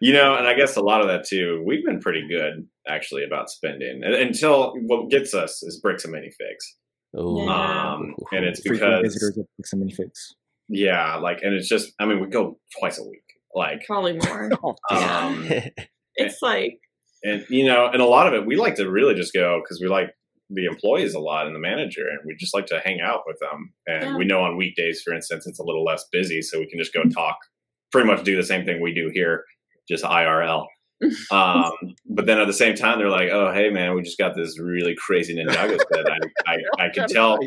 [0.00, 1.60] You know, and I guess a lot of that too.
[1.66, 6.14] We've been pretty good actually about spending and, until what gets us is bricks and
[6.14, 7.18] minifigs.
[7.20, 7.48] Ooh.
[7.48, 10.34] Um, and it's because visitors of some minifigs.
[10.68, 13.24] yeah, like, and it's just I mean, we go twice a week,
[13.56, 14.50] like, Probably more.
[14.62, 15.50] Oh, um,
[16.14, 16.78] It's like
[17.24, 19.80] and you know, and a lot of it we like to really just go because
[19.80, 20.10] we like
[20.50, 23.38] the employees a lot and the manager, and we just like to hang out with
[23.40, 23.72] them.
[23.86, 24.16] And Yeah.
[24.16, 26.92] we know on weekdays, for instance, it's a little less busy, so we can just
[26.94, 27.36] go talk,
[27.92, 29.44] pretty much do the same thing we do here,
[29.88, 30.66] just IRL.
[31.30, 31.70] um,
[32.10, 34.58] but then at the same time, they're like, "Oh, hey, man, we just got this
[34.58, 36.10] really crazy Ninjago set.
[36.10, 37.38] I, I, I can tell."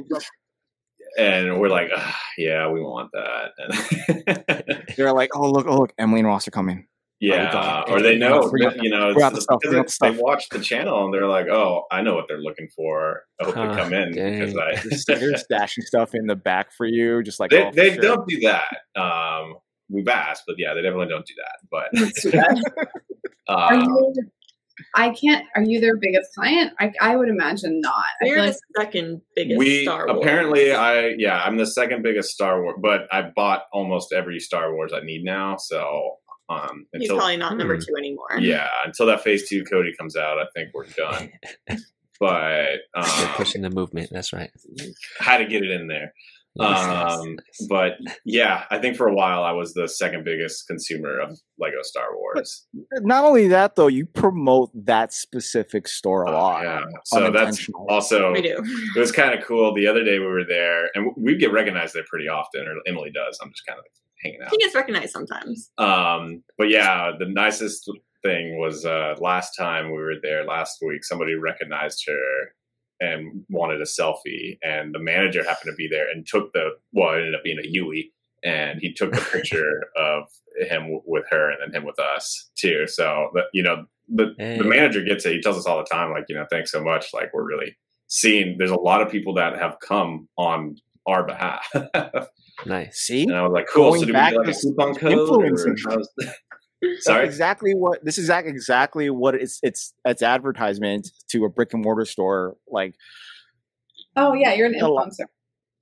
[1.18, 5.92] And we're like, "Ah, "Yeah, we want that." And They're like, oh look, oh look,
[5.98, 6.88] Emily and Ross are coming.
[7.22, 10.50] Yeah, or they know, you know, bring out the it's stuff, because bring they watch
[10.50, 13.22] the channel and they're like, "Oh, I know what they're looking for.
[13.40, 15.00] I hope Huh, they come in because dang.
[15.08, 17.94] They're, they're I." stashing stuff in the back for you, just like they oh, they
[17.94, 18.02] sure.
[18.02, 19.00] don't do that.
[19.00, 19.54] Um,
[19.88, 21.94] we've asked, but yeah, they definitely don't do that.
[21.94, 22.26] Let's.
[22.26, 22.88] But
[23.48, 24.14] Are uh, you?
[24.96, 25.46] I can't.
[25.56, 26.74] Are you their biggest client?
[26.80, 27.94] I, I would imagine not.
[28.22, 30.20] I we're the like second biggest we Star Wars.
[30.20, 34.74] apparently, I yeah, I'm the second biggest Star Wars, but I bought almost every Star
[34.74, 35.58] Wars I need now.
[35.58, 36.18] So
[36.52, 37.82] um, He's until probably not number Hmm.
[37.82, 38.38] two anymore.
[38.40, 41.32] yeah, until that Phase Two Cody comes out, I think we're done.
[42.20, 44.10] But They're um, pushing the movement.
[44.12, 44.52] That's right.
[45.20, 46.14] had to get it in there.
[46.56, 47.68] Nice, nice, Um, nice.
[47.68, 47.94] but
[48.26, 52.16] yeah, I think for a while I was the second biggest consumer of Lego Star
[52.16, 52.68] Wars.
[53.00, 56.64] Not only that, though, you promote that specific store a Oh, lot.
[56.64, 56.82] yeah.
[57.06, 58.62] So that's also We do.
[58.96, 59.74] it was kind of cool.
[59.74, 63.12] The other day we were there, and we get recognized there pretty often, or Emily
[63.12, 63.40] does.
[63.42, 63.86] I'm just kind of
[64.24, 64.60] hanging He out.
[64.60, 65.72] gets recognized sometimes.
[65.78, 67.90] Um, but yeah, the nicest
[68.24, 71.04] thing was uh, last time we were there last week.
[71.04, 72.54] Somebody recognized her
[73.00, 77.14] and wanted a selfie, and the manager happened to be there and took the well,
[77.14, 78.12] it ended up being a Yui,
[78.44, 80.26] and he took the picture of
[80.58, 82.86] him w- with her and then him with us too.
[82.88, 84.58] So the, you know the Hey.
[84.58, 85.34] the manager gets it.
[85.34, 87.08] He tells us all the time, like you know, thanks so much.
[87.14, 87.76] Like we're really
[88.08, 88.58] seeing.
[88.60, 90.76] There's a lot of people that have come on
[91.08, 91.68] our behalf.
[92.66, 92.98] Nice.
[93.00, 93.90] See, And I was like, cool.
[93.90, 95.14] Going so do we back get like a coupon code?
[95.14, 95.76] or influencing.
[95.90, 96.08] how's-
[97.04, 97.26] Sorry.
[97.26, 98.30] exactly what this is.
[98.30, 102.56] Exactly what it's it's it's advertisement to a brick and mortar store.
[102.68, 102.94] Like
[104.16, 105.26] oh yeah, you're an uh, influencer.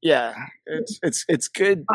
[0.02, 0.34] yeah,
[0.66, 1.86] it's it's it's good.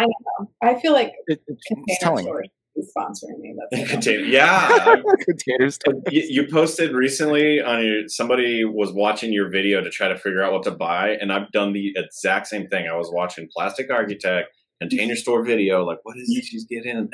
[0.63, 2.25] I feel like It, it's, it's telling.
[2.27, 2.45] Store
[2.77, 3.55] is sponsoring me.
[3.71, 4.97] That's Contain- yeah.
[5.25, 5.79] Containers.
[5.89, 10.17] Uh, you, you posted recently on your somebody was watching your video to try to
[10.17, 13.49] figure out what to buy and i've done the exact same thing i was watching
[13.55, 14.49] plastic architect
[14.81, 17.09] container store video like what is it she's getting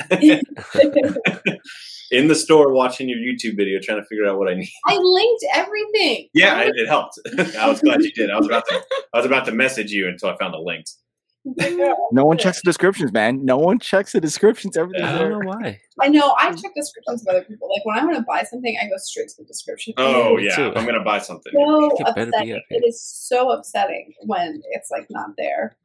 [2.11, 4.97] in the store watching your youtube video trying to figure out what i need I
[4.97, 6.29] linked everything.
[6.35, 7.19] yeah it, it helped
[7.59, 8.81] i was glad you did i was about to
[9.15, 10.99] i was about to message you until i found the links
[11.45, 13.45] No one checks the descriptions, man.
[13.45, 14.77] No one checks the descriptions.
[14.77, 15.15] Everything's Yeah.
[15.15, 15.81] I don't know why.
[16.01, 16.35] I know.
[16.39, 17.69] I check descriptions of other people.
[17.69, 19.95] Like when I want to buy something, I go straight to the description.
[19.97, 20.73] oh me yeah too.
[20.77, 22.63] i'm gonna buy something so It better be upsetting.
[22.71, 25.77] It is so upsetting when it's like not there.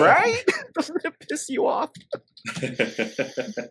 [0.00, 0.42] Right?
[0.74, 1.90] Doesn't it piss you off?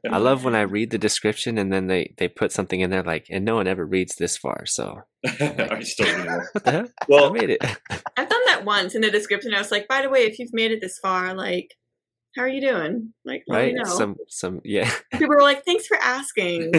[0.10, 3.04] I love when I read the description and then they they put something in there
[3.04, 4.66] like, and no one ever reads this far.
[4.66, 5.02] So
[5.40, 6.44] are you still reading it?
[6.54, 7.26] what the hell?
[7.26, 7.62] I made it.
[8.18, 9.54] I've done that once in the description.
[9.54, 11.76] I was like, by the way, if you've made it this far, like,
[12.36, 13.14] how are you doing?
[13.26, 13.74] Like, let Right?
[13.74, 13.90] me know.
[13.90, 14.92] Some some yeah.
[15.12, 16.72] people were like, thanks for asking.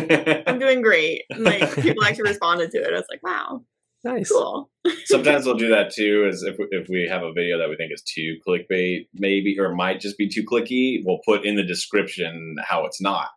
[0.46, 1.22] I'm doing great.
[1.30, 2.88] And, like, people actually responded to it.
[2.88, 3.62] I was like, wow,
[4.04, 4.30] Nice.
[4.30, 4.70] cool.
[5.06, 6.26] Sometimes we'll do that too.
[6.28, 9.74] Is if if we have a video that we think is too clickbait, maybe or
[9.74, 13.28] might just be too clicky, we'll put in the description how it's not.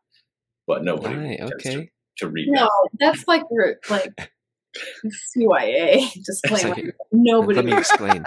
[0.67, 1.89] But nobody Right, tends to, okay.
[2.17, 2.89] to read No, that.
[2.99, 4.13] that's like your like
[5.37, 6.75] CYA disclaimer.
[6.75, 7.55] like- Nobody.
[7.55, 8.25] Let me explain.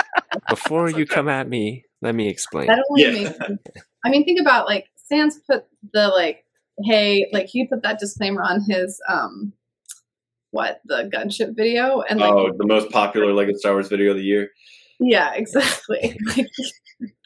[0.48, 2.66] Before you come at me, let me explain.
[2.68, 3.10] That only Yeah.
[3.10, 3.60] makes sense.
[4.04, 6.44] I mean, think about like Sans put the like,
[6.84, 9.52] hey, like he put that disclaimer on his um,
[10.52, 14.16] what the gunship video, and like, oh, the most popular Lego Star Wars video of
[14.16, 14.50] the year.
[14.98, 16.16] yeah, exactly.
[16.36, 16.46] like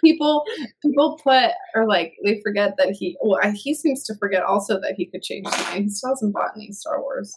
[0.00, 0.44] people,
[0.82, 3.16] people put or like they forget that he.
[3.22, 5.84] Well, he seems to forget also that he could change his mind.
[5.84, 7.34] He still hasn't bought any Star Wars.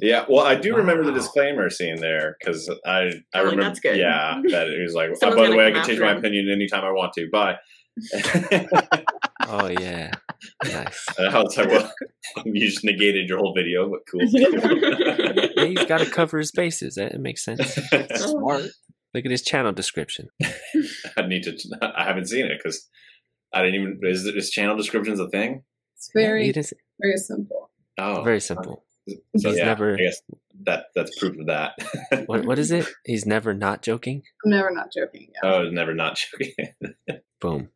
[0.00, 3.62] Yeah, well, I do remember the disclaimer scene there because I I Oh, remember.
[3.64, 3.96] that's good.
[3.96, 5.10] Yeah, that it was like.
[5.22, 7.28] oh, by the way, I can change after my opinion anytime I want to.
[7.32, 7.56] Bye.
[9.50, 10.10] Oh yeah.
[10.64, 11.06] Nice.
[11.18, 11.92] And I was like, well,
[12.44, 14.20] you just negated your whole video, but cool.
[15.58, 16.94] Yeah, he's got to cover his bases.
[16.94, 17.74] That it makes sense.
[18.14, 18.62] Smart.
[19.14, 20.28] Look at his channel description.
[21.16, 21.56] I need to.
[21.82, 22.88] I haven't seen it because
[23.52, 24.00] I didn't even.
[24.02, 25.64] Is is channel descriptions a thing?
[25.96, 27.70] It's very, It is very simple.
[27.98, 28.84] Oh, very simple.
[29.08, 30.20] So he's yeah, never- I guess
[30.64, 31.72] that that's proof of that.
[32.26, 32.86] What what is it?
[33.04, 34.22] He's never not joking.
[34.44, 35.28] I'm never not joking.
[35.42, 35.50] Yeah.
[35.50, 36.74] oh, never not joking.
[37.40, 37.70] Boom.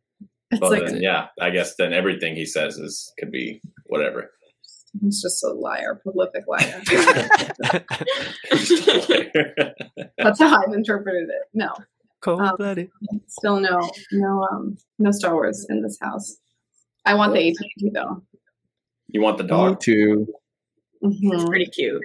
[0.53, 4.31] It's well, like then, yeah, I guess then everything he says is could be whatever.
[5.01, 6.81] he's just a liar, prolific liar.
[10.17, 11.43] That's how I've interpreted it.
[11.53, 11.73] No,
[12.21, 12.87] Cold Um,
[13.27, 13.79] still no,
[14.11, 16.37] no, um, no Star Wars in this house.
[17.05, 18.23] I want the AT-AT though.
[19.09, 19.79] you want the dog?
[19.81, 20.27] too.
[21.03, 21.47] Mhm.
[21.47, 22.01] Pretty cute.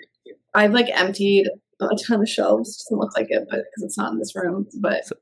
[0.55, 1.49] I've like emptied
[1.81, 2.85] a ton of shelves.
[2.85, 4.67] Doesn't look like it, but because it's not in this room.
[4.81, 5.15] But So-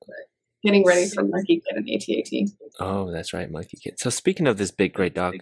[0.67, 2.51] getting ready for Monkie Kid and AT-AT.
[2.81, 3.99] Oh, that's right, Monkie Kid.
[3.99, 5.37] So speaking of this big great dog,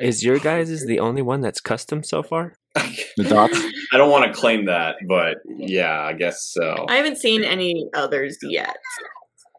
[0.00, 2.54] is your guys is the only one that's custom so far?
[3.18, 3.58] The dots.
[3.92, 6.86] I don't want to claim that, but yeah, I guess so.
[6.88, 8.78] I haven't seen any others yet.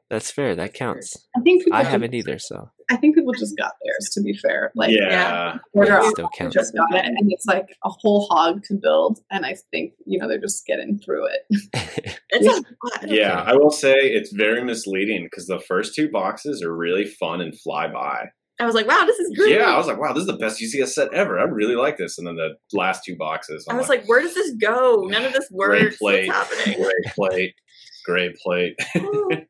[0.10, 0.56] That's fair.
[0.56, 1.28] That counts.
[1.38, 2.40] I think I haven't either.
[2.40, 4.10] So I think people just got theirs.
[4.14, 6.54] To be fair, like yeah, order Yeah, it still counts.
[6.54, 9.20] just got it, and it's like a whole hog to build.
[9.32, 12.20] And I think you know they're just getting through it.
[12.36, 13.44] It's a yeah.
[13.46, 17.54] I will say it's very misleading because the first two boxes are really fun and
[17.60, 18.30] fly by.
[18.60, 19.52] I was like, wow, this is great.
[19.56, 21.40] Yeah, I was like, wow, this is the best UCS set ever.
[21.40, 22.18] I really like this.
[22.18, 25.06] And then the last two boxes, I was like, where does this go?
[25.08, 25.98] None of this Great works.
[25.98, 26.28] plate.
[26.28, 26.82] What's happening?
[26.82, 27.56] gray plate,
[28.06, 28.76] gray plate.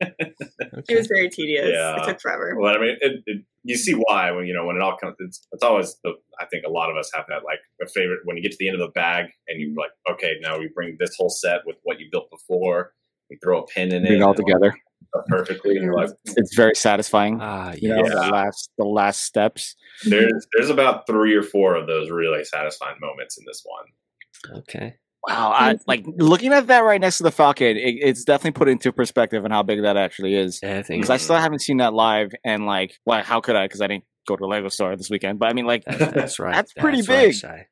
[0.89, 1.69] It was very tedious.
[1.71, 2.01] Yeah.
[2.01, 2.55] It took forever.
[2.57, 5.15] Well, I mean, it, it, you see why when you know when it all comes.
[5.19, 6.13] It's, it's always the.
[6.39, 8.57] I think a lot of us have that like a favorite when you get to
[8.59, 11.61] the end of the bag and you're like, okay, now we bring this whole set
[11.65, 12.93] with what you built before.
[13.29, 14.73] We throw a pin in Bring it it all together.
[15.13, 17.39] works perfectly, and you're like, It's very satisfying.
[17.41, 18.03] ah, You know, yeah.
[18.03, 18.09] Yeah.
[18.25, 19.75] the last the last steps.
[20.05, 24.57] there's there's about three or four of those really satisfying moments in this one.
[24.59, 24.95] Okay.
[25.27, 27.77] Wow, I like looking at that right next to the Falcon.
[27.77, 30.59] It, it's definitely put into perspective on how big that actually is.
[30.61, 33.21] Yeah, I Because I still haven't seen that live, and like, why?
[33.21, 33.65] How could I?
[33.65, 35.39] Because I didn't go to the Lego store this weekend.
[35.39, 36.53] But I mean, like, that- that's right.
[36.53, 37.35] That's pretty That's big.
[37.35, 37.67] Shy.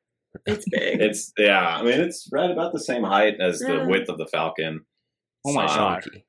[0.46, 1.00] It's big.
[1.00, 4.26] It's yeah, I mean it's right about the same height as the width of the
[4.26, 4.80] Falcon.
[5.46, 6.24] oh my god, Chunky.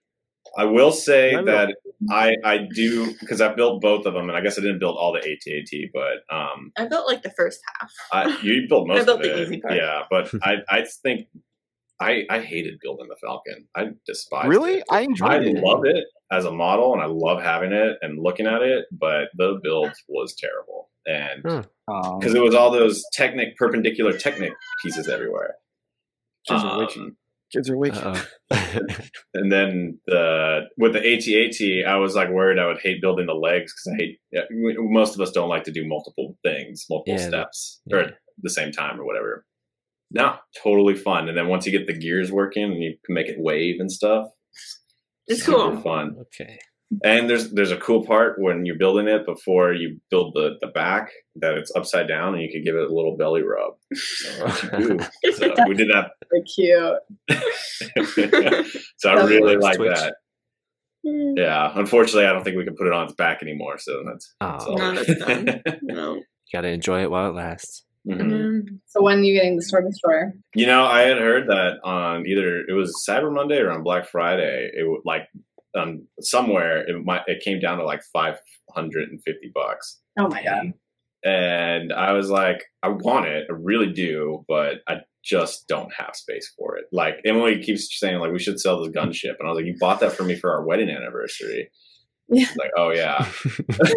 [0.58, 1.46] I will say Lego.
[1.46, 1.76] that
[2.12, 4.98] I I do because I built both of them, and I guess I didn't build
[4.98, 7.92] all the AT-AT, but um, I built like the first half.
[8.12, 9.48] I, you built most built of the it.
[9.48, 9.76] easy part.
[9.76, 11.28] Yeah, but I I think
[12.00, 13.68] I I hated building the Falcon.
[13.76, 14.48] I despise.
[14.48, 14.76] really?
[14.78, 14.84] it.
[14.92, 15.64] I I enjoyed it.
[15.64, 19.30] love it as a model, and I love having it and looking at it, but
[19.38, 21.64] the build was terrible, and Huh.
[21.86, 25.56] Um, because it was all those Technic perpendicular Technic pieces everywhere.
[26.48, 27.18] Just which- Um,
[27.54, 27.94] Kids are weak.
[29.36, 33.34] And then the with the AT-AT, I was like worried I would hate building the
[33.34, 34.18] legs because I hate.
[34.32, 37.96] Yeah, most of us don't like to do multiple things, multiple Yeah, steps, yeah.
[37.98, 39.46] or at the same time or whatever.
[40.12, 41.28] No, totally fun.
[41.30, 43.92] And then once you get the gears working and you can make it wave and
[43.92, 44.28] stuff,
[45.28, 45.82] It's super cool.
[45.82, 46.16] fun.
[46.22, 46.60] okay.
[47.04, 50.68] And there's there's a cool part when you're building it before you build the the
[50.68, 53.74] back that it's upside down and you can give it a little belly rub.
[53.94, 54.46] So,
[54.80, 55.00] ooh.
[55.34, 56.12] So we did that.
[56.56, 57.30] cute.
[58.98, 59.96] so I really like Twitch.
[59.98, 60.16] that.
[61.06, 63.78] Yeah, unfortunately, I don't think we can put it on its back anymore.
[63.78, 64.78] So that's, that's Oh, all.
[64.78, 65.62] No, that's done.
[65.82, 66.22] No.
[66.54, 67.84] gotta enjoy it while it lasts.
[68.08, 68.22] Mhm.
[68.32, 68.62] Mm.
[68.88, 70.34] So when are you getting the Star Destroyer?
[70.56, 74.08] You know, I had heard that on either it was Cyber Monday or on Black
[74.10, 74.70] Friday.
[74.74, 75.24] It would like
[75.78, 78.40] um somewhere it might it came down to like five
[78.76, 80.74] hundred and fifty bucks, Oh my god.
[81.24, 86.16] and I was like, I want it, I really do, but I just don't have
[86.16, 86.86] space for it.
[86.92, 89.76] Like Emily keeps saying, like we should sell this gunship, and I was like, you
[89.80, 91.70] bought that for me for our wedding anniversary.
[92.30, 92.48] Yeah.
[92.58, 93.28] Like, oh yeah,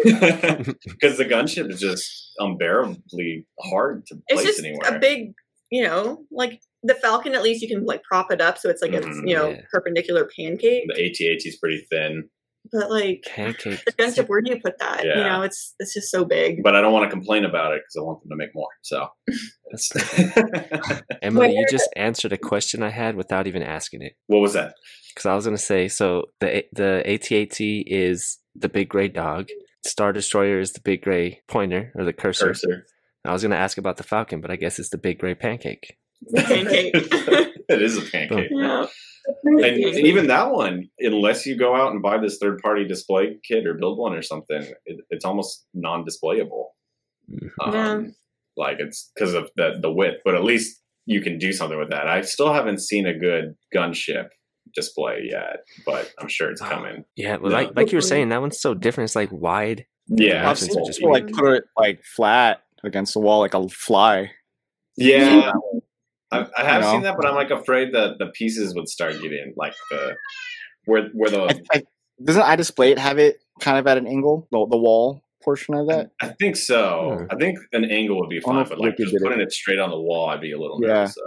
[0.03, 4.95] because the gunship is just unbearably hard to It's place just anywhere.
[4.95, 5.33] a big,
[5.71, 7.35] you know, like the Falcon.
[7.35, 9.49] At least you can like prop it up so it's like a Mhm, you know
[9.49, 9.61] yeah.
[9.71, 10.83] perpendicular pancake.
[10.87, 12.29] the AT-AT is pretty thin.
[12.69, 13.81] But like Pancake.
[13.85, 15.01] the gunship, where do you put that?
[15.05, 16.61] You know, it's it's just so big.
[16.63, 18.67] but I don't want to complain about it because I want them to make more.
[18.81, 19.07] So,
[19.71, 24.13] That's- Emily, you just answered a question I had without even asking it.
[24.27, 24.73] what was that?
[25.13, 29.47] Because I was gonna say, so the the AT-AT is the big gray dog.
[29.85, 32.47] Star Destroyer is the big gray pointer or the cursor.
[32.47, 32.85] Cursor.
[33.23, 35.95] I was gonna ask about the Falcon, but I guess it's the big gray pancake.
[36.35, 36.91] Pancake.
[37.69, 38.49] it is a pancake.
[38.51, 38.85] yeah.
[39.43, 39.59] And
[40.05, 43.73] even that one, unless you go out and buy this third party display kit or
[43.73, 46.67] build one or something, it, it's almost non displayable.
[47.29, 47.49] Mhm.
[47.61, 48.09] Um, Yeah.
[48.55, 51.91] Like it's because of the, the width, but at least you can do something with
[51.91, 52.07] that.
[52.07, 54.29] I still haven't seen a good gunship
[54.73, 57.03] display yet, but I'm sure it's coming.
[57.15, 59.09] Yeah, well, like like you were saying, that one's so different.
[59.09, 59.85] It's like wide.
[60.07, 63.67] Yeah, I've seen just people like put it like flat against the wall like a
[63.69, 64.31] fly.
[64.95, 65.51] yeah.
[66.31, 66.91] I, I have You know?
[66.93, 70.15] seen that, but I'm like afraid that the pieces would start getting like the
[70.85, 71.83] where where the I, I,
[72.23, 75.73] doesn't I display it have it kind of at an angle, the, the wall portion
[75.75, 76.11] of that?
[76.21, 77.19] I think so.
[77.19, 77.25] Hmm.
[77.29, 79.21] I think an angle would be I don't know fine, but like Wicked just did
[79.21, 79.25] it.
[79.25, 80.87] putting it straight on the wall, I'd be a little Yeah.
[80.93, 81.15] nervous.
[81.15, 81.21] So.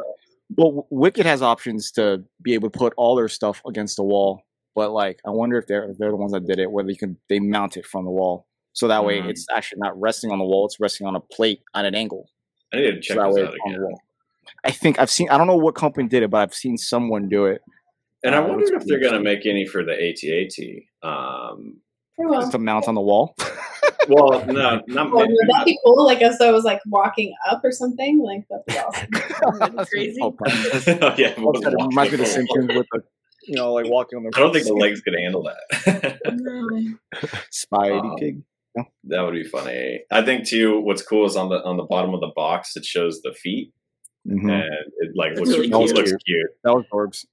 [0.57, 4.43] Well, Wicked has options to be able to put all their stuff against the wall,
[4.75, 6.97] but like I wonder if they're if they're the ones that did it, whether you
[6.97, 9.31] can they mount it from the wall, so that way Mhm.
[9.31, 12.29] it's actually not resting on the wall; it's resting on a plate at an angle.
[12.73, 13.95] I need to check so that this way out it's on the again.
[14.45, 14.61] Wall.
[14.65, 15.29] I think I've seen.
[15.31, 17.63] I don't know what company did it, but I've seen someone do it
[18.23, 21.09] And I Uh, wondered it's if they're going to make any for the AT-AT.
[21.09, 21.79] Um,
[22.33, 23.35] just to mount on the wall.
[24.09, 26.05] well, no, not Well, would that be cool?
[26.05, 28.19] Like if I was like walking up or something?
[28.23, 29.09] Like that'd be awesome.
[29.59, 30.19] That'd be crazy.
[30.23, 30.37] Oh.
[31.17, 33.03] Yeah, It reminds me of the Simpsons with the,
[33.45, 34.33] you know, like walking on the.
[34.37, 36.21] I don't think the legs could handle that.
[37.51, 38.43] Spidey Um, pig.
[39.05, 40.01] that would be funny.
[40.11, 40.81] I think too.
[40.81, 43.73] What's cool is on the on the bottom of the box it shows the feet,
[44.29, 44.51] Mhm.
[44.53, 45.95] and it like looks really cute.
[45.95, 46.51] looks cute.
[46.65, 47.27] That was Orbs.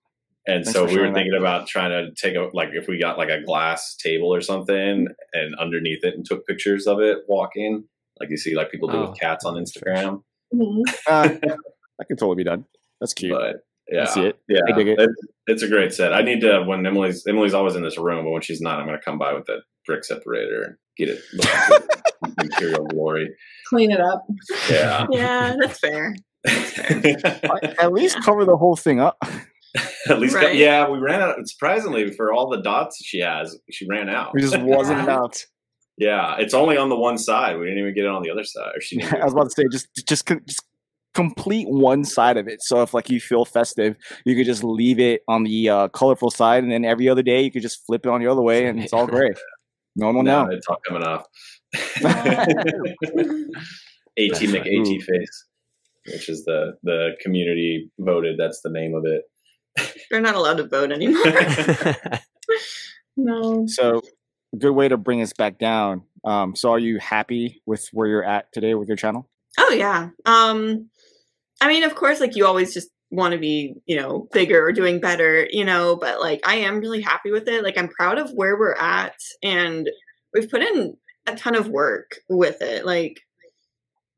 [0.47, 1.19] And Thanks so we were sharing that.
[1.19, 4.39] thinking about trying to take a like if we got like a glass table or
[4.41, 7.83] something and underneath it and took pictures of it walking,
[8.21, 9.09] like you see like people do Oh.
[9.09, 10.23] with cats on Instagram.
[10.53, 10.81] Mhm.
[11.07, 11.27] Uh,
[11.99, 12.63] that could totally be done.
[13.01, 13.33] That's cute.
[13.37, 13.57] But
[13.89, 14.39] yeah, see it.
[14.47, 14.99] yeah, I dig it.
[14.99, 16.13] It's, it's a great set.
[16.13, 18.87] I need to when Emily's Emily's always in this room, but when she's not, I'm
[18.87, 21.83] going to come by with that brick separator and get it look
[22.25, 23.35] into imperial glory.
[23.67, 24.25] Clean it up.
[24.69, 25.05] Yeah.
[25.11, 26.15] Yeah, that's fair.
[27.79, 29.17] At least cover the whole thing up.
[30.09, 30.55] At least, Right.
[30.55, 31.35] yeah, we ran out.
[31.47, 34.31] Surprisingly, for all the dots she has, she ran out.
[34.35, 35.03] It just wasn't Yeah.
[35.03, 35.45] enough.
[35.97, 37.57] Yeah, it's only on the one side.
[37.57, 38.81] We didn't even get it on the other side.
[38.81, 40.63] She didn't I was about to say just just just
[41.13, 42.61] complete one side of it.
[42.61, 46.29] So if like you feel festive, you could just leave it on the uh, colorful
[46.31, 48.67] side, and then every other day you could just flip it on the other way,
[48.67, 49.33] and it's all gray.
[49.95, 50.51] No one will no, know.
[50.51, 51.25] it's all coming off.
[52.05, 52.13] AT
[54.31, 54.67] That's Mc.
[54.67, 55.45] AT face,
[56.07, 58.37] which is the the community voted.
[58.37, 59.23] That's the name of it.
[60.09, 61.23] They're not allowed to vote anymore.
[63.17, 63.65] no.
[63.67, 64.01] So
[64.57, 66.03] good way to bring us back down.
[66.23, 69.29] Um, so are you happy with where you're at today with your channel?
[69.57, 70.09] Oh yeah.
[70.25, 70.89] Um
[71.61, 74.71] I mean, of course like you always just want to be, you know, bigger or
[74.71, 77.63] doing better, you know, but like I am really happy with it.
[77.63, 79.89] Like I'm proud of where we're at and
[80.33, 82.85] we've put in a ton of work with it.
[82.85, 83.21] Like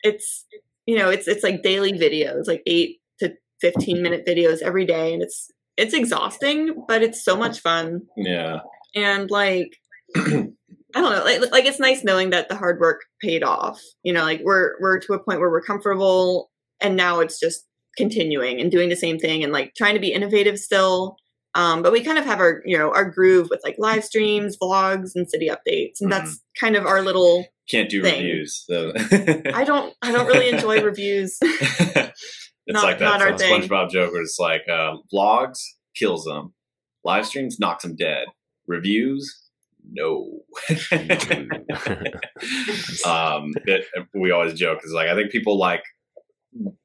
[0.03, 0.45] it's
[0.90, 5.14] you know, it's it's like daily videos, like 8 to 15 minute videos every day
[5.14, 8.61] and it's it's exhausting, but it's so much fun Yeah,
[8.95, 9.78] and like
[10.16, 10.22] I
[11.02, 13.80] don't know, like, like it's nice knowing that the hard work paid off.
[14.02, 16.49] You know, like we're we're to a point where we're comfortable,
[16.82, 20.11] and now it's just continuing and doing the same thing and like trying to be
[20.11, 21.18] innovative still.
[21.53, 24.57] Um, but we kind of have our you know our groove with like live streams,
[24.57, 27.45] vlogs, and city updates, and that's kind of our little.
[27.69, 28.15] Can't do Thing.
[28.15, 28.63] reviews.
[28.67, 28.91] So.
[29.53, 31.37] I don't I don't really enjoy reviews.
[31.41, 32.11] it's
[32.67, 33.61] Not- like that not our thing.
[33.61, 35.59] SpongeBob joke where it's like um, vlogs
[35.95, 36.53] kills them,
[37.03, 38.25] live streams knocks them dead,
[38.67, 39.49] reviews
[39.91, 40.41] no.
[43.05, 45.83] um, it, we always joke is like I think people like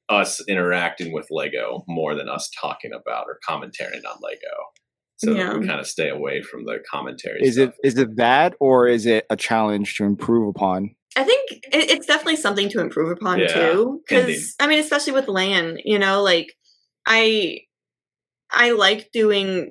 [0.08, 4.38] us interacting with Lego more than us talking about or commentating on Lego.
[5.16, 5.56] So Yeah.
[5.56, 7.40] we kind of stay away from the commentary.
[7.42, 7.74] Is stuff.
[7.82, 10.94] it is it that or is it a challenge to improve upon?
[11.16, 14.00] I think it, it's definitely something to improve upon Yeah, too.
[14.08, 16.52] Because I mean, especially with LAN, you know, like
[17.06, 17.60] I
[18.50, 19.70] I like doing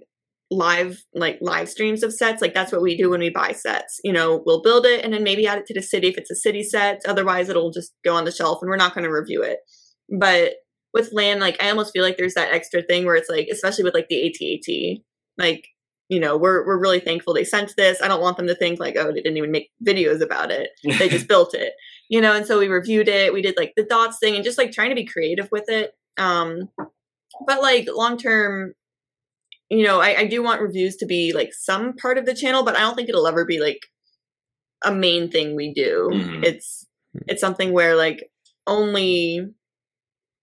[0.52, 2.42] live like live streams of sets.
[2.42, 4.00] Like that's what we do when we buy sets.
[4.04, 6.32] You know, we'll build it and then maybe add it to the city if it's
[6.32, 7.02] a city set.
[7.08, 9.60] Otherwise, it'll just go on the shelf and we're not going to review it.
[10.18, 10.54] But
[10.94, 13.84] with LAN, like I almost feel like there's that extra thing where it's like, especially
[13.84, 15.02] with like the AT-AT,
[15.38, 15.68] like
[16.10, 18.02] you know, we're we're really thankful they sent this.
[18.02, 20.70] I don't want them to think like, oh, they didn't even make videos about it.
[20.84, 21.74] They just built it.
[22.10, 23.34] You know and so we reviewed it.
[23.34, 25.94] We did like the dots thing and just like trying to be creative with it.
[26.18, 26.70] Um
[27.48, 28.74] but like long term
[29.70, 32.64] you know I, I do want reviews to be like some part of the channel
[32.64, 33.80] but i don't think it'll ever be like
[34.84, 36.10] a main thing we do.
[36.14, 36.44] Mhm.
[36.44, 36.86] it's
[37.28, 38.30] it's something where like
[38.68, 39.48] only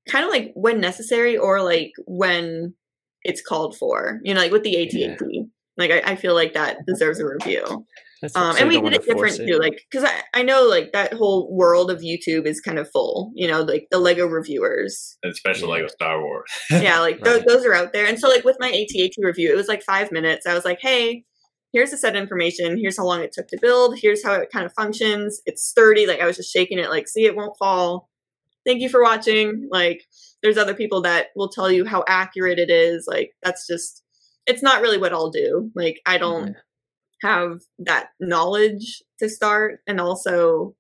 [0.09, 2.75] kind of like when necessary or like when
[3.25, 5.43] it's called for you know like with the AT-AT Yeah.
[5.77, 7.87] like I, I feel like that deserves a review
[8.35, 10.93] um, and we did it wanna force different too, like because I, I know like
[10.93, 13.33] that whole world of YouTube is kind of full.
[13.35, 15.17] You know, like the Lego reviewers.
[15.23, 15.75] And especially Yeah.
[15.77, 16.51] Lego Star Wars.
[16.71, 17.45] Yeah, like tho- Right.
[17.49, 18.05] those are out there.
[18.05, 20.45] And so like with my AT-AT review, it was like five minutes.
[20.45, 21.25] I was like, hey,
[21.73, 22.77] here's the set of information.
[22.77, 23.99] Here's how long it took to build.
[23.99, 25.41] Here's how it kind of functions.
[25.47, 26.07] It's sturdy.
[26.07, 26.91] Like I was just shaking it.
[26.91, 28.11] Like, see, it won't fall.
[28.67, 29.67] Thank you for watching.
[29.71, 30.03] Like,
[30.43, 33.07] there's other people that will tell you how accurate it is.
[33.09, 34.03] Like, that's just.
[34.47, 35.71] It's not really what I'll do.
[35.75, 36.57] Like, I don't
[37.23, 40.75] have that knowledge to start and also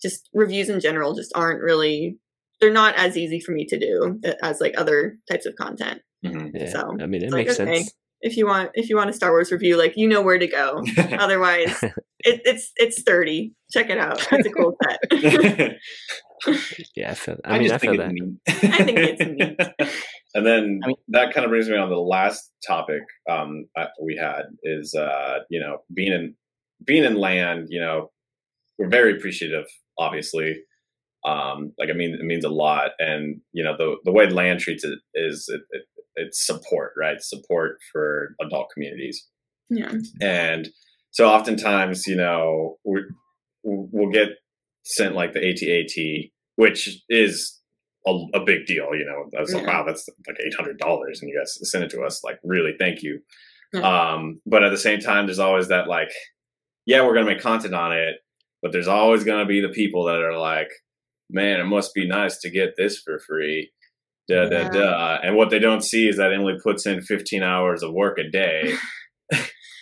[0.00, 2.18] just reviews in general just aren't really
[2.60, 6.50] they're not as easy for me to do as like other types of content Mhm.
[6.54, 7.74] Yeah, So, I mean, it it's like, makes okay.
[7.80, 7.92] sense.
[8.22, 10.46] if you want if you want a star wars review like you know where to
[10.46, 10.82] go
[11.18, 11.78] otherwise
[12.20, 14.98] it, it's it's sturdy check it out it's a cool set
[16.96, 17.38] Yeah, I feel.
[17.44, 18.12] I, mean, I just feel think that.
[18.46, 18.72] it's neat.
[18.72, 19.90] I think it's neat.
[20.34, 23.66] and then I mean- that kind of brings me on to the last topic um,
[24.02, 26.34] we had is uh, you know being in
[26.84, 27.66] being in LAN.
[27.68, 28.10] You know,
[28.78, 29.66] we're very appreciative.
[29.98, 30.62] Obviously,
[31.24, 32.90] um, like I mean, it means a lot.
[32.98, 35.82] And you know, the the way LAN treats it is it, it,
[36.16, 37.20] it's support, right?
[37.20, 39.26] Support for adult communities.
[39.70, 40.68] yeah And
[41.10, 43.02] so oftentimes, you know, we
[43.62, 44.28] we'll get
[44.84, 47.60] sent like the AT-AT, which is
[48.06, 48.88] a, a big deal.
[48.94, 51.84] You know, I was like, wow, that's like eight hundred dollars, and you guys sent
[51.84, 52.22] it to us.
[52.24, 53.20] Like, really, thank you.
[53.72, 53.80] Yeah.
[54.14, 56.10] Um, but at the same time, there's always that like,
[56.86, 58.16] yeah, we're gonna make content on it,
[58.60, 60.68] but there's always gonna be the people that are like,
[61.30, 63.70] man, it must be nice to get this for free.
[64.28, 64.68] Da, da, Yeah.
[64.68, 65.18] da.
[65.22, 68.28] And what they don't see is that Emily puts in 15 hours of work a
[68.30, 68.74] day.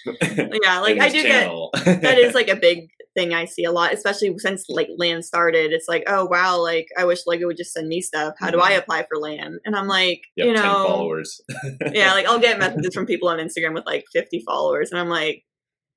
[0.07, 1.71] yeah like i do channel.
[1.85, 5.23] get that is like a big thing I see a lot, especially since like LAN
[5.23, 5.73] started.
[5.73, 8.35] It's like, oh wow, like I wish Lego would just send me stuff.
[8.39, 9.59] How do I apply for LAN?
[9.65, 11.41] And I'm like, Yep, you know, followers.
[11.93, 15.09] yeah, like I'll get messages from people on Instagram with like 50 followers, and I'm
[15.09, 15.45] like,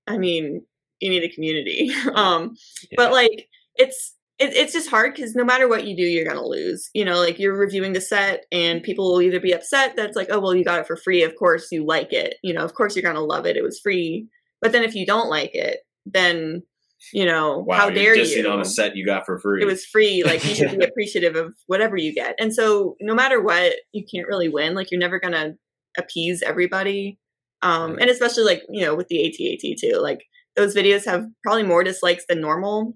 [0.08, 0.66] I mean,
[1.00, 1.92] you need a community.
[2.16, 2.56] um,
[2.96, 6.46] but like it's it, it's just hard because no matter what you do, you're gonna
[6.46, 6.90] lose.
[6.94, 10.30] You know, like you're reviewing the set, and people will either be upset that's like,
[10.32, 11.24] oh well, you got it for free.
[11.24, 12.36] Of course you like it.
[12.42, 13.58] You know, of course you're gonna love it.
[13.58, 14.28] It was free.
[14.62, 16.64] But then if you don't like it, then
[17.12, 18.50] you know, wow, how dare dissing you?
[18.50, 19.62] on a set you got for free.
[19.62, 23.14] it was free like you should be appreciative of whatever you get and so no
[23.14, 25.54] matter what you can't really win like you're never gonna
[25.98, 27.20] appease everybody
[27.62, 30.24] um and especially like you know with the AT-AT too like
[30.56, 32.94] those videos have probably more dislikes than normal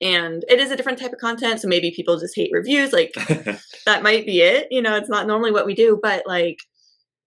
[0.00, 3.12] and it is a different type of content so maybe people just hate reviews like
[3.86, 6.58] that might be it you know it's not normally what we do but like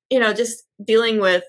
[0.09, 1.43] you know just dealing with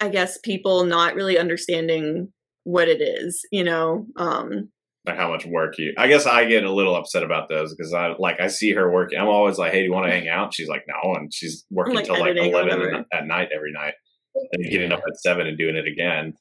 [0.00, 2.32] i guess people not really understanding
[2.66, 4.68] what it is you know um
[5.14, 5.94] how much work you.
[5.96, 8.90] I guess I get a little upset about those because I like I see her
[8.90, 9.18] working.
[9.18, 10.54] I'm always like, hey, do you want to hang out?
[10.54, 13.94] She's like, no, and she's working Like until like 11 at night every night,
[14.34, 16.34] and you're getting up at seven and doing it again.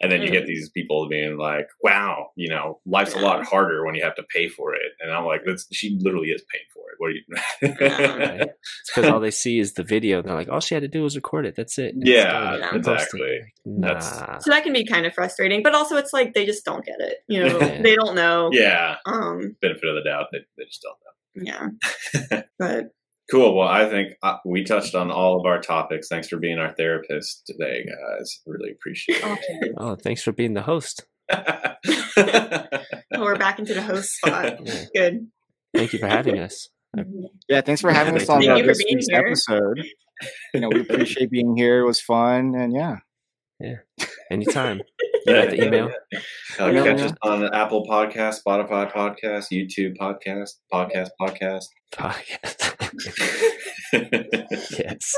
[0.00, 0.32] And then you Mm.
[0.32, 4.14] get these people being like, "Wow, you know, life's a lot harder when you have
[4.16, 7.08] to pay for it." And I'm like, "That's she literally is paying for it." What
[7.08, 7.22] are you?
[7.80, 8.16] Yeah.
[8.40, 8.40] Right?
[8.42, 10.20] It's because all they see is the video.
[10.22, 11.54] They're like, all she had to do was record it.
[11.56, 11.94] That's it.
[11.94, 12.70] And Yeah, it's Yeah.
[12.70, 12.82] done.
[12.82, 13.40] Post exactly.
[13.64, 13.86] Nah.
[13.88, 16.84] That's- so that can be kind of frustrating but also it's like they just don't
[16.84, 17.82] get it you know Yeah.
[17.82, 20.26] they don't know Yeah, um benefit of the doubt.
[20.32, 21.70] They, they just don't know.
[22.30, 22.90] yeah but
[23.30, 23.56] Cool.
[23.56, 26.06] Well, I think uh, we touched on all of our topics.
[26.08, 28.40] Thanks for being our therapist today, guys.
[28.46, 29.72] Really appreciate it.
[29.78, 31.04] Oh, thanks for being the host.
[31.32, 31.74] Oh,
[33.18, 34.58] we're back into the host spot.
[34.64, 34.84] Yeah.
[34.94, 35.26] Good.
[35.74, 36.68] Thank you for having us.
[37.48, 39.26] Yeah, thanks for having us on Thank uh, you this week's here.
[39.26, 39.84] episode.
[40.54, 41.80] You know, we appreciate being here.
[41.80, 42.98] It was fun, and yeah,
[43.60, 43.76] yeah,
[44.30, 44.80] Anytime.
[45.28, 45.90] Write the email.
[46.58, 47.04] Uh, Yeah, catch yeah.
[47.06, 51.64] us on Apple Podcast, Spotify Podcast, YouTube Podcast, Podcast Podcast.
[51.92, 52.74] Podcast.
[54.78, 55.14] yes.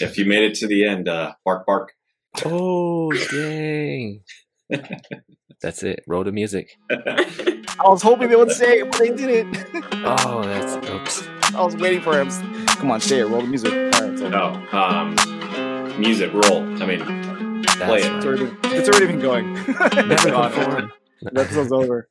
[0.00, 1.92] if you made it to the end, uh, bark bark.
[2.44, 4.20] Oh, dang.
[5.62, 6.04] That's it.
[6.06, 6.70] Roll the music.
[6.90, 9.64] I was hoping they would say it, but they didn't.
[10.08, 11.26] Oh, that's oops.
[11.54, 12.28] I was waiting for him.
[12.66, 13.24] Come on, say it.
[13.28, 13.72] Roll the music.
[13.72, 15.16] All right, so no, um,
[16.00, 16.62] music roll.
[16.82, 18.12] I mean, That's Play it.
[18.12, 19.52] it's already, it's already been going.
[19.54, 20.52] Never Gone.
[20.52, 20.92] conform.
[21.22, 22.08] The episode's over.